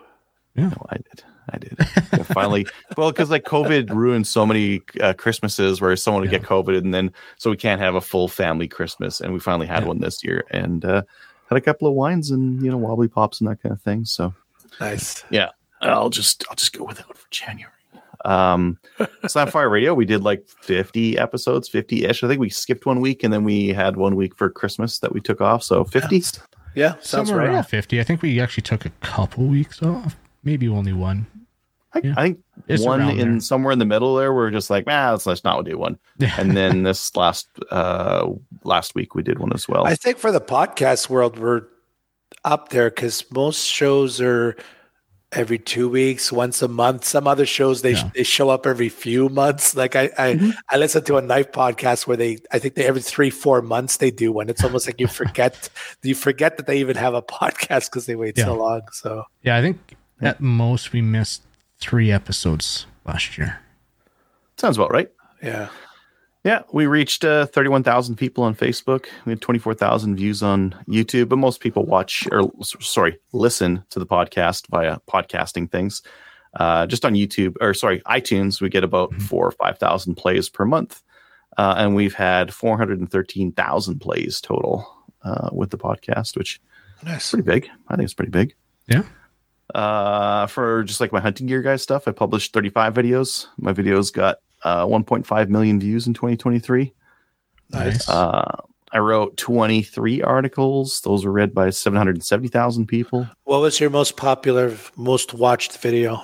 [0.56, 1.24] No, I did.
[1.52, 1.78] I did.
[1.80, 6.38] I finally, well, because like COVID ruined so many uh, Christmases where someone would Yeah.
[6.39, 9.66] get COVID, and then so we can't have a full family Christmas, and we finally
[9.66, 9.88] had Yeah.
[9.88, 11.02] one this year, and uh,
[11.50, 14.06] had a couple of wines and you know wobbly pops and that kind of thing.
[14.06, 14.34] So
[14.80, 15.24] Nice.
[15.82, 17.74] I'll just I'll just go with without for January.
[18.26, 18.78] Um,
[19.24, 22.24] Slamfire Radio, we did like 50 episodes, 50 ish.
[22.24, 25.14] I think we skipped one week, and then we had one week for Christmas that
[25.14, 25.64] we took off.
[25.64, 26.24] So 50.
[26.76, 27.50] Yeah, sounds somewhere right.
[27.50, 28.00] around 50.
[28.00, 30.16] I think we actually took a couple weeks off.
[30.44, 31.28] Maybe only one.
[31.94, 32.14] I, Yeah.
[32.18, 33.40] I think It's one in there.
[33.40, 34.34] somewhere in the middle there.
[34.34, 35.98] We're just like, ah, let's, let's not do one.
[36.38, 38.30] and then this last uh
[38.64, 39.86] last week we did one as well.
[39.86, 41.64] I think for the podcast world, we're
[42.46, 44.56] up there because most shows are
[45.32, 47.06] every two weeks, once a month.
[47.06, 48.10] Some other shows they Yeah.
[48.16, 49.76] they show up every few months.
[49.76, 50.54] Like I I, Mhm.
[50.70, 53.98] I listen to a knife podcast where they I think they every three four months
[53.98, 54.50] they do one.
[54.50, 55.70] It's almost like you forget
[56.04, 58.82] you forget that they even have a podcast because they wait so long.
[58.92, 59.78] So Yeah, I think
[60.22, 61.44] at most we missed
[61.80, 63.60] three episodes last year.
[64.58, 65.10] Sounds about right.
[65.42, 65.70] yeah,
[66.46, 69.08] Yeah, we reached uh, 31,000 people on Facebook.
[69.26, 74.06] We had 24,000 views on YouTube, but most people watch or sorry, listen to the
[74.06, 76.02] podcast via podcasting things.
[76.54, 80.66] Uh, just on YouTube or sorry, iTunes, we get about four or 5,000 plays per
[80.66, 81.04] month.
[81.58, 84.88] Uh, and we've had 413,000 plays total
[85.24, 86.62] uh, with the podcast, which
[87.04, 87.30] nice.
[87.32, 87.70] pretty big.
[87.90, 88.56] I think it's pretty big.
[88.88, 89.04] Yeah.
[89.76, 93.48] Uh, for just like my hunting gear guy stuff, I published 35 videos.
[93.58, 96.93] My videos got uh, 1.5 million views in 2023.
[97.72, 98.10] Nice.
[98.10, 101.01] Uh, I wrote 23 articles.
[101.01, 103.28] Those were read by 770,000 people.
[103.43, 106.24] What was your most popular, most watched video?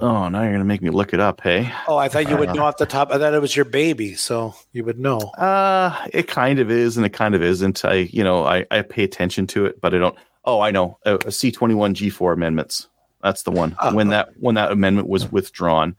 [0.00, 1.70] Oh, now you're gonna make me look it up, hey?
[1.86, 3.10] Oh, I thought you would Uh, know off the top.
[3.10, 5.18] I thought it was your baby, so you would know.
[5.18, 7.84] Uh, it kind of is, and it kind of isn't.
[7.84, 10.16] I, you know, I, I pay attention to it, but I don't.
[10.46, 10.98] Oh, I know.
[11.04, 12.88] A, a C21 G4 amendments.
[13.22, 13.76] That's the one.
[13.78, 13.94] Oh.
[13.94, 15.96] when that when that amendment was withdrawn,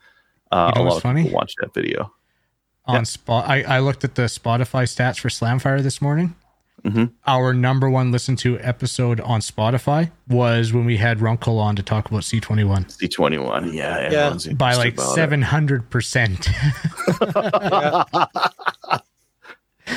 [0.52, 1.24] uh, You know a lot of funny?
[1.24, 2.12] people watched that video.
[2.88, 3.04] On Yeah.
[3.04, 6.36] spot, I, I looked at the Spotify stats for Slamfire this morning.
[6.84, 7.14] Mhm.
[7.26, 11.82] Our number one listened to episode on Spotify was when we had Runkle on to
[11.84, 16.48] talk about C21 C21, yeah, everyone's by like seven hundred percent.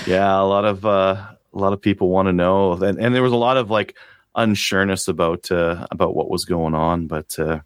[0.06, 1.16] yeah a lot of uh
[1.52, 3.96] a lot of people want to know and, and there was a lot of like
[4.36, 7.60] unsureness about uh about what was going on but uh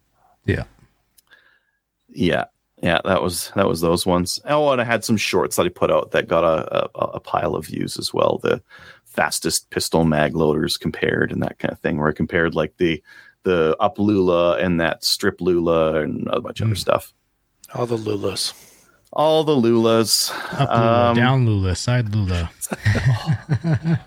[0.45, 0.63] Yeah.
[2.09, 2.45] yeah
[2.83, 5.69] yeah that was that was those ones oh and i had some shorts that i
[5.69, 8.61] put out that got a, a, a pile of views as well the
[9.05, 13.01] fastest pistol mag loaders compared and that kind of thing where i compared like the
[13.43, 16.79] the up lula and that strip lula and a bunch of other Mm.
[16.79, 17.13] stuff
[17.73, 18.53] All the Lulas.
[19.11, 22.49] all the lulas Up Lula, Um, down Lula, side Lula.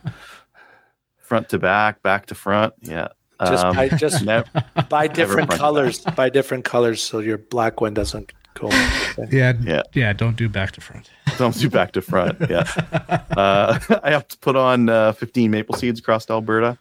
[1.19, 2.75] front to back, back to front.
[2.83, 3.09] Yeah,
[3.45, 4.49] Just Um, buy just nev-
[4.89, 6.01] buy different colors.
[6.17, 8.69] Buy different colors so your black one doesn't go.
[9.31, 9.83] Yeah, Yeah.
[9.95, 10.13] yeah.
[10.13, 11.11] Don't do back to front.
[11.39, 12.39] Don't do back to front.
[12.51, 12.65] Yeah.
[13.37, 16.79] Uh, I have to put on uh, 15 maple seeds across Alberta.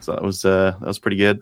[0.00, 1.40] So that was uh, that was pretty good.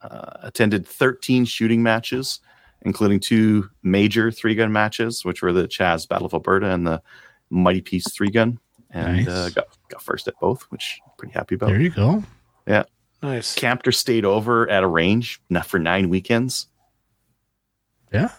[0.00, 2.38] Uh, attended 13 shooting matches,
[2.82, 7.02] including two major three gun matches, which were the Chaz Battle of Alberta and the
[7.50, 8.60] Mighty Peace three gun,
[8.90, 9.28] and Nice.
[9.28, 11.70] uh, got got first at both, which I'm pretty happy about.
[11.70, 12.22] There you go.
[12.68, 12.84] Yeah.
[13.20, 13.56] Nice.
[13.56, 16.68] Camped or stayed over at a range not for nine weekends.
[18.12, 18.30] Yeah.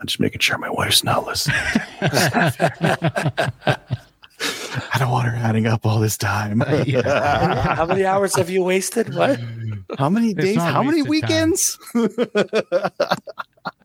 [0.00, 1.56] I'm just making sure my wife's not listening.
[2.00, 3.78] I
[4.98, 6.62] don't want her adding up all this time.
[6.86, 7.74] Yeah.
[7.74, 9.14] How many hours have you wasted?
[9.14, 9.40] What?
[9.98, 10.56] How many days?
[10.58, 11.78] How many weekends?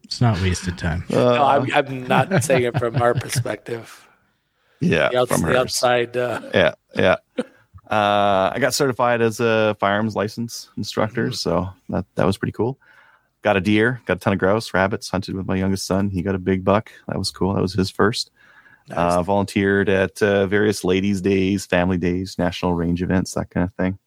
[0.04, 1.04] It's not wasted time.
[1.10, 4.08] Uh, No, I'm, I'm not saying it from our perspective.
[4.80, 5.58] yeah, The, outs- from the hers.
[5.58, 6.16] outside.
[6.16, 7.16] Uh, Yeah, yeah.
[7.90, 12.78] Uh, I got certified as a firearms license instructor, so that that was pretty cool.
[13.44, 15.10] Got a deer, got a ton of grouse, rabbits.
[15.10, 16.10] Hunted with my youngest son.
[16.10, 16.92] He got a big buck.
[17.08, 17.54] That was cool.
[17.54, 18.32] That was his first.
[18.92, 23.74] Uh, volunteered at uh, various ladies' days, family days, national range events, that kind of
[23.76, 23.98] thing.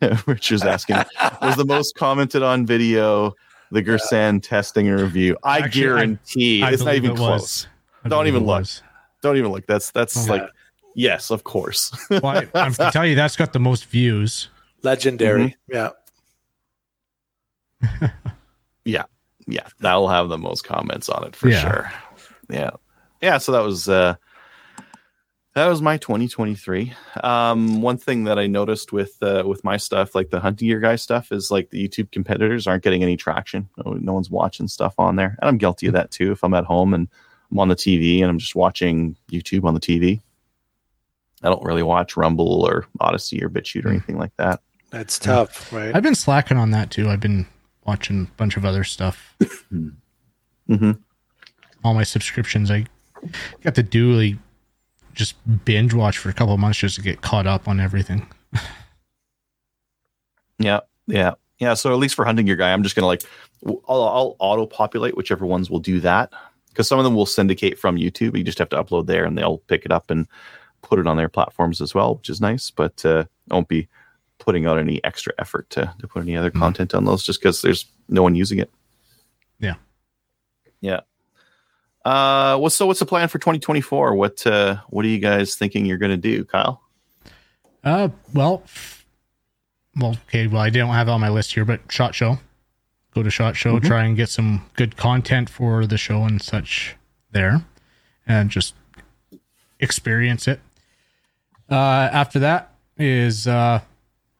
[0.26, 0.96] Richard's asking,
[1.40, 3.34] was the most commented on video
[3.70, 5.36] the Gersan testing and review?
[5.44, 7.66] I Actually, guarantee I it's not even it close.
[8.06, 8.60] Don't even look.
[8.60, 8.82] was.
[9.22, 9.66] Don't even look.
[9.66, 10.32] That's that's Yeah.
[10.32, 10.50] like
[10.94, 11.90] yes, of course.
[12.10, 14.48] Well, I, I'm to tell you that's got the most views.
[14.82, 15.56] legendary.
[15.68, 15.90] Yeah.
[18.84, 19.04] yeah,
[19.46, 21.60] yeah, that'll have the most comments on it for Yeah.
[21.60, 21.92] sure.
[22.50, 22.70] Yeah,
[23.20, 23.38] yeah.
[23.38, 24.14] So that was uh,
[25.54, 26.92] that was my 2023.
[27.22, 30.80] Um, one thing that I noticed with uh, with my stuff, like the hunting gear
[30.80, 33.68] guy stuff, is like the YouTube competitors aren't getting any traction.
[33.84, 36.32] No, no one's watching stuff on there, and I'm guilty of that too.
[36.32, 37.08] If I'm at home and
[37.50, 40.20] I'm on the TV and I'm just watching YouTube on the TV,
[41.42, 43.94] I don't really watch Rumble or Odysee or BitChute or Hmm.
[43.96, 44.60] anything like that.
[44.90, 45.94] That's tough, right?
[45.94, 47.08] I've been slacking on that too.
[47.10, 47.46] I've been
[47.88, 49.34] watching a bunch of other stuff.
[50.68, 50.92] hmm
[51.82, 52.84] All my subscriptions, I
[53.62, 54.36] got to do like
[55.14, 55.34] just
[55.64, 58.28] binge watch for a couple of months just to get caught up on everything.
[60.60, 61.74] Yeah, yeah, yeah.
[61.74, 63.22] So at least for hunting gear guy, I'm just gonna like
[63.64, 66.32] I'll, I'll auto populate whichever ones will do that
[66.68, 68.36] because some of them will syndicate from YouTube.
[68.36, 70.26] You just have to upload there, and they'll pick it up and
[70.82, 72.72] put it on their platforms as well, which is nice.
[72.72, 73.86] But uh, won't be
[74.38, 76.58] putting out any extra effort to to put any other Mhm.
[76.58, 78.70] content on those just because there's no one using it.
[79.60, 79.74] Yeah.
[80.80, 81.00] yeah.
[82.04, 82.86] Uh, what's so?
[82.86, 84.14] What's the plan for 2024?
[84.14, 86.80] What uh, what are you guys thinking you're gonna do, Kyle?
[87.84, 88.62] Uh, well,
[89.96, 90.46] well, okay.
[90.46, 92.38] Well, I don't have it on my list here, but Shot Show.
[93.14, 93.84] Go to Shot Show, Mhm.
[93.86, 96.94] try and get some good content for the show and such
[97.32, 97.62] there,
[98.26, 98.74] and just
[99.80, 100.60] experience it.
[101.70, 101.74] Uh,
[102.12, 103.80] after that is uh,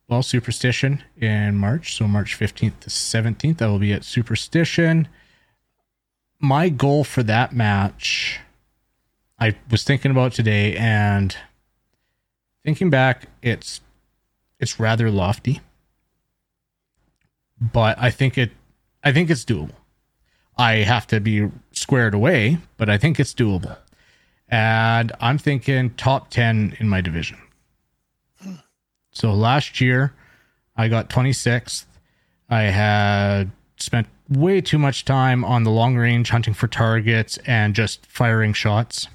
[0.08, 3.60] well, Superstition in March, so March fifteenth to seventeenth.
[3.60, 5.08] I will be at Superstition.
[6.40, 8.40] My goal for that match,
[9.38, 11.36] I was thinking about today, and
[12.64, 13.80] thinking back, it's
[14.58, 15.60] it's rather lofty,
[17.60, 18.52] but I think it
[19.04, 19.74] I think it's doable.
[20.56, 23.76] I have to be squared away, but I think it's doable.
[24.48, 27.38] And I'm thinking top 10 in my division.
[29.18, 30.12] So last year
[30.76, 31.86] I got 26th.
[32.48, 37.74] I had spent way too much time on the long range hunting for targets and
[37.74, 39.08] just firing shots.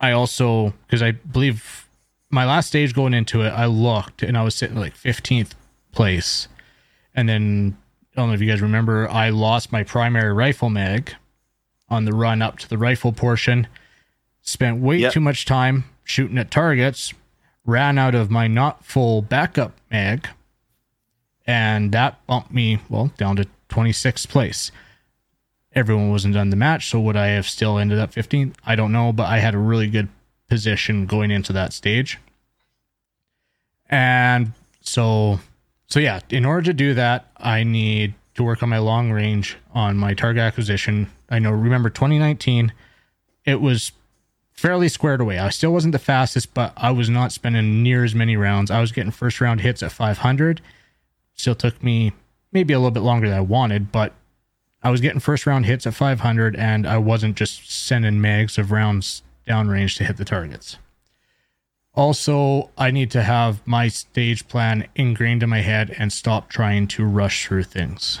[0.00, 1.86] I also because I believe
[2.28, 5.52] my last stage going into it, I looked and I was sitting like 15th
[5.92, 6.48] place,
[7.14, 7.76] and then
[8.16, 11.14] I don't know if you guys remember, I lost my primary rifle mag
[11.88, 13.68] on the run up to the rifle portion.
[14.40, 15.12] Spent way Yep.
[15.12, 17.12] too much time shooting at targets,
[17.64, 20.28] ran out of my not full backup mag,
[21.46, 24.70] and that bumped me well down to 26th place
[25.74, 26.88] everyone wasn't done the match.
[26.88, 28.54] So would I have still ended up 15th?
[28.64, 30.08] I don't know, but I had a really good
[30.48, 32.18] position going into that stage.
[33.88, 35.40] And so,
[35.86, 39.56] so yeah, in order to do that, I need to work on my long range
[39.74, 41.10] on my target acquisition.
[41.28, 42.72] I know, remember 2019,
[43.44, 43.92] it was
[44.62, 45.40] fairly squared away.
[45.40, 48.70] I still wasn't the fastest, but I was not spending near as many rounds.
[48.70, 50.60] I was getting first round hits at 500.
[51.34, 52.12] Still took me
[52.52, 54.12] maybe a little bit longer than I wanted, but
[54.80, 58.70] I was getting first round hits at 500, and I wasn't just sending mags of
[58.70, 60.76] rounds downrange to hit the targets.
[61.94, 66.86] Also, I need to have my stage plan ingrained in my head and stop trying
[66.88, 68.20] to rush through things.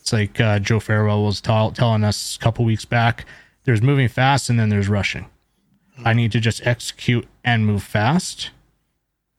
[0.00, 3.24] It's like uh, Joe Farewell was tell telling us a couple weeks back
[3.64, 5.26] there's moving fast and then there's rushing.
[6.04, 8.50] I need to just execute and move fast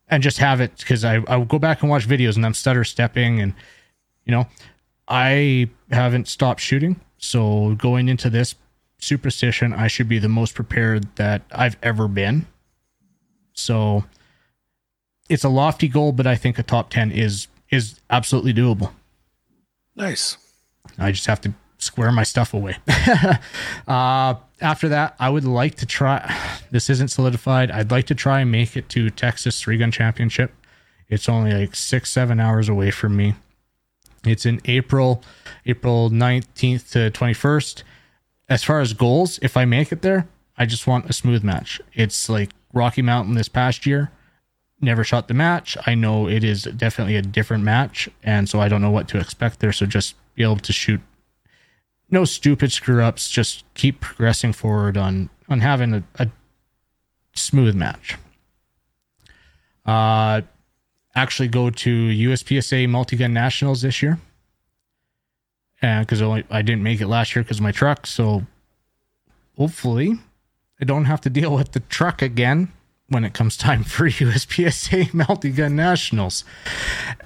[0.07, 2.83] and just have it because I I go back and watch videos and I'm stutter
[2.83, 3.53] stepping and
[4.25, 4.47] you know
[5.07, 6.99] I haven't stopped shooting.
[7.17, 8.55] So going into this
[8.99, 12.45] superstition, I should be the most prepared that I've ever been.
[13.53, 14.05] So
[15.29, 18.91] it's a lofty goal, but I think a top ten is is absolutely doable.
[19.95, 20.37] Nice.
[20.97, 22.77] I just have to square my stuff away.
[23.87, 26.35] uh, after that, I would like to try.
[26.69, 27.71] This isn't solidified.
[27.71, 30.51] I'd like to try and make it to Texas Three Gun Championship.
[31.07, 33.35] It's only like six, seven hours away from me.
[34.25, 35.23] It's in April,
[35.65, 37.83] April 19th to 21st.
[38.49, 40.27] As far as goals, if I make it there,
[40.57, 41.79] I just want a smooth match.
[41.93, 44.11] It's like Rocky Mountain this past year.
[44.81, 45.77] Never shot the match.
[45.85, 49.19] I know it is definitely a different match, and so I don't know what to
[49.19, 49.71] expect there.
[49.71, 51.01] So just be able to shoot
[52.09, 53.29] no stupid screw ups.
[53.29, 56.29] Just keep progressing forward on on having a, a
[57.33, 58.17] smooth match.
[59.85, 60.41] Uh,
[61.15, 64.19] actually go to USPSA Multi Gun Nationals this year,
[65.81, 68.45] and because I didn't make it last year because my truck, so
[69.57, 70.19] hopefully
[70.79, 72.71] I don't have to deal with the truck again
[73.09, 76.43] when it comes time for USPSA Multi Gun Nationals,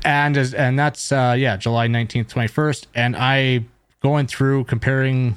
[0.06, 3.66] and as and that's uh, yeah July nineteenth twenty first, and I
[4.02, 5.36] going through comparing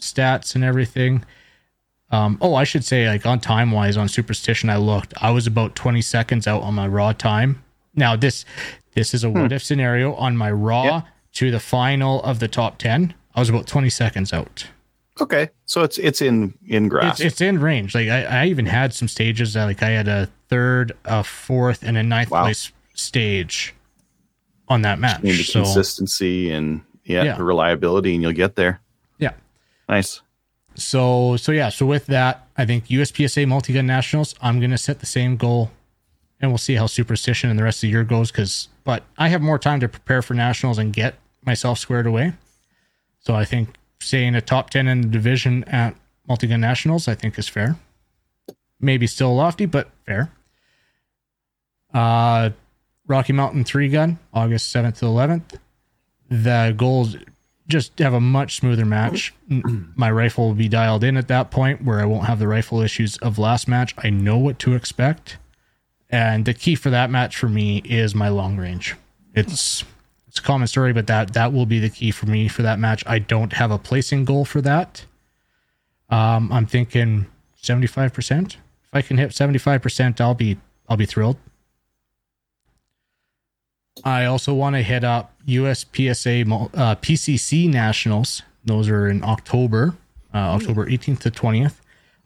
[0.00, 1.24] stats and everything.
[2.10, 5.14] Um, oh, I should say, like on time wise, on Superstition, I looked.
[5.20, 7.62] I was about 20 seconds out on my raw time.
[7.94, 8.44] Now this
[8.94, 11.04] this is a what if scenario on my raw Yep.
[11.34, 13.14] to the final of the top 10.
[13.34, 14.66] I was about 20 seconds out.
[15.20, 17.20] Okay, so it's it's in in grass.
[17.20, 17.94] It's, it's in range.
[17.94, 21.82] Like I, I even had some stages that like I had a third, a fourth,
[21.82, 22.42] and a ninth Wow.
[22.44, 23.74] place stage
[24.68, 25.22] on that match.
[25.46, 26.82] So consistency and
[27.12, 27.36] yeah, Yeah.
[27.36, 28.80] the reliability, and you'll get there.
[29.18, 29.32] yeah.
[29.88, 30.22] Nice.
[30.74, 35.00] So so yeah, so with that, I think USPSA Multi Gun Nationals, I'm gonna set
[35.00, 35.70] the same goal,
[36.40, 38.30] and we'll see how Superstition and the rest of the year goes.
[38.32, 42.32] Because but I have more time to prepare for nationals and get myself squared away.
[43.20, 45.94] So I think saying a top ten in the division at
[46.26, 47.76] Multi Gun Nationals, I think is fair.
[48.80, 50.30] Maybe still lofty, but fair.
[51.92, 52.50] Uh,
[53.06, 55.58] Rocky Mountain Three Gun, August seventh to eleventh.
[56.32, 57.16] The goals
[57.68, 59.34] just have a much smoother match.
[59.96, 62.80] My rifle will be dialed in at that point where I won't have the rifle
[62.80, 63.94] issues of last match.
[63.98, 65.36] I know what to expect.
[66.08, 68.96] And the key for that match for me is my long range.
[69.34, 69.84] It's
[70.26, 72.78] it's a common story, but that that will be the key for me for that
[72.78, 73.04] match.
[73.06, 75.04] I don't have a placing goal for that.
[76.08, 77.26] Um, I'm thinking
[77.62, 78.54] 75%.
[78.54, 78.56] If
[78.92, 80.58] I can hit 75%, I'll be
[80.88, 81.36] I'll be thrilled.
[84.04, 88.42] I also want to hit up USPSA uh, PCC Nationals.
[88.64, 89.94] Those are in October,
[90.34, 91.74] uh, October 18th to 20th.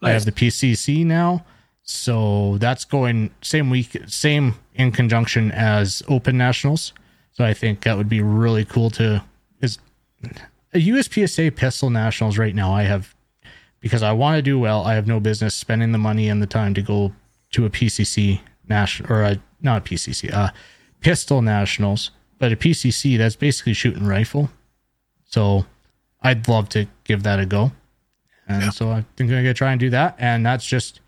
[0.01, 1.43] I have the PCC now,
[1.81, 6.93] so that's going same week, same in conjunction as Open Nationals.
[7.31, 9.23] So I think that would be really cool to
[9.61, 9.79] is
[10.73, 12.73] a USPSA Pistol Nationals right now.
[12.73, 13.15] I have
[13.79, 14.83] because I want to do well.
[14.83, 17.13] I have no business spending the money and the time to go
[17.51, 20.49] to a PCC national or a not a PCC, uh,
[21.01, 24.49] Pistol Nationals, but a PCC that's basically shooting rifle.
[25.25, 25.65] So
[26.21, 27.71] I'd love to give that a go.
[28.47, 30.15] And so I think I'm gonna try and do that.
[30.19, 31.01] And that's just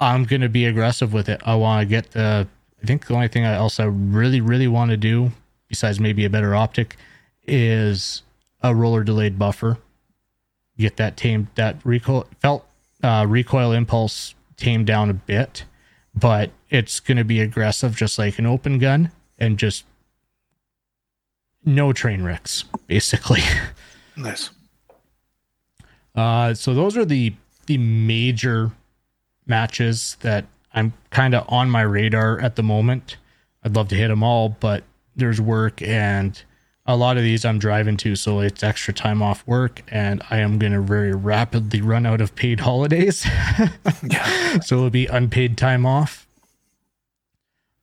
[0.00, 1.40] I'm gonna be aggressive with it.
[1.44, 2.48] I want to get the.
[2.82, 5.32] I think the only thing I else I really really want to do,
[5.68, 6.96] besides maybe a better optic,
[7.46, 8.22] is
[8.62, 9.78] a roller delayed buffer.
[10.78, 12.66] Get that tamed, that recoil felt
[13.02, 15.64] uh, recoil impulse tamed down a bit,
[16.14, 19.84] but it's gonna be aggressive, just like an open gun, and just
[21.64, 23.42] no train wrecks, basically.
[24.16, 24.50] Nice.
[26.14, 27.32] Uh, so those are the
[27.66, 28.70] the major
[29.46, 30.44] matches that
[30.74, 33.16] I'm kind of on my radar at the moment.
[33.64, 34.84] I'd love to hit them all, but
[35.16, 36.42] there's work and
[36.90, 40.38] a lot of these I'm driving to, so it's extra time off work, and I
[40.38, 43.20] am going to very rapidly run out of paid holidays.
[44.62, 46.26] so it'll be unpaid time off.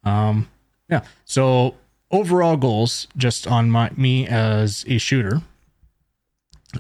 [0.03, 0.49] Um,
[0.89, 1.03] yeah.
[1.25, 1.75] So
[2.11, 5.41] overall goals, just on my me as a shooter,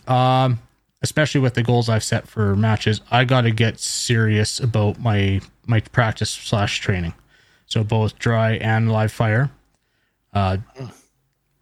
[0.07, 0.59] um,
[1.01, 5.41] especially with the goals I've set for matches, I got to get serious about my
[5.65, 7.13] my practice slash training.
[7.65, 9.51] So both dry and live fire.
[10.33, 10.57] Uh,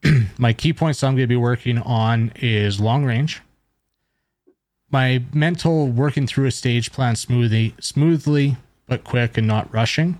[0.38, 3.42] my key points I'm going to be working on is long range.
[4.92, 10.20] My mental working through a stage plan smoothly, smoothly but quick and not rushing,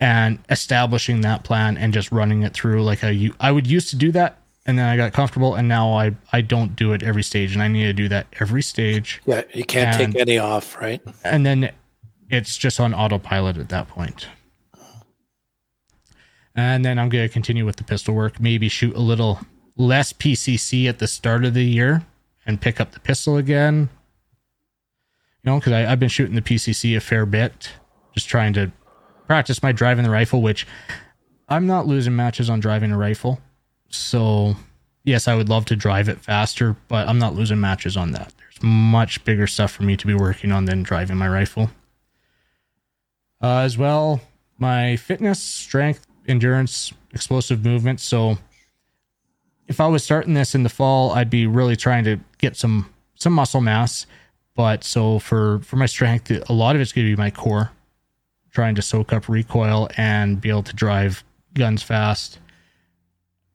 [0.00, 3.34] and establishing that plan and just running it through like a you.
[3.40, 6.40] I would used to do that, and then I got comfortable, and now I I
[6.42, 9.64] don't do it every stage, and I need to do that every stage, Yeah, you
[9.64, 11.02] can't And- take any off, right?
[11.24, 11.70] and then
[12.30, 14.28] it's just on autopilot at that point.
[16.54, 19.40] And then I'm going to continue with the pistol work, maybe shoot a little
[19.76, 22.04] less PCC at the start of the year
[22.44, 23.88] and pick up the pistol again.
[25.42, 27.70] You know, because I've been shooting the PCC a fair bit,
[28.14, 28.70] just trying to
[29.26, 30.66] practice my driving the rifle, which
[31.48, 33.40] I'm not losing matches on driving a rifle.
[33.88, 34.56] So,
[35.04, 38.32] yes, I would love to drive it faster, but I'm not losing matches on that.
[38.38, 41.70] There's much bigger stuff for me to be working on than driving my rifle.
[43.42, 44.20] Uh, as well,
[44.58, 48.00] my fitness, strength, endurance, explosive movement.
[48.00, 48.38] So,
[49.68, 52.92] if I was starting this in the fall, I'd be really trying to get some
[53.14, 54.06] some muscle mass.
[54.54, 57.70] But so for for my strength, a lot of it's going to be my core,
[58.50, 62.38] trying to soak up recoil and be able to drive guns fast.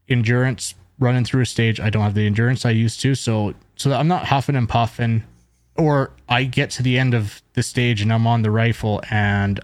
[0.09, 3.93] Endurance, running through a stage, I don't have the endurance I used to, so so
[3.93, 5.23] I'm not huffing and puffing.
[5.75, 9.59] Or I get to the end of the stage and I'm on the rifle and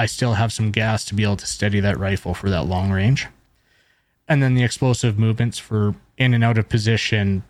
[0.00, 2.90] I still have some gas to be able to steady that rifle for that long
[2.90, 3.26] range.
[4.26, 7.42] And then the explosive movements for in and out of position,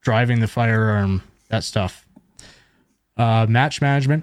[0.00, 2.06] driving the firearm, that stuff.
[3.16, 4.22] Uh, match management.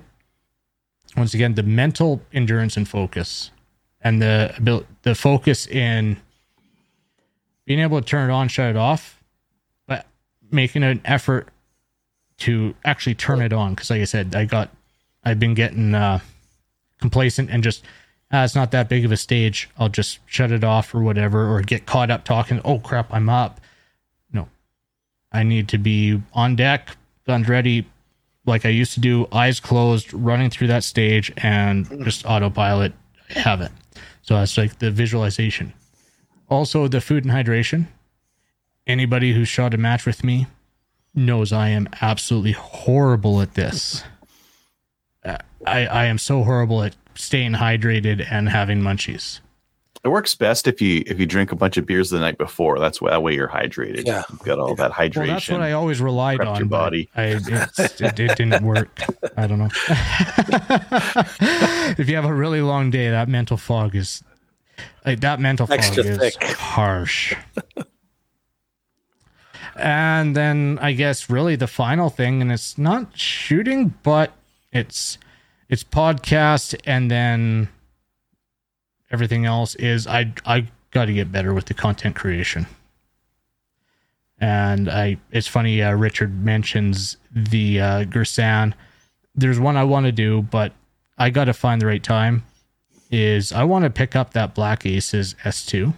[1.17, 3.51] Once again, the mental endurance and focus,
[3.99, 6.15] and the abil- the focus in
[7.65, 9.21] being able to turn it on, shut it off,
[9.85, 10.05] but
[10.49, 11.49] making an effort
[12.37, 13.73] to actually turn it on.
[13.73, 14.69] Because, like I said, I got,
[15.25, 16.19] I've been getting uh,
[17.03, 17.83] complacent and just
[18.31, 19.69] ah, it's not that big of a stage.
[19.77, 22.61] I'll just shut it off or whatever, or get caught up talking.
[22.63, 23.59] Oh crap, I'm up.
[24.31, 24.47] No,
[25.33, 26.95] I need to be on deck,
[27.27, 27.85] guns ready,
[28.45, 32.93] like I used to do, eyes closed, running through that stage, and just autopilot.
[33.27, 33.71] Have it.
[34.21, 35.73] So that's like the visualization.
[36.49, 37.87] Also, the food and hydration.
[38.87, 40.47] Anybody who's shot a match with me
[41.13, 44.03] knows I am absolutely horrible at this.
[45.65, 49.39] I, I am so horrible at staying hydrated and having munchies.
[50.03, 52.77] It works best if you if you drink a bunch of beers the night before.
[52.77, 54.05] That's why that way you're hydrated.
[54.05, 54.23] Yeah.
[54.29, 55.15] You've got all that hydration.
[55.17, 56.57] Well, that's what I always relied Prepped on.
[56.59, 57.09] your body.
[57.15, 58.99] I, it, it didn't work.
[59.37, 59.69] I don't know.
[61.97, 64.21] if you have a really long day, that mental fog is
[65.05, 66.43] like that mental fog Extra is thick.
[66.43, 67.33] harsh.
[69.77, 74.33] and then I guess really the final thing, and it's not shooting, but
[74.73, 75.17] it's
[75.73, 77.67] it's podcast, and then
[79.11, 82.67] everything else is I I got to get better with the content creation.
[84.39, 85.81] And I, it's funny.
[85.81, 88.73] Uh, Richard mentions the uh, Gersan.
[89.35, 90.73] There's one I want to do, but
[91.17, 92.43] I got to find the right time.
[93.09, 95.93] Is I want to pick up that Black Aces S2,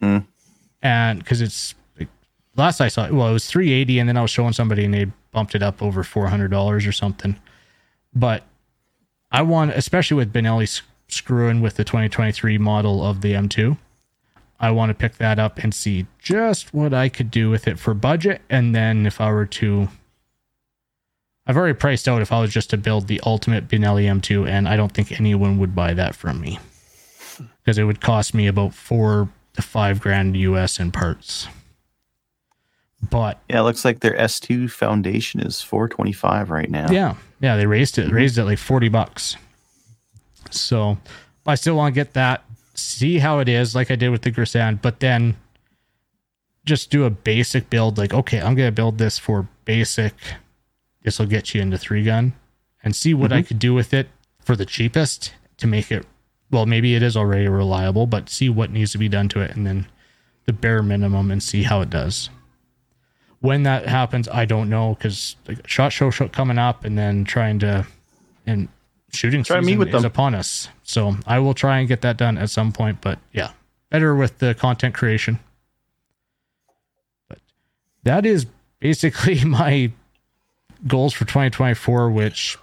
[0.00, 0.18] Hmm.
[0.82, 1.74] and because it's
[2.56, 4.92] last I saw it, well, it was 380, and then I was showing somebody and
[4.92, 7.36] they bumped it up over 400 dollars or something.
[8.14, 8.44] But
[9.36, 13.76] I want, especially with Benelli screwing with the 2023 model of the M2.
[14.58, 17.78] I want to pick that up and see just what I could do with it
[17.78, 18.40] for budget.
[18.48, 19.88] And then if I were to,
[21.46, 24.66] I've already priced out if I was just to build the ultimate Benelli M2, and
[24.66, 26.58] I don't think anyone would buy that from me
[27.62, 31.46] because it would cost me about four to five grand US in parts.
[33.02, 36.90] But Yeah, it looks like their S2 foundation is 425 right now.
[36.90, 39.36] yeah, yeah, they raised it, raised it like 40 bucks.
[40.50, 40.98] So
[41.46, 42.44] I still want to get that,
[42.74, 45.36] see how it is, like I did with the Gersan, but then
[46.64, 47.98] just do a basic build.
[47.98, 50.14] Like, okay, I'm going to build this for basic.
[51.02, 52.32] This will get you into three gun
[52.82, 53.46] and see what I mm-hmm.
[53.46, 54.08] could do with it
[54.40, 56.04] for the cheapest to make it.
[56.50, 59.54] Well, maybe it is already reliable, but see what needs to be done to it
[59.54, 59.86] and then
[60.46, 62.30] the bare minimum and see how it does
[63.40, 67.24] when that happens, I don't know because like, shot show, show coming up, and then
[67.24, 67.86] trying to
[68.46, 68.68] and
[69.12, 70.04] shooting Try season with is them.
[70.04, 70.68] upon us.
[70.82, 73.00] So I will try and get that done at some point.
[73.00, 73.50] But yeah,
[73.90, 75.38] better with the content creation.
[77.28, 77.38] But
[78.04, 78.46] that is
[78.80, 79.92] basically my
[80.86, 82.10] goals for 2024.
[82.10, 82.56] Which,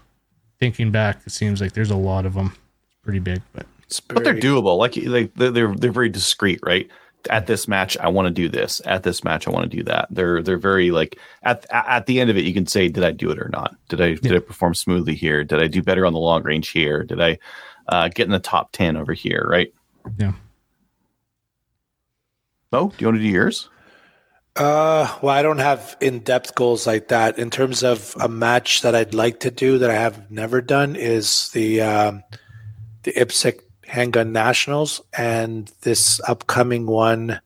[0.60, 2.56] thinking back, it seems like there's a lot of them.
[2.86, 3.66] It's pretty big, but
[4.08, 4.78] But they're doable.
[4.78, 6.90] Like like they're they're, they're very discrete, right?
[7.30, 8.82] At this match, I want to do this.
[8.86, 10.08] At this match, I want to do that.
[10.10, 13.12] They're they're very like at at the end of it, you can say, did I
[13.12, 13.76] do it or not?
[13.88, 15.44] Did I did I perform smoothly here?
[15.44, 17.04] Did I do better on the long range here?
[17.04, 17.40] Did I
[17.88, 19.46] uh, get in the top ten over here?
[19.50, 19.74] Right?
[20.18, 20.34] yeah.
[22.72, 23.70] Mo, do you want to do yours?
[24.56, 27.40] Uh, well, I don't have in-depth goals like that.
[27.40, 30.96] In terms of a match that I'd like to do that I have never done
[30.96, 32.24] is the um,
[33.04, 33.60] the IPSC
[33.94, 37.40] Handgun Nationals, and this upcoming one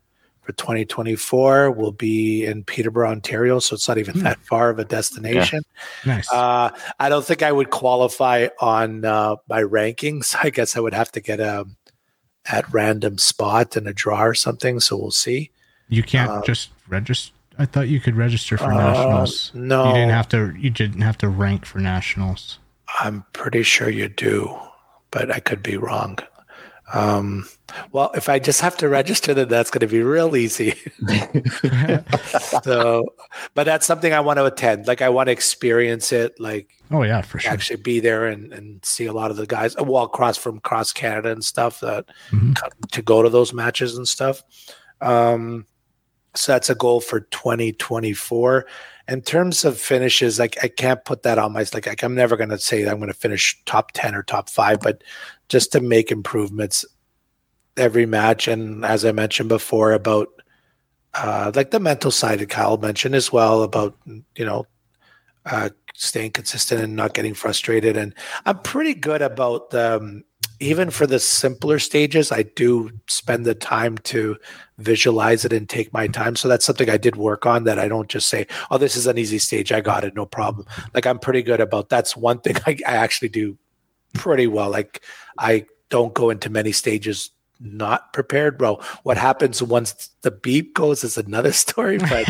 [0.43, 3.59] for 2024 will be in Peterborough, Ontario.
[3.59, 5.61] So it's not even that far of a destination.
[6.05, 6.31] Nice.
[6.31, 6.69] Uh,
[7.01, 10.37] I don't think I would qualify on uh, my rankings.
[10.41, 11.65] I guess I would have to get a
[12.49, 14.79] at random spot in a draw or something.
[14.79, 15.51] So we'll see.
[15.89, 17.33] You can't Uh, just register.
[17.59, 19.51] I thought you could register for Uh, nationals.
[19.53, 19.87] no.
[19.89, 20.53] you didn't have to.
[20.57, 22.59] You didn't have to rank for nationals.
[23.01, 24.57] I'm pretty sure you do,
[25.11, 26.19] but I could be wrong.
[26.93, 27.47] Um,
[27.91, 30.73] well, if I just have to register, then that's going to be real easy.
[32.63, 33.03] so,
[33.53, 34.87] but that's something I want to attend.
[34.87, 36.39] Like, I want to experience it.
[36.39, 37.51] Like, Oh yeah, for sure.
[37.51, 40.59] actually be there and, and see a lot of the guys uh, well across from
[40.61, 42.55] cross Canada and stuff that Mhm.
[42.91, 44.41] to go to those matches and stuff.
[45.01, 45.65] Um,
[46.35, 48.65] so that's a goal for 2024.
[49.07, 52.35] In terms of finishes, like I can't put that on my like, like I'm never
[52.35, 55.03] going to say I'm going to finish top 10 or top five, but
[55.47, 56.83] just to make improvements
[57.77, 58.47] every match.
[58.47, 60.27] And as I mentioned before about
[61.13, 63.97] uh, like the mental side that Kyle mentioned as well about,
[64.35, 64.65] you know,
[65.45, 67.97] uh, staying consistent and not getting frustrated.
[67.97, 68.13] And
[68.45, 70.23] I'm pretty good about um,
[70.59, 72.31] even for the simpler stages.
[72.31, 74.37] I do spend the time to
[74.77, 76.35] visualize it and take my time.
[76.35, 77.63] So that's something I did work on.
[77.65, 79.71] That I don't just say, "Oh, this is an easy stage.
[79.71, 81.89] I got it, no problem." Like I'm pretty good about.
[81.89, 83.57] That's one thing I, I actually do
[84.13, 84.69] pretty well.
[84.69, 85.03] Like
[85.37, 88.79] I don't go into many stages not prepared, bro.
[89.03, 92.25] What happens once the beep goes is another story, but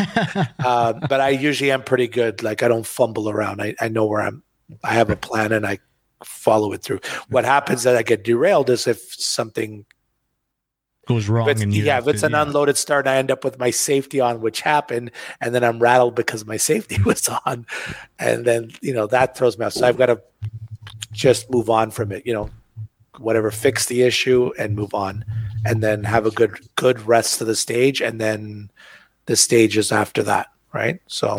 [0.64, 2.42] uh, but I usually am pretty good.
[2.42, 3.60] Like I don't fumble around.
[3.60, 4.42] I, I know where I'm.
[4.84, 5.78] I have a plan and I
[6.24, 7.00] follow it through.
[7.28, 9.86] What happens that I get derailed is if something.
[11.06, 12.42] Goes wrong, If yeah, if it's an yeah.
[12.42, 15.10] unloaded start, I end up with my safety on, which happened,
[15.40, 17.66] and then I'm rattled because my safety was on,
[18.18, 19.72] and then you know that throws me off.
[19.72, 20.20] So I've got to
[21.10, 22.26] just move on from it.
[22.26, 22.50] You know,
[23.16, 25.24] whatever, fix the issue and move on,
[25.64, 28.70] and then have a good good rest of the stage, and then
[29.24, 30.48] the stages after that.
[30.72, 31.00] Right.
[31.06, 31.38] So.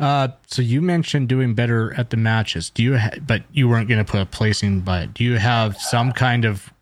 [0.00, 2.70] Uh, so you mentioned doing better at the matches.
[2.70, 2.96] Do you?
[2.96, 5.12] Ha- but you weren't going to put a placing But.
[5.14, 6.72] Do you have some kind of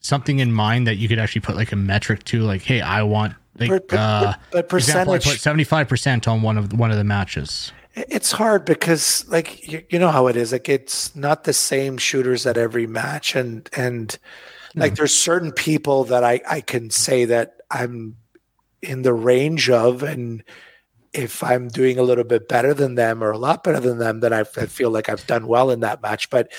[0.00, 2.40] something in mind that you could actually put like a metric to?
[2.40, 6.26] Like, hey, I want like But- but- uh, but example, I put seventy five percent
[6.26, 7.70] on one of one of the matches.
[7.96, 10.50] It's hard because, like, you, you know how it is.
[10.50, 14.18] Like, it's not the same shooters at every match, and and
[14.74, 18.16] like, there's certain people that I I can say that I'm
[18.82, 20.42] in the range of, and
[21.14, 24.20] if I'm doing a little bit better than them or a lot better than them,
[24.20, 26.28] then I, I feel like I've done well in that match.
[26.30, 26.52] But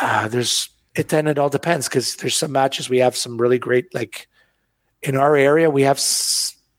[0.00, 3.58] uh, there's it then it all depends because there's some matches we have some really
[3.58, 4.28] great like
[5.02, 6.00] in our area we have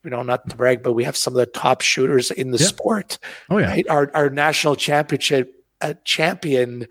[0.03, 2.57] you know not to brag but we have some of the top shooters in the
[2.57, 2.67] Yeah.
[2.67, 3.17] sport
[3.49, 3.87] Oh yeah, right?
[3.89, 6.87] Our our national championship uh, champion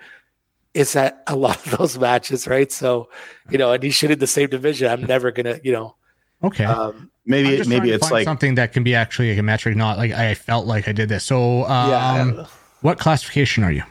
[0.75, 2.71] is at a lot of those matches, right?
[2.73, 3.09] So,
[3.51, 4.91] you know, and he should in the same division.
[4.91, 5.97] I'm never gonna, you know,
[6.43, 6.65] okay.
[6.65, 10.13] um, maybe maybe it's like something that can be actually like a metric, not like
[10.13, 11.25] I felt like I did this.
[11.25, 12.47] So, um, yeah,
[12.81, 13.83] what classification are you?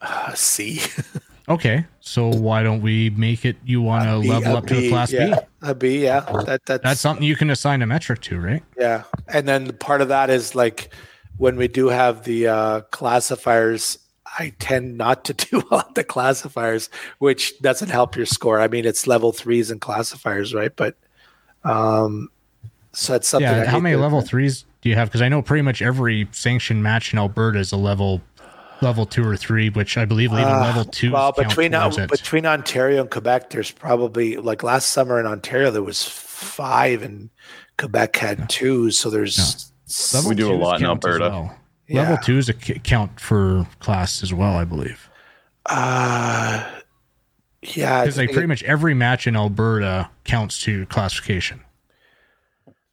[0.00, 0.80] uh, C.
[1.48, 3.56] Okay, so why don't we make it?
[3.64, 5.18] You want to level a up to a B, class B?
[5.18, 6.20] yeah, A B, yeah.
[6.44, 8.64] That that's, That's something you can assign a metric to, right?
[8.76, 9.04] yeah.
[9.28, 10.92] And then part of that is like
[11.36, 13.96] when we do have the uh, classifiers.
[14.40, 16.90] I tend not to do a lot of the classifiers,
[17.20, 18.58] which doesn't help your score.
[18.58, 20.74] I mean, it's level threes and classifiers, right?
[20.74, 20.96] But
[21.68, 22.28] um,
[22.92, 23.48] so it's something.
[23.50, 23.62] yeah.
[23.62, 25.08] I How many to- level threes do you have?
[25.08, 28.22] Because I know pretty much every sanctioned match in Alberta is a level
[28.82, 31.12] level two or three, which I believe even Uh, level two.
[31.12, 35.82] Well, between uh, between Ontario and Quebec, there's probably like last summer in Ontario there
[35.82, 37.30] was five, and
[37.78, 38.90] Quebec had two.
[38.90, 39.38] So there's
[39.86, 41.28] s- We do a lot in Alberta.
[41.30, 41.54] well.
[41.88, 42.00] Yeah.
[42.02, 45.08] Level two is a c- count for class as well, I believe.
[45.66, 46.62] uh,
[47.74, 51.60] yeah, Because like pretty much every match in Alberta counts to classification.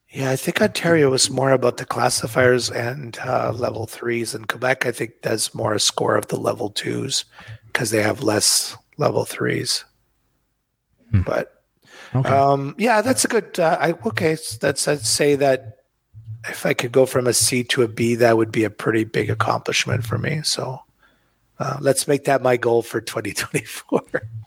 [0.10, 4.86] yeah, I think Ontario was more about the classifiers and uh, level threes, and Quebec
[4.86, 7.26] I think does more a score of the level twos
[7.68, 9.84] because they have less level threes.
[11.12, 11.22] Hmm.
[11.22, 11.50] But
[12.16, 12.30] Okay.
[12.30, 13.60] Um, yeah, that's a good.
[13.60, 14.38] Uh, I okay.
[14.62, 15.78] That's I'd say that
[16.48, 19.04] if I could go from a C to a B, that would be a pretty
[19.04, 20.42] big accomplishment for me.
[20.44, 20.80] So
[21.60, 24.02] uh, let's make that my goal for 2024,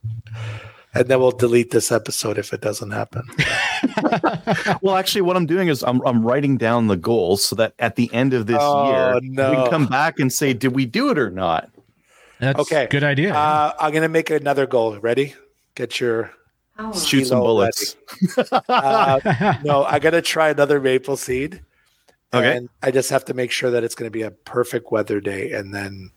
[0.95, 3.23] and then we'll delete this episode if it doesn't happen.
[4.83, 7.97] well, actually, what I'm doing is I'm I'm writing down the goals so that at
[7.97, 9.51] the end of this Oh, year no.
[9.51, 11.71] we can come back and say, did we do it or not?
[12.39, 12.87] That's okay.
[12.91, 13.35] good idea.
[13.35, 14.97] Uh, I'm gonna make another goal.
[14.99, 15.35] Ready?
[15.75, 16.33] Get your
[16.95, 17.97] Shoot some bullets.
[18.69, 19.85] uh, no.
[19.85, 21.63] I gotta try another maple seed.
[22.35, 22.57] Okay.
[22.57, 25.21] And I just have to make sure that it's going to be a perfect weather
[25.21, 26.11] day, and then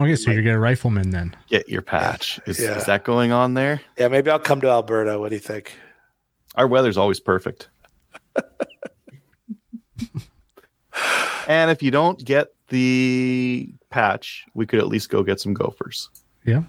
[0.00, 1.36] okay, so you're gonna get a rifleman then.
[1.48, 2.40] Get your patch.
[2.46, 2.76] Is, Yeah.
[2.76, 3.80] is that going on there?
[3.98, 5.18] yeah, maybe I'll come to Alberta.
[5.18, 5.72] What do you think?
[6.56, 7.68] Our weather's always perfect.
[11.48, 16.08] and if you don't get the patch, we could at least go get some gophers.
[16.44, 16.62] Yeah.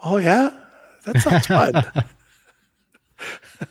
[0.00, 0.50] Oh yeah,
[1.04, 1.74] that sounds fun.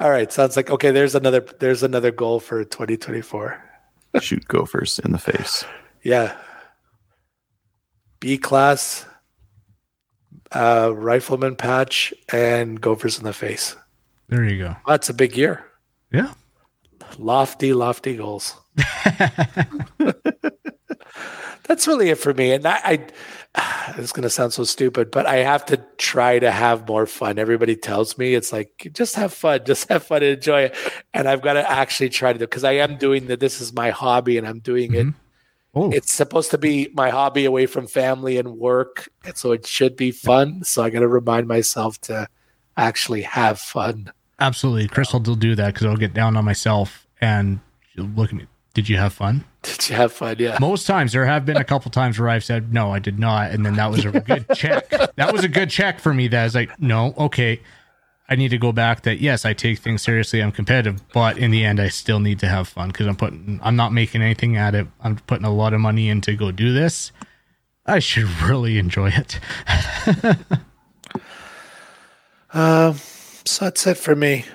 [0.00, 0.90] All right, sounds like okay.
[0.90, 1.40] There's another.
[1.58, 3.62] There's another goal for 2024.
[4.20, 5.64] Shoot gophers in the face.
[6.02, 6.36] Yeah.
[8.26, 9.06] B class,
[10.50, 13.76] uh, rifleman patch, and gophers in the face.
[14.26, 14.74] There you go.
[14.84, 15.64] That's a big year.
[16.10, 16.32] Yeah.
[17.18, 18.56] Lofty, lofty goals.
[21.68, 22.50] That's really it for me.
[22.50, 23.06] And I,
[23.54, 27.06] I it's going to sound so stupid, but I have to try to have more
[27.06, 27.38] fun.
[27.38, 30.76] Everybody tells me it's like, just have fun, just have fun and enjoy it.
[31.14, 33.38] And I've got to actually try to do because I am doing that.
[33.38, 35.06] This is my hobby and I'm doing it.
[35.76, 39.08] Oh, It's supposed to be my hobby away from family and work.
[39.24, 40.64] And so it should be fun.
[40.64, 42.26] So I got to remind myself to
[42.76, 44.10] actually have fun.
[44.40, 44.88] absolutely.
[44.88, 47.60] Crystal will do that because I'll get down on myself and
[47.96, 48.46] look at me.
[48.74, 49.44] Did you have fun?
[49.62, 50.36] Did you have fun?
[50.38, 50.58] Yeah.
[50.60, 53.50] Most times there have been a couple times where I've said, no, I did not.
[53.50, 54.90] And then that was a good check.
[55.16, 56.28] That was a good check for me.
[56.28, 57.60] That is like, no, okay.
[58.28, 60.42] I need to go back that yes, I take things seriously.
[60.42, 63.60] I'm competitive, but in the end, I still need to have fun because I'm putting,
[63.62, 64.86] I'm not making anything at it.
[65.00, 67.12] I'm putting a lot of money in to go do this.
[67.86, 69.38] I should really enjoy it.
[72.56, 72.94] Um,
[73.44, 74.46] so that's it for me.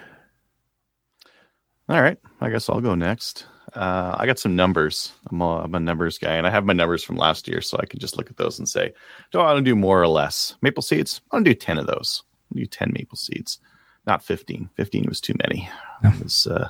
[1.87, 3.45] All right, I guess I'll go next.
[3.75, 5.11] Uh, I got some numbers.
[5.29, 7.77] I'm a, I'm a numbers guy, and I have my numbers from last year, so
[7.79, 8.91] I can just look at those and say,
[9.31, 11.21] do I want to do more or less maple seeds?
[11.31, 12.23] I want to do ten of those.
[12.53, 13.59] Do ten maple seeds,
[14.05, 14.69] not fifteen.
[14.75, 15.69] Fifteen was too many.
[16.03, 16.69] It was uh,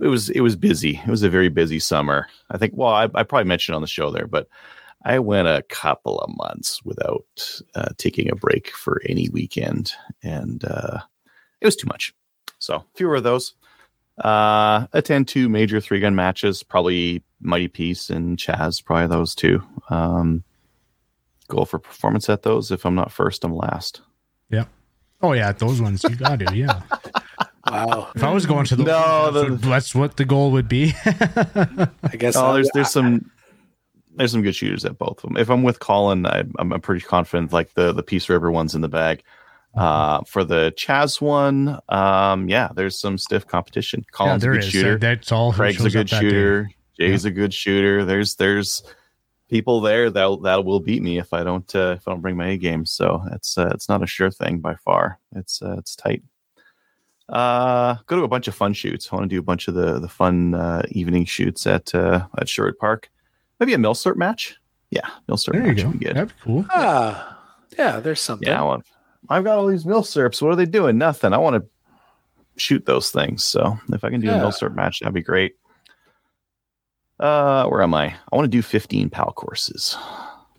[0.00, 0.96] it was it was busy.
[0.96, 2.28] It was a very busy summer.
[2.50, 2.72] I think.
[2.76, 4.48] Well, I, I probably mentioned on the show there, but
[5.04, 9.92] I went a couple of months without uh, taking a break for any weekend,
[10.22, 10.98] and uh,
[11.60, 12.12] it was too much.
[12.58, 13.54] So fewer of those.
[14.18, 19.62] Uh, attend two major three gun matches, probably Mighty Peace and Chaz, probably those two.
[19.90, 20.42] Um,
[21.48, 22.70] go for performance at those.
[22.70, 24.00] If I'm not first, I'm last.
[24.50, 24.64] Yeah.
[25.22, 26.56] Oh yeah, those ones you got to.
[26.56, 26.80] Yeah.
[27.68, 28.12] Wow.
[28.14, 30.68] If I was going to the No, that's, the- what, that's what the goal would
[30.68, 30.94] be.
[31.04, 32.36] I guess.
[32.36, 33.28] Oh, there's there's some
[34.14, 35.36] there's some good shooters at both of them.
[35.36, 37.52] If I'm with Colin, I, I'm, I'm pretty confident.
[37.52, 39.24] Like the the Peace River one's in the bag.
[39.74, 44.04] Uh, for the Chaz one, um, yeah, there's some stiff competition.
[44.06, 44.70] yeah, Colin's a good is.
[44.70, 44.98] shooter.
[44.98, 45.52] That's all.
[45.52, 46.28] Craig's a good up that day.
[46.28, 46.70] shooter.
[47.00, 48.04] Jay's a good shooter.
[48.04, 48.84] There's there's
[49.48, 52.36] people there that that will beat me if I don't uh, if I don't bring
[52.36, 52.84] my A game.
[52.86, 55.18] So it's uh, it's not a sure thing by far.
[55.34, 56.22] It's uh, it's tight.
[57.28, 59.08] Uh, go to a bunch of fun shoots.
[59.10, 62.26] I want to do a bunch of the the fun uh, evening shoots at uh,
[62.38, 63.10] at Sherwood Park.
[63.58, 64.56] Maybe a milsurp match.
[64.90, 65.88] Yeah, milsurp There you match go.
[65.88, 66.16] would be good.
[66.16, 66.64] That'd be cool.
[66.70, 67.38] Ah,
[67.76, 68.46] yeah, there's something.
[68.46, 68.84] Yeah, I want.
[69.28, 70.40] I've got all these milsurps.
[70.40, 70.98] What are they doing?
[70.98, 71.32] Nothing.
[71.32, 71.68] I want to
[72.56, 73.44] shoot those things.
[73.44, 74.40] So if I can do Yeah.
[74.40, 75.56] a milsurp match, that'd be great.
[77.18, 78.06] Uh, where am I?
[78.30, 79.96] I want to do 15 PAL courses.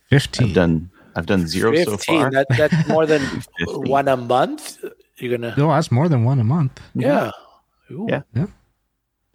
[0.10, 0.48] Fifteen.
[0.50, 0.90] I've done.
[1.16, 2.32] I've done zero so 15, far.
[2.32, 3.22] That, that's more than
[3.66, 4.78] one a month.
[5.18, 6.80] You're gonna, No, that's more than one a month.
[6.94, 7.32] yeah.
[7.92, 8.06] Ooh.
[8.10, 8.22] Yeah.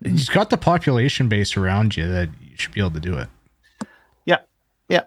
[0.04, 3.28] You've got the population base around you that you should be able to do it.
[4.26, 4.38] Yeah.
[4.88, 5.02] Yeah.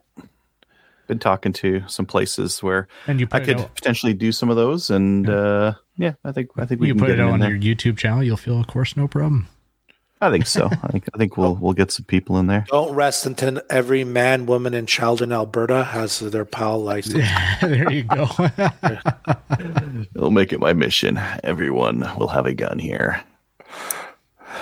[1.07, 4.55] Been talking to some places where And you I could out, potentially do some of
[4.55, 7.28] those, and uh, yeah, I think I think we you can put get it them
[7.28, 7.53] out on there.
[7.55, 9.47] your YouTube channel, you'll feel, of course, no problem.
[10.22, 10.70] I think so.
[10.72, 12.66] I think I think we'll we'll get some people in there.
[12.70, 17.28] Don't rest until every man, woman, and child in Alberta has their PAL license.
[17.61, 18.28] there you go.
[20.16, 21.20] It'll make it my mission.
[21.43, 23.24] Everyone will have a gun here.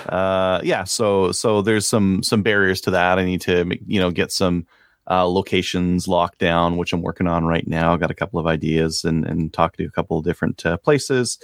[0.08, 0.84] Uh, yeah.
[0.84, 3.18] So so there's some some barriers to that.
[3.18, 4.66] I need to you know get some
[5.08, 7.96] uh, locations locked down, which I'm working on right now.
[7.96, 11.38] Got a couple of ideas and and talking to a couple of different uh, places,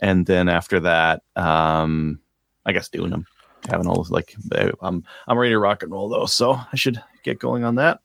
[0.00, 2.20] and then after that, um,
[2.64, 3.26] I guess doing them,
[3.68, 7.02] having all like uh, I'm I'm ready to rock and roll though, so I should
[7.22, 8.00] get going on that.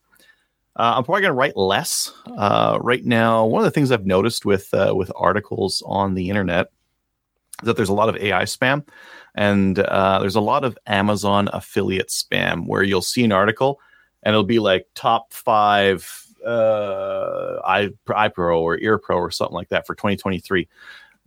[0.75, 3.45] Uh, I'm probably going to write less uh, right now.
[3.45, 6.71] One of the things I've noticed with uh, with articles on the internet
[7.61, 8.87] is that there's a lot of AI spam,
[9.35, 13.79] and uh, there's a lot of Amazon affiliate spam where you'll see an article
[14.23, 19.95] and it'll be like top five uh, EyePro or EarPro or something like that for
[19.95, 20.67] 2023.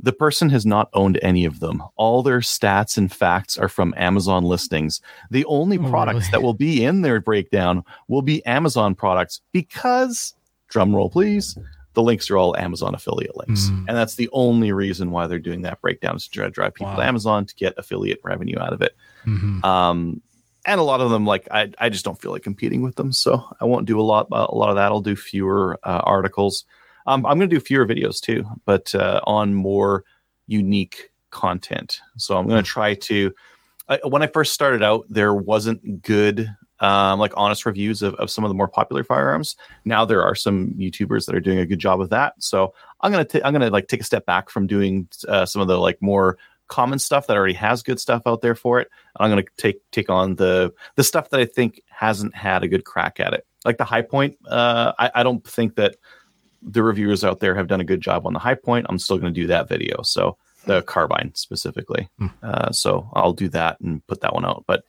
[0.00, 1.82] The person has not owned any of them.
[1.96, 5.00] All their stats and facts are from Amazon listings.
[5.30, 6.30] The only Oh, products really?
[6.32, 10.34] that will be in their breakdown will be Amazon products because,
[10.68, 11.56] drum roll please,
[11.94, 13.68] the links are all Amazon affiliate links.
[13.70, 13.84] Mm.
[13.88, 16.74] And that's the only reason why they're doing that breakdown is to try to drive
[16.74, 16.96] people Wow.
[16.98, 18.96] to Amazon to get affiliate revenue out of it.
[19.24, 19.64] Mhm.
[19.64, 20.20] Um,
[20.66, 23.12] and a lot of them, like I, I just don't feel like competing with them,
[23.12, 24.26] so I won't do a lot.
[24.32, 24.90] A lot of that.
[24.90, 26.64] I'll do fewer uh, articles.
[27.06, 30.04] Um, I'm going to do fewer videos too, but uh, on more
[30.46, 32.00] unique content.
[32.16, 33.32] So I'm going to try to.
[33.88, 36.48] I, when I first started out, there wasn't good,
[36.80, 39.56] um, like honest reviews of, of some of the more popular firearms.
[39.84, 42.34] Now there are some YouTubers that are doing a good job of that.
[42.38, 42.72] So
[43.02, 45.78] I'm gonna I'm gonna like take a step back from doing uh, some of the
[45.78, 48.88] like more common stuff that already has good stuff out there for it.
[49.16, 52.68] I'm going to take take on the the stuff that I think hasn't had a
[52.68, 53.46] good crack at it.
[53.64, 55.96] Like the Hi-Point, uh, I, I don't think that
[56.64, 58.86] the reviewers out there have done a good job on the Hi-Point.
[58.88, 60.02] I'm still going to do that video.
[60.02, 62.08] So the carbine specifically.
[62.18, 62.26] Hmm.
[62.42, 64.64] Uh, so I'll do that and put that one out.
[64.66, 64.84] But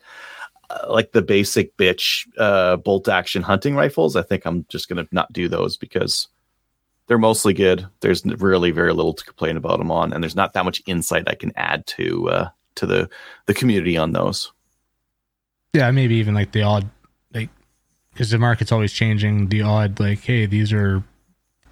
[0.70, 5.04] uh, like the basic bitch uh, bolt action hunting rifles, I think I'm just going
[5.04, 6.28] to not do those because
[7.06, 7.86] they're mostly good.
[8.00, 11.28] There's really very little to complain about them on, and there's not that much insight
[11.28, 13.08] I can add to uh, to the
[13.46, 14.52] the community on those.
[15.72, 16.90] Yeah, maybe even like the odd,
[17.32, 17.50] like,
[18.12, 19.50] because the market's always changing.
[19.50, 21.04] The odd, like, hey, these are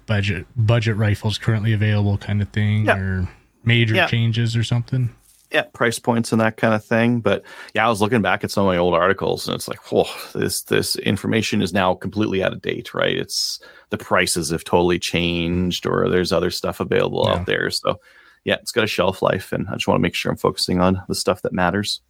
[0.05, 2.97] budget budget rifles currently available, kind of thing, Yeah.
[2.97, 3.29] or
[3.63, 4.07] major Yeah.
[4.07, 5.09] changes or something.
[5.51, 7.21] yeah, price points and that kind of thing.
[7.21, 9.79] But yeah, I was looking back at some of my old articles, and it's like,
[9.91, 13.15] whoa, this this information is now completely out of date, right?
[13.15, 13.59] It's
[13.89, 17.35] the prices have totally changed, or there's other stuff available Yeah.
[17.39, 17.69] out there.
[17.69, 17.99] So
[18.43, 20.81] yeah, it's got a shelf life, and I just want to make sure I'm focusing
[20.81, 22.01] on the stuff that matters.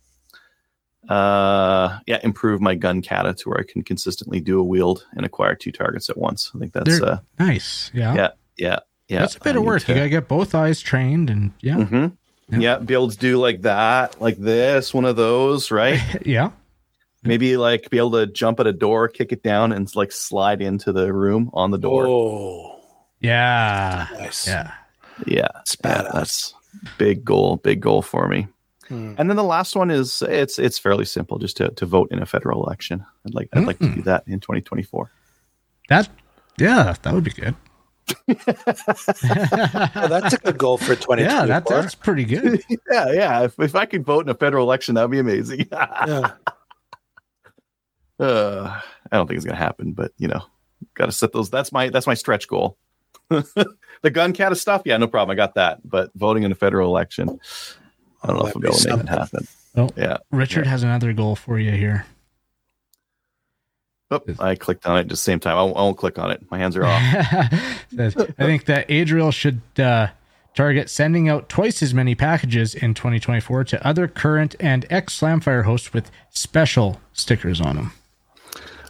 [1.09, 5.25] Uh, yeah, improve my gun kata to where I can consistently do a wield and
[5.25, 6.51] acquire two targets at once.
[6.55, 7.91] I think that's They're- uh, Nice.
[7.93, 8.13] Yeah.
[8.15, 9.19] yeah, yeah, yeah.
[9.19, 9.83] That's a bit I of work.
[9.83, 12.07] to- You gotta get both eyes trained, and yeah, hmm
[12.49, 12.59] Yeah.
[12.59, 12.77] Yeah.
[12.79, 15.99] be able to do like that, like this, one of those, right?
[16.25, 16.51] yeah,
[17.23, 20.61] Maybe like be able to jump at a door, kick it down, and like slide
[20.61, 22.05] into the room on the door.
[22.07, 22.79] Oh,
[23.19, 24.47] yeah, nice.
[24.47, 24.71] yeah.
[25.25, 26.53] Yeah, It's yeah, that's
[26.97, 28.47] big goal, big goal for me.
[28.87, 29.15] Hmm.
[29.17, 32.21] And then the last one is it's it's fairly simple, just to, to vote in
[32.21, 33.05] a federal election.
[33.25, 35.11] I'd like I'd like to do that in 2024.
[35.89, 36.09] That,
[36.57, 37.55] yeah, that would be good.
[38.27, 38.33] Oh,
[40.07, 41.17] that's a good goal for 2024.
[41.17, 42.63] Yeah, that, that's pretty good.
[42.91, 43.43] yeah, yeah.
[43.43, 45.67] If, if I could vote in a federal election, that'd be amazing.
[48.17, 48.25] Yeah.
[48.25, 48.79] uh,
[49.11, 50.41] I don't think it's gonna happen, but you know,
[50.93, 51.49] got to set those.
[51.49, 52.77] That's my that's my stretch goal.
[53.29, 55.33] the gun kata stuff, yeah, no problem.
[55.33, 55.79] I got that.
[55.83, 57.39] But voting in a federal election,
[58.23, 59.47] I don't know if I'll that'd be be able to make it happen.
[59.77, 60.17] Oh, Yeah.
[60.31, 62.05] Richard has another goal for you here.
[64.11, 65.57] Oh, I clicked on it at the same time.
[65.57, 66.43] I won't, I won't click on it.
[66.51, 67.01] My hands are off.
[67.97, 70.07] I think that Adriel should uh,
[70.53, 75.63] target sending out twice as many packages in 2024 to other current and ex Slamfire
[75.65, 77.93] hosts with special stickers on them.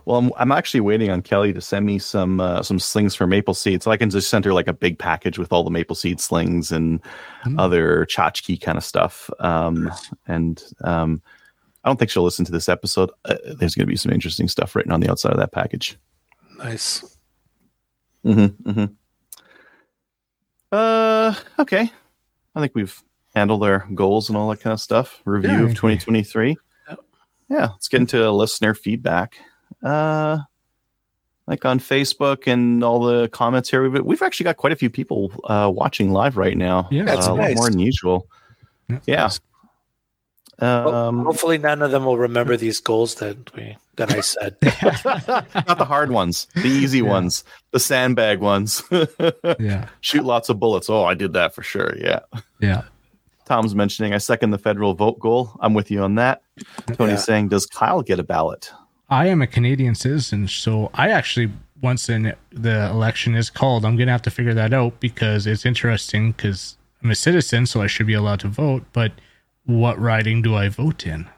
[0.05, 3.25] Well, I'm, I'm actually waiting on Kelly to send me some uh, some slings for
[3.25, 5.71] maple seed, so I can just send her like a big package with all the
[5.71, 7.01] maple seed slings and
[7.45, 7.59] Mm.
[7.59, 9.29] other tchotchke kind of stuff.
[9.39, 9.91] Um,
[10.25, 11.21] and um,
[11.83, 13.11] I don't think she'll listen to this episode.
[13.25, 15.95] Uh, there's going to be some interesting stuff written on the outside of that package.
[16.57, 17.17] Nice.
[18.25, 18.85] Mm-hmm, mm-hmm.
[20.71, 21.91] Uh, okay.
[22.55, 22.99] I think we've
[23.35, 25.21] handled our goals and all that kind of stuff.
[25.25, 26.57] Review Yeah, of 2023.
[26.89, 26.99] Yep.
[27.49, 29.37] Yeah, let's get into listener feedback.
[29.83, 30.39] Uh,
[31.47, 34.89] like on Facebook and all the comments here, we've, we've actually got quite a few
[34.89, 36.87] people uh, watching live right now.
[36.91, 37.03] Yeah.
[37.03, 37.55] That's uh, a lot nice.
[37.57, 38.27] more than usual.
[38.89, 38.99] Yeah.
[39.05, 39.29] Yeah.
[40.59, 44.55] Well, Um, hopefully, none of them will remember these goals that we that I said.
[44.63, 47.03] not the hard ones, the easy Yeah.
[47.09, 48.81] ones, the sandbag ones.
[49.59, 49.87] Yeah.
[50.01, 50.89] Shoot lots of bullets.
[50.89, 51.93] Oh, I did that for sure.
[51.97, 52.19] Yeah.
[52.59, 52.83] Yeah.
[53.45, 55.51] Tom's mentioning I second the federal vote goal.
[55.61, 56.41] I'm with you on that.
[56.93, 57.15] Tony's Yeah.
[57.17, 58.71] saying, does Kyle get a ballot?
[59.15, 61.49] I am a Canadian citizen, so I actually
[61.81, 65.65] once in the election is called, I'm gonna have to figure that out because it's
[65.65, 68.83] interesting because I'm a citizen, so I should be allowed to vote.
[68.91, 69.13] But
[69.63, 71.29] what riding do I vote in?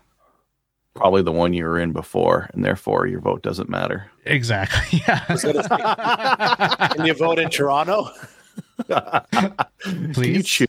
[0.95, 4.09] Probably the one you were in before, and therefore your vote doesn't matter.
[4.25, 5.03] Exactly.
[5.07, 5.19] Yeah.
[6.95, 8.09] Can you vote in Toronto?
[8.89, 10.47] You Please.
[10.47, 10.67] choose.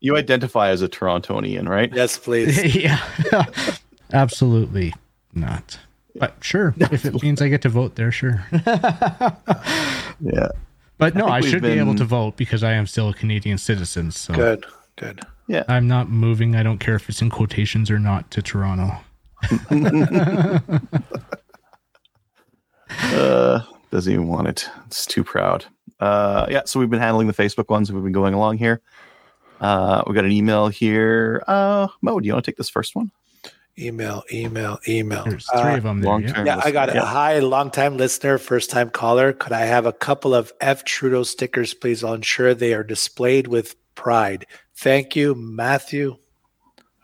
[0.00, 1.94] You identify as a Torontonian, right?
[1.94, 2.74] Yes, please.
[2.74, 3.00] yeah.
[4.12, 4.92] Absolutely
[5.34, 5.78] not.
[6.14, 8.44] But sure, if it means I get to vote there, sure.
[10.22, 10.48] Yeah.
[10.98, 13.14] But no, think I, we've should be able to vote because I am still a
[13.14, 14.12] Canadian citizen.
[14.12, 14.64] So Good.
[14.96, 15.20] Good.
[15.48, 15.64] Yeah.
[15.66, 16.54] I'm not moving.
[16.54, 18.96] I don't care if it's in quotations or not to Toronto.
[23.04, 24.68] Uh, doesn't even want it.
[24.86, 25.64] It's too proud.
[25.98, 26.60] Uh, yeah.
[26.66, 27.90] So we've been handling the Facebook ones.
[27.90, 28.82] We've been going along here.
[29.62, 31.42] Uh, we got an email here.
[31.48, 33.10] Uh, Mo, do you want to take this first one?
[33.78, 35.24] Email, email, email.
[35.24, 36.20] There's three Uh, of them there.
[36.20, 36.44] Yeah.
[36.44, 36.94] Yeah, I got it.
[36.94, 37.06] Yeah.
[37.06, 39.32] Hi, long time listener, first time caller.
[39.32, 42.04] Could I have a couple of F Trudeau stickers, please?
[42.04, 44.44] I'll ensure they are displayed with pride.
[44.76, 46.18] Thank you, Matthew.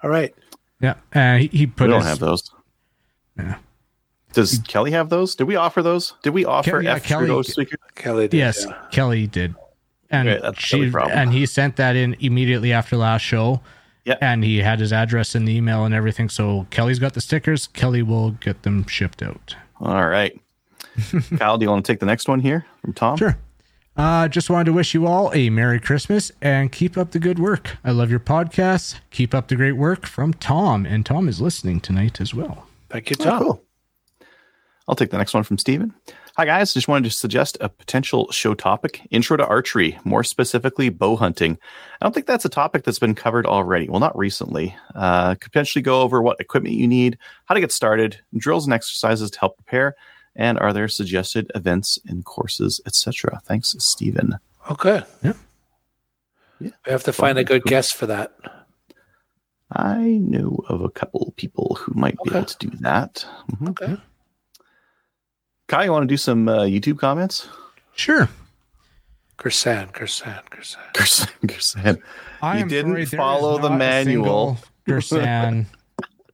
[0.02, 0.34] All right.
[0.80, 0.94] Yeah.
[1.14, 2.50] Uh, he, he We don't his, have those.
[3.38, 3.56] Yeah.
[4.34, 5.34] Does Kelly have those?
[5.34, 6.12] Did we offer those?
[6.22, 7.76] Did we offer yeah, F Kelly- Trudeau speaker?
[7.94, 8.36] Kelly did.
[8.36, 8.76] Yes, yeah.
[8.90, 9.54] Kelly did.
[10.10, 13.62] And Okay, she and he sent that in immediately after last show.
[14.08, 14.16] Yeah.
[14.22, 16.28] And he had his address in the email and everything.
[16.30, 17.66] So Kelly's got the stickers.
[17.66, 19.54] Kelly will get them shipped out.
[19.80, 20.38] All right.
[21.38, 23.18] Kyle, do you want to take the next one here from Tom?
[23.18, 23.36] Sure.
[23.96, 27.38] Uh, just wanted to wish you all a Merry Christmas and keep up the good
[27.38, 27.76] work.
[27.84, 28.94] I love your podcasts.
[29.10, 30.86] Keep up the great work from Tom.
[30.86, 32.66] And Tom is listening tonight as well.
[32.90, 33.42] Thank you, Oh, Tom.
[33.42, 33.64] cool.
[34.88, 35.92] I'll take the next one from Steven.
[36.38, 36.72] Hi, guys.
[36.72, 41.58] Just wanted to suggest a potential show topic intro to archery, more specifically bow hunting.
[42.00, 43.88] I don't think that's a topic that's been covered already.
[43.88, 44.76] Well, not recently.
[44.94, 48.72] Uh, could potentially go over what equipment you need, how to get started, drills and
[48.72, 49.96] exercises to help prepare,
[50.36, 53.40] and are there suggested events and courses, etc.
[53.42, 54.38] Thanks, Stephen.
[54.70, 55.02] Okay.
[55.24, 55.32] Yeah.
[56.60, 56.70] Yeah.
[56.86, 58.30] We have to find a good guest for that.
[59.72, 63.26] I know of a couple people who might be able to do that.
[63.50, 63.70] Mhm.
[63.70, 63.96] Okay.
[65.68, 67.46] Kyle, you want to do some uh, YouTube comments?
[67.94, 68.28] Sure.
[69.38, 70.78] Gersan, Gersan, Gersan.
[70.94, 72.02] Gersan, Gersan.
[72.42, 74.56] I You didn't follow the manual.
[74.86, 75.66] single Gersan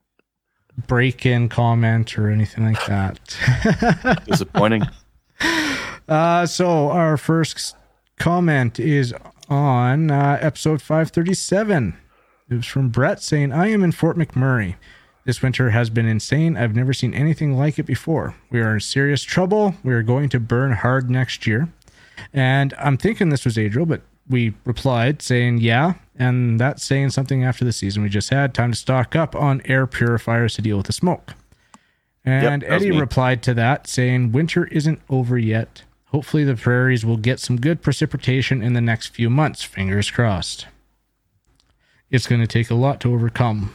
[0.87, 4.23] break in comment or anything like that.
[4.27, 4.83] Disappointing.
[6.09, 7.75] Uh, so our first
[8.19, 9.13] comment is
[9.49, 11.97] on uh, episode 537.
[12.51, 14.77] It was from Brett saying, I am in Fort McMurray.
[15.25, 16.57] This winter has been insane.
[16.57, 18.35] I've never seen anything like it before.
[18.51, 19.75] We are in serious trouble.
[19.83, 21.69] We are going to burn hard next year.
[22.33, 25.95] And I'm thinking this was Adriel, but we replied saying, yeah.
[26.17, 28.55] And that's saying something after the season we just had.
[28.55, 31.35] Time to stock up on air purifiers to deal with the smoke.
[32.25, 35.83] And was Eddie replied to that saying, Winter isn't over yet.
[36.07, 39.63] Hopefully, the prairies will get some good precipitation in the next few months.
[39.63, 40.67] Fingers crossed.
[42.11, 43.75] It's going to take a lot to overcome.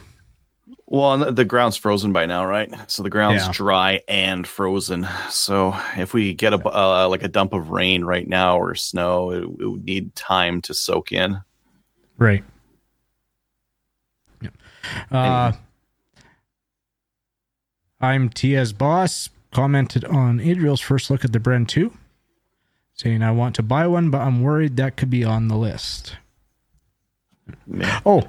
[0.92, 2.68] Well, and the- the ground's frozen by now, right?
[2.90, 3.52] So the ground's Yeah.
[3.52, 5.06] dry and frozen.
[5.30, 9.30] So if we get a uh, like a dump of rain right now or snow,
[9.30, 11.40] it, it would need time to soak in.
[12.18, 12.42] Right.
[14.42, 14.50] Yeah.
[15.12, 15.52] Uh,
[18.00, 19.30] I'm Tia's boss.
[19.52, 21.92] Commented on Adriel's first look at the Bren 2,
[22.94, 26.16] saying, I want to buy one, but I'm worried that could be on the list.
[27.66, 28.00] Man.
[28.06, 28.28] Oh,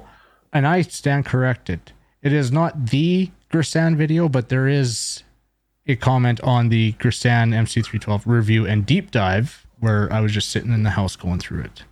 [0.52, 1.92] and I stand corrected.
[2.22, 5.22] It is not the Gersan video, but there is
[5.86, 10.72] a comment on the Gersan MC312 review and deep dive where I was just sitting
[10.72, 11.82] in the house going through it.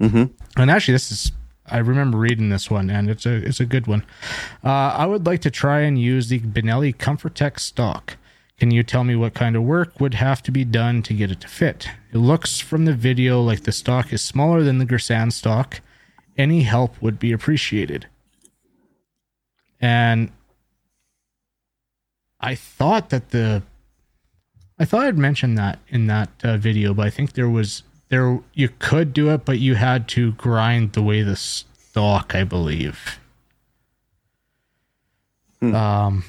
[0.00, 0.30] Mhm.
[0.56, 1.32] And actually, this is
[1.66, 4.04] I remember reading this one, and it's a it's a good one.
[4.62, 8.18] Uh, I would like to try and use the Benelli Comfortech stock.
[8.58, 11.30] Can you tell me what kind of work would have to be done to get
[11.30, 11.88] it to fit?
[12.12, 15.80] It looks from the video like the stock is smaller than the Gersan stock.
[16.36, 18.06] Any help would be appreciated.
[19.84, 20.30] And
[22.40, 23.62] I thought that the
[24.78, 28.40] I thought I'd mentioned that in that uh, video, but I think there was there
[28.54, 33.20] you could do it, but you had to grind the way the stock, I believe.
[35.60, 36.24] Um,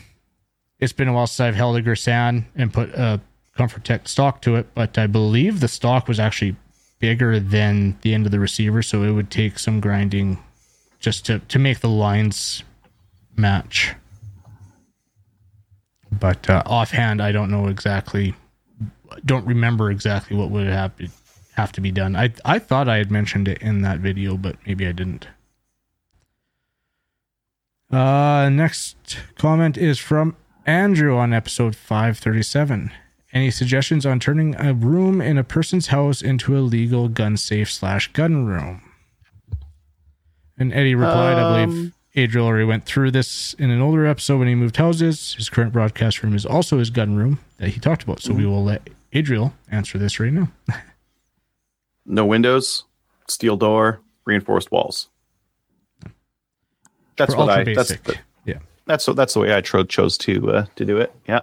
[0.79, 3.21] it's been a while since I've held a Gersan and put a
[3.57, 6.57] ComforTech stock to it, but I believe the stock was actually
[6.99, 10.43] bigger than the end of the receiver, so it would take some grinding
[10.99, 12.65] just to to make the lines
[13.37, 13.93] match.
[16.11, 18.33] But uh, offhand, I don't know exactly.
[19.25, 21.09] Don't remember exactly what would have to
[21.55, 22.15] have to be done.
[22.15, 25.27] I I thought I had mentioned it in that video, but maybe I didn't.
[27.91, 30.35] Uh, next comment is from
[30.65, 32.91] Andrew on episode 537.
[33.31, 37.71] Any suggestions on turning a room in a person's house into a legal gun safe
[37.71, 38.81] slash gun room?
[40.57, 44.39] And Eddie replied, I believe Um, Adriel already went through this in an older episode
[44.39, 45.33] when he moved houses.
[45.35, 48.21] His current broadcast room is also his gun room that he talked about.
[48.21, 50.49] So we will let Adriel answer this right now.
[52.05, 52.85] No windows,
[53.27, 55.09] steel door, reinforced walls.
[57.17, 57.73] That's For what I.
[57.73, 58.59] That's the, yeah.
[58.85, 61.13] that's that's the way I tro- chose to uh, to do it.
[61.27, 61.41] Yeah.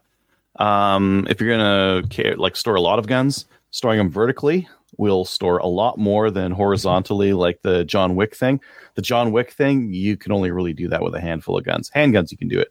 [0.56, 5.24] Um, if you're gonna care, like store a lot of guns, storing them vertically will
[5.24, 8.60] store a lot more than horizontally, like the John Wick thing.
[8.94, 11.90] The John Wick thing, you can only really do that with a handful of guns.
[11.94, 12.68] Handguns, you can do it.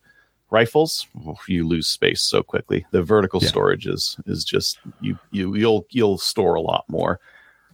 [0.51, 1.07] Rifles,
[1.47, 2.85] you lose space so quickly.
[2.91, 3.47] The vertical Yeah.
[3.49, 7.19] storage is is just you you you'll you'll store a lot more.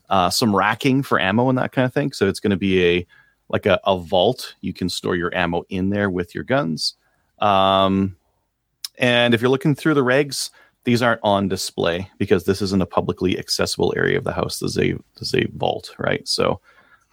[0.10, 2.14] Uh, some racking for ammo and that kind of thing.
[2.14, 3.08] So it's going to be a
[3.50, 4.56] like a, a vault.
[4.62, 6.94] You can store your ammo in there with your guns.
[7.40, 8.16] Um,
[8.98, 10.50] and if you're looking through the regs,
[10.88, 14.60] these aren't on display because this isn't a publicly accessible area of the house.
[14.60, 16.26] This is a this is a vault, right?
[16.26, 16.62] So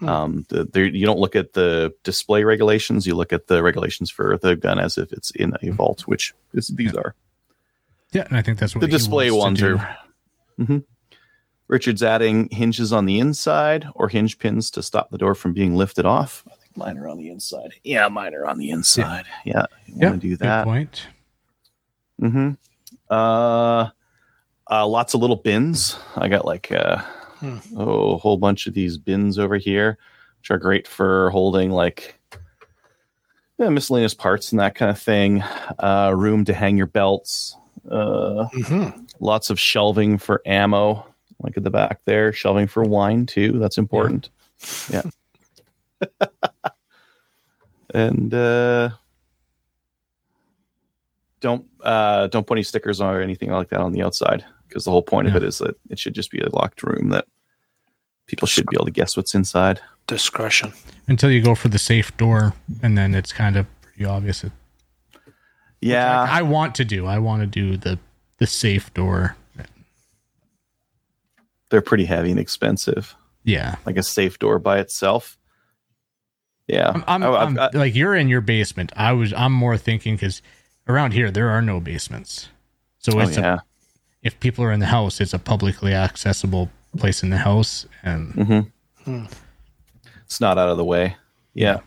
[0.00, 3.04] um, the, there, you don't look at the display regulations.
[3.04, 6.32] You look at the regulations for the gun as if it's in a vault, which
[6.52, 7.16] is, these are.
[8.12, 9.96] Yeah, and I think that's what The display ones are.
[10.60, 10.84] Mhm.
[11.66, 15.74] Richard's adding hinges on the inside or hinge pins to stop the door from being
[15.74, 16.44] lifted off.
[16.46, 17.72] I think mine are on the inside.
[17.82, 19.24] Yeah, mine are on the inside.
[19.44, 20.64] Yeah, you Yeah, want to do good that.
[20.64, 21.06] point.
[22.22, 22.50] Mm-hmm.
[23.10, 23.88] Uh,
[24.70, 25.96] uh, lots of little bins.
[26.16, 27.02] I got like uh,
[27.40, 27.58] Hmm.
[27.76, 29.98] Oh, a whole bunch of these bins over here,
[30.40, 32.18] which are great for holding like
[33.58, 35.42] yeah, miscellaneous parts and that kind of thing.
[35.78, 37.56] Uh, room to hang your belts.
[37.90, 39.06] Uh, Mhm.
[39.20, 41.04] lots of shelving for ammo,
[41.42, 42.32] like at the back there.
[42.32, 43.58] Shelving for wine too.
[43.58, 44.30] That's important.
[44.90, 45.02] Yeah.
[47.94, 48.90] and uh,
[51.44, 54.84] don't uh, don't put any stickers on or anything like that on the outside because
[54.84, 57.26] the whole point of it is that it should just be a locked room that
[58.26, 59.80] people should be able to guess what's inside.
[60.06, 60.72] Discretion.
[61.06, 64.42] Until you go for the safe door, and then it's kind of pretty obvious.
[64.44, 64.52] It,
[65.80, 67.06] Yeah, I want to do.
[67.06, 67.98] I want to do the
[68.38, 69.36] the safe door.
[71.70, 73.14] they're pretty heavy and expensive.
[73.46, 75.36] Yeah, Like a safe door by itself.
[76.66, 78.90] Yeah, I'm, I'm, I- I've I'm- like you're in your basement.
[78.96, 79.34] I was.
[79.34, 80.40] I'm more thinking because
[80.88, 82.48] around here there are no basements.
[82.98, 83.62] So oh, it's a,
[84.22, 88.32] if people are in the house, it's a publicly accessible place in the house, and
[88.32, 88.60] hmm
[89.04, 89.24] Hmm.
[90.24, 91.16] It's not out of the way.
[91.52, 91.80] Yeah.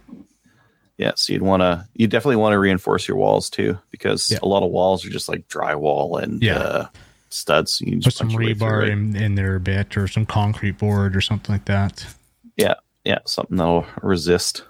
[0.97, 1.13] Yeah.
[1.15, 4.37] So you'd want to, you definitely want to reinforce your walls too, because Yeah.
[4.43, 6.57] a lot of walls are just like drywall and Yeah.
[6.59, 6.87] uh,
[7.29, 7.81] studs.
[7.81, 10.07] You can put some punch your way through rebar in, in there a bit, or
[10.07, 12.05] some concrete board, or something like that.
[12.55, 13.19] Yeah, yeah.
[13.25, 14.63] Something that'll resist.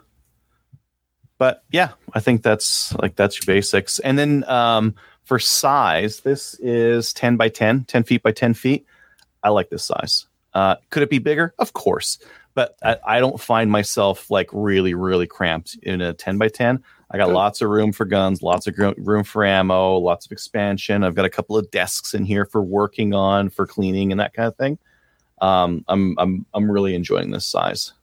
[1.38, 4.00] But yeah, I think that's like, that's your basics.
[4.00, 8.86] And then um, for size, this is 10 by 10, 10 feet by 10 feet.
[9.44, 10.26] I like this size.
[10.54, 11.54] Uh, could it be bigger?
[11.60, 12.18] Of course.
[12.56, 16.84] But I, I don't find myself like really, really cramped in a 10 by 10.
[17.10, 20.32] I got lots of room for guns, lots of gro- room for ammo, lots of
[20.32, 21.04] expansion.
[21.04, 24.34] I've got a couple of desks in here for working on, for cleaning, and that
[24.34, 24.78] kind of thing.
[25.40, 27.94] Um, I'm I'm I'm really enjoying this size.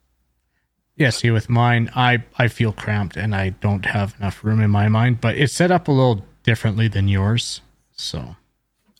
[0.96, 4.70] Yeah, see, with mine, I I feel cramped and I don't have enough room in
[4.70, 7.60] my mind, but it's set up a little differently than yours.
[7.96, 8.36] So,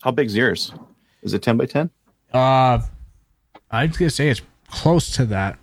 [0.01, 0.73] How big's yours?
[1.23, 1.89] Is it 10 by 10?
[2.33, 2.79] uh,
[3.71, 5.57] I was gonna say it's close to that.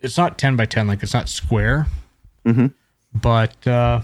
[0.00, 1.86] It's not ten by ten, like it's not square,
[2.44, 2.72] Mhm.
[3.14, 4.02] but uh,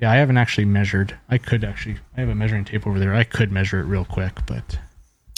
[0.00, 1.16] yeah, I haven't actually measured.
[1.28, 3.14] I could actually, I have a measuring tape over there.
[3.14, 4.78] I could measure it real quick, but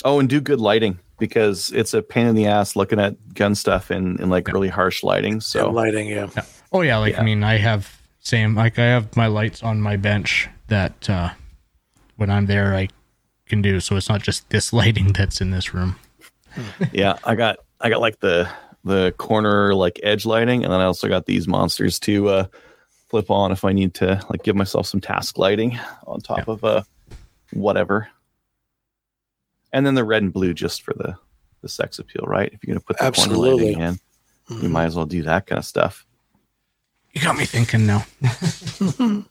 [0.05, 3.55] Oh, and do good lighting because it's a pain in the ass looking at gun
[3.55, 4.53] stuff in, in like Yeah.
[4.55, 5.41] really harsh lighting.
[5.41, 6.29] So So lighting, yeah.
[6.73, 7.21] oh yeah, like Yeah.
[7.21, 11.31] I mean, I have same like I have my lights on my bench that uh,
[12.17, 12.89] when I'm there I
[13.47, 13.81] can do.
[13.81, 15.97] So it's not just this lighting that's in this room.
[16.93, 18.49] yeah, I got I got like the
[18.85, 22.47] the corner like edge lighting, and then I also got these monsters to uh,
[23.11, 26.63] flip on if I need to like give myself some task lighting on top of
[26.65, 26.83] uh
[27.53, 28.09] whatever.
[29.73, 31.17] And then the red and blue just for the
[31.61, 32.51] the sex appeal, right?
[32.53, 33.51] If you're gonna put the Absolutely.
[33.51, 33.99] corner lighting in,
[34.63, 34.73] you Mhm.
[34.73, 36.07] might as well do that kind of stuff.
[37.13, 38.05] You got me thinking now.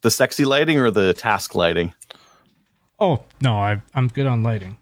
[0.00, 1.94] The sexy lighting or the task lighting?
[2.98, 4.76] Oh no, I I'm good on lighting.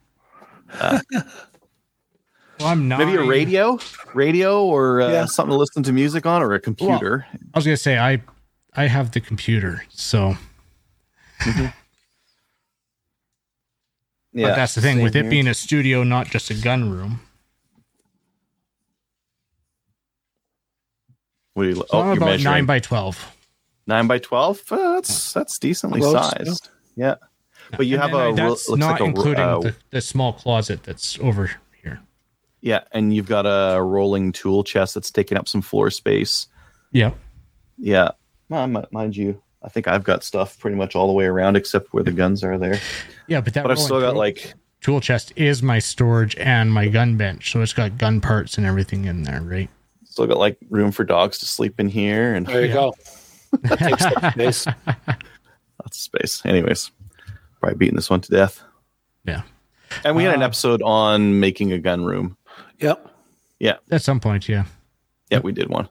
[0.73, 0.99] Uh.
[1.12, 3.01] well, I'm not.
[3.01, 3.79] Maybe a radio,
[4.15, 5.25] radio, or uh, Yeah.
[5.27, 7.27] something to listen to music on, or a computer.
[7.53, 8.23] I was gonna say I
[8.75, 10.37] I have the computer, so
[14.32, 15.31] yeah, but that's the thing same with it here.
[15.31, 17.20] being a studio, not just a gun room.
[21.55, 23.36] What do you, So oh, I'm you're about measuring nine by twelve.
[23.86, 24.62] nine by twelve.
[24.70, 26.70] Uh, that's that's decently Close, sized.
[26.97, 27.16] Yeah,
[27.77, 29.59] but you And have then a I- ro- that's looks not like a including uh,
[29.61, 31.51] the, the small closet that's over
[31.82, 32.01] here.
[32.61, 36.47] yeah, and you've got a rolling tool chest that's taking up some floor space.
[36.93, 37.12] Yeah,
[37.78, 38.11] Yeah,
[38.48, 41.57] Well, mi- mind you, I think I've got stuff pretty much all the way around
[41.57, 42.78] except where the guns are there.
[43.27, 46.73] Yeah, but that But I've still got tool- like tool chest is my storage and
[46.73, 49.69] my gun bench, so it's got gun parts and everything in there, right?
[50.05, 52.74] still got like room for dogs to sleep in here and There you Yeah.
[52.74, 52.95] go.
[53.62, 54.66] That takes up space.
[54.66, 55.07] lots
[55.87, 56.43] of space.
[56.45, 56.91] Anyways,
[57.61, 58.61] probably beating this one to death.
[59.24, 59.43] Yeah.
[60.05, 62.37] And we had an Uh, episode on making a gun room.
[62.81, 63.09] Yep.
[63.61, 63.77] Yeah.
[63.91, 64.65] At some point, yeah.
[65.31, 65.89] Yeah, we did one.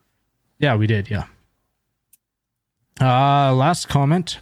[0.60, 1.10] Yeah, we did.
[1.10, 1.26] Yeah.
[3.02, 4.40] Uh, last comment,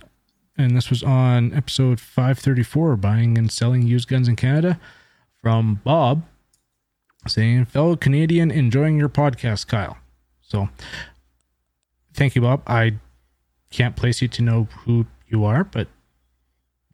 [0.58, 4.80] and this was on episode 534 buying and selling used guns in Canada
[5.42, 6.24] from Bob
[7.28, 9.98] saying, fellow Canadian, enjoying your podcast, Kyle.
[10.42, 10.70] So
[12.14, 12.64] thank you, Bob.
[12.68, 12.96] I
[13.70, 15.88] can't place you to know who you are, but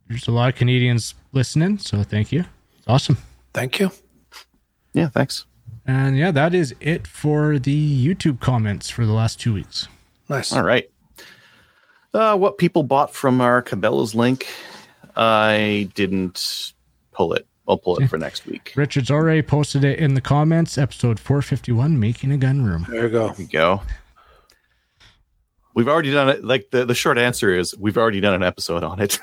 [0.08, 1.78] there's a lot of Canadians listening.
[1.78, 2.46] So thank you.
[2.78, 3.18] It's awesome.
[3.54, 3.92] Thank you.
[4.94, 5.46] Yeah, thanks.
[5.86, 9.88] And yeah, that is it for the YouTube comments for the last two weeks.
[10.30, 10.54] Nice.
[10.54, 10.90] All right.
[12.14, 14.48] Uh, what people bought from our Cabela's link,
[15.16, 16.74] I didn't
[17.12, 17.48] pull it.
[17.68, 18.74] I'll pull it for next week.
[18.76, 20.78] Richard's already posted it in the comments.
[20.78, 22.86] Episode 451, making a gun room.
[22.90, 23.28] There you go.
[23.28, 23.82] There we go.
[25.76, 26.44] We've already done it.
[26.44, 29.20] Like the, the short answer is we've already done an episode on it.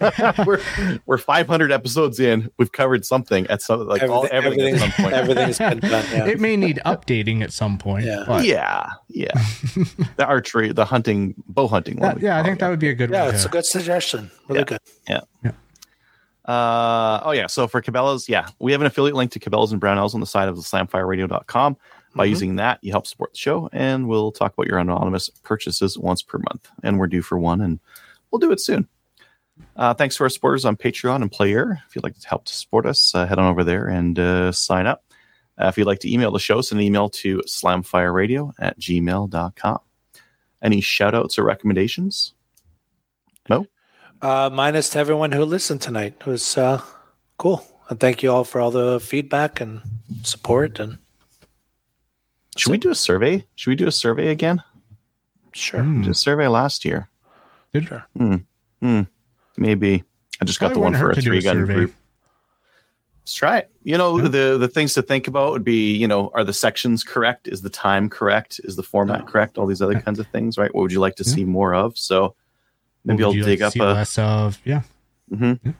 [0.46, 0.60] we're
[1.04, 2.50] we're 500 episodes in.
[2.56, 5.12] We've covered something at some like all everything, at some point.
[5.12, 6.04] everything's been done.
[6.10, 6.26] Yeah.
[6.26, 8.06] It may need updating at some point.
[8.06, 8.24] Yeah.
[8.26, 9.32] but- yeah, yeah.
[10.16, 12.08] the archery, the hunting, bow hunting one.
[12.08, 13.34] That- we yeah, I think it, that would be a good yeah, one.
[13.34, 14.30] it's to- a good suggestion.
[14.48, 14.64] Really
[15.06, 15.20] Yeah.
[15.44, 15.54] good.
[16.46, 17.46] Uh, oh yeah.
[17.46, 20.26] So for Cabela's, yeah, we have an affiliate link to Cabela's and Brownells on the
[20.26, 21.76] side of the slamfireradio.com.
[22.14, 22.30] By Mhm.
[22.30, 26.22] using that, you help support the show, and we'll talk about your anonymous purchases once
[26.22, 26.68] per month.
[26.82, 27.78] And we're due for one, and
[28.30, 28.88] we'll do it soon.
[29.76, 31.82] Uh, thanks to our supporters on Patreon and Player.
[31.88, 34.52] If you'd like to help to support us, uh, head on over there and uh,
[34.52, 35.04] sign up.
[35.60, 39.78] Uh, if you'd like to email the show, send an email to slamfireradio at gmail.com.
[40.62, 42.34] Any shout outs or recommendations?
[44.22, 46.14] Uh, minus to everyone who listened tonight.
[46.20, 46.82] It was uh,
[47.38, 47.64] cool.
[47.88, 49.80] And thank you all for all the feedback and
[50.24, 50.78] support.
[50.78, 50.98] And
[52.56, 53.46] Should we do a survey?
[53.56, 54.62] Should we do a survey again?
[55.52, 55.82] sure.
[55.82, 55.96] Hmm.
[55.98, 57.08] We did a survey last year.
[57.72, 58.06] Did- Sure.
[58.16, 59.02] Hmm.
[59.56, 60.04] Maybe.
[60.40, 61.74] I just got Probably the one for a to do a three gun survey.
[61.74, 61.94] group.
[63.22, 63.70] Let's try it.
[63.82, 64.28] You know, Yeah.
[64.28, 67.46] the the things to think about would be, you know, are the sections correct?
[67.48, 68.60] Is the time correct?
[68.64, 69.58] Is the format correct?
[69.58, 70.00] All these other Yeah.
[70.00, 70.74] kinds of things, right?
[70.74, 71.32] What would you like to Yeah.
[71.34, 71.98] see more of?
[71.98, 72.34] So
[73.04, 74.58] maybe I'll dig like up a less of.
[74.64, 74.82] Yeah.
[75.30, 75.68] Mm-hmm.
[75.68, 75.72] Yeah.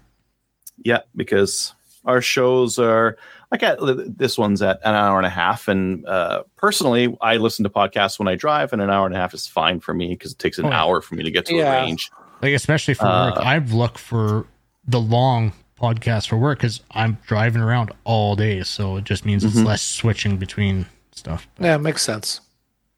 [0.83, 1.75] Yeah, because
[2.11, 3.17] our shows are
[3.51, 3.79] like at,
[4.19, 8.19] this one's at an hour and a half, and uh, personally, I listen to podcasts
[8.19, 10.39] when I drive, and an hour and a half is fine for me because it
[10.39, 11.73] takes an Oh, hour for me to get to Yeah.
[11.73, 12.11] a range.
[12.43, 14.47] Like especially for work, Uh, I've looked for
[14.87, 19.45] the long podcast for work because I'm driving around all day, so it just means
[19.45, 19.67] it's Mhm.
[19.67, 21.49] less switching between stuff.
[21.59, 22.41] Yeah, it makes sense.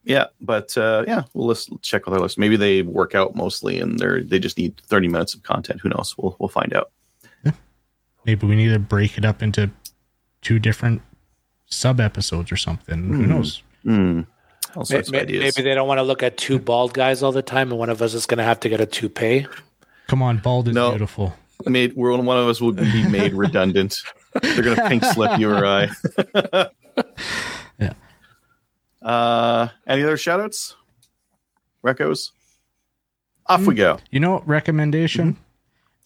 [0.05, 2.37] Yeah, but uh, yeah, we'll list, check with our list.
[2.39, 5.81] Maybe they work out mostly, and they're they just need thirty minutes of content.
[5.81, 6.15] Who knows?
[6.19, 6.91] We'll we'll find out.
[8.25, 9.71] Maybe we need to break it up into
[10.43, 11.03] two different
[11.67, 13.09] sub episodes or something.
[13.09, 13.29] Who Hmm.
[13.31, 13.63] knows?
[13.83, 14.21] Hmm.
[14.77, 15.57] All sorts may- of ideas.
[15.57, 17.91] Maybe they don't want to look at two bald guys all the time, and one
[17.91, 19.47] of us is going to have to get a toupee.
[20.09, 20.91] Come on, bald is No.
[20.91, 21.37] beautiful.
[21.67, 23.97] made we're, one of us will be made redundant.
[24.43, 25.91] They're gonna pink slip you or I.
[27.79, 27.93] Yeah.
[29.01, 30.75] Uh, any other shout outs?
[31.85, 32.31] Recos?
[33.47, 33.99] Off we go.
[34.11, 35.35] You know, what recommendation.
[35.35, 35.43] Mm-hmm.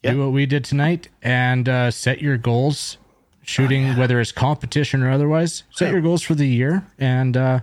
[0.02, 0.12] Yeah.
[0.12, 2.98] Do what we did tonight and uh, set your goals.
[3.43, 5.93] Shooting, whether it's competition or otherwise, set Yeah.
[5.93, 7.60] your goals for the year, and uh,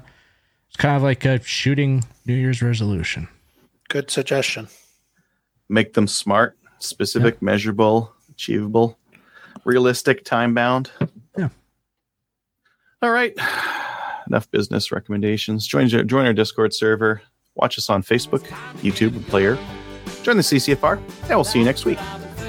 [0.69, 3.27] it's kind of like a shooting New Year's resolution.
[3.89, 4.69] Good suggestion.
[5.67, 8.97] Make them smart, specific, measurable, achievable,
[9.65, 10.89] realistic, time bound.
[11.37, 11.49] Yeah.
[13.01, 13.37] All right.
[14.27, 15.67] Enough business recommendations.
[15.67, 17.21] Join join our Discord server.
[17.55, 18.45] Watch us on Facebook,
[18.81, 19.57] YouTube, and Player.
[20.23, 21.99] Join the CCFR, and we'll see you next week.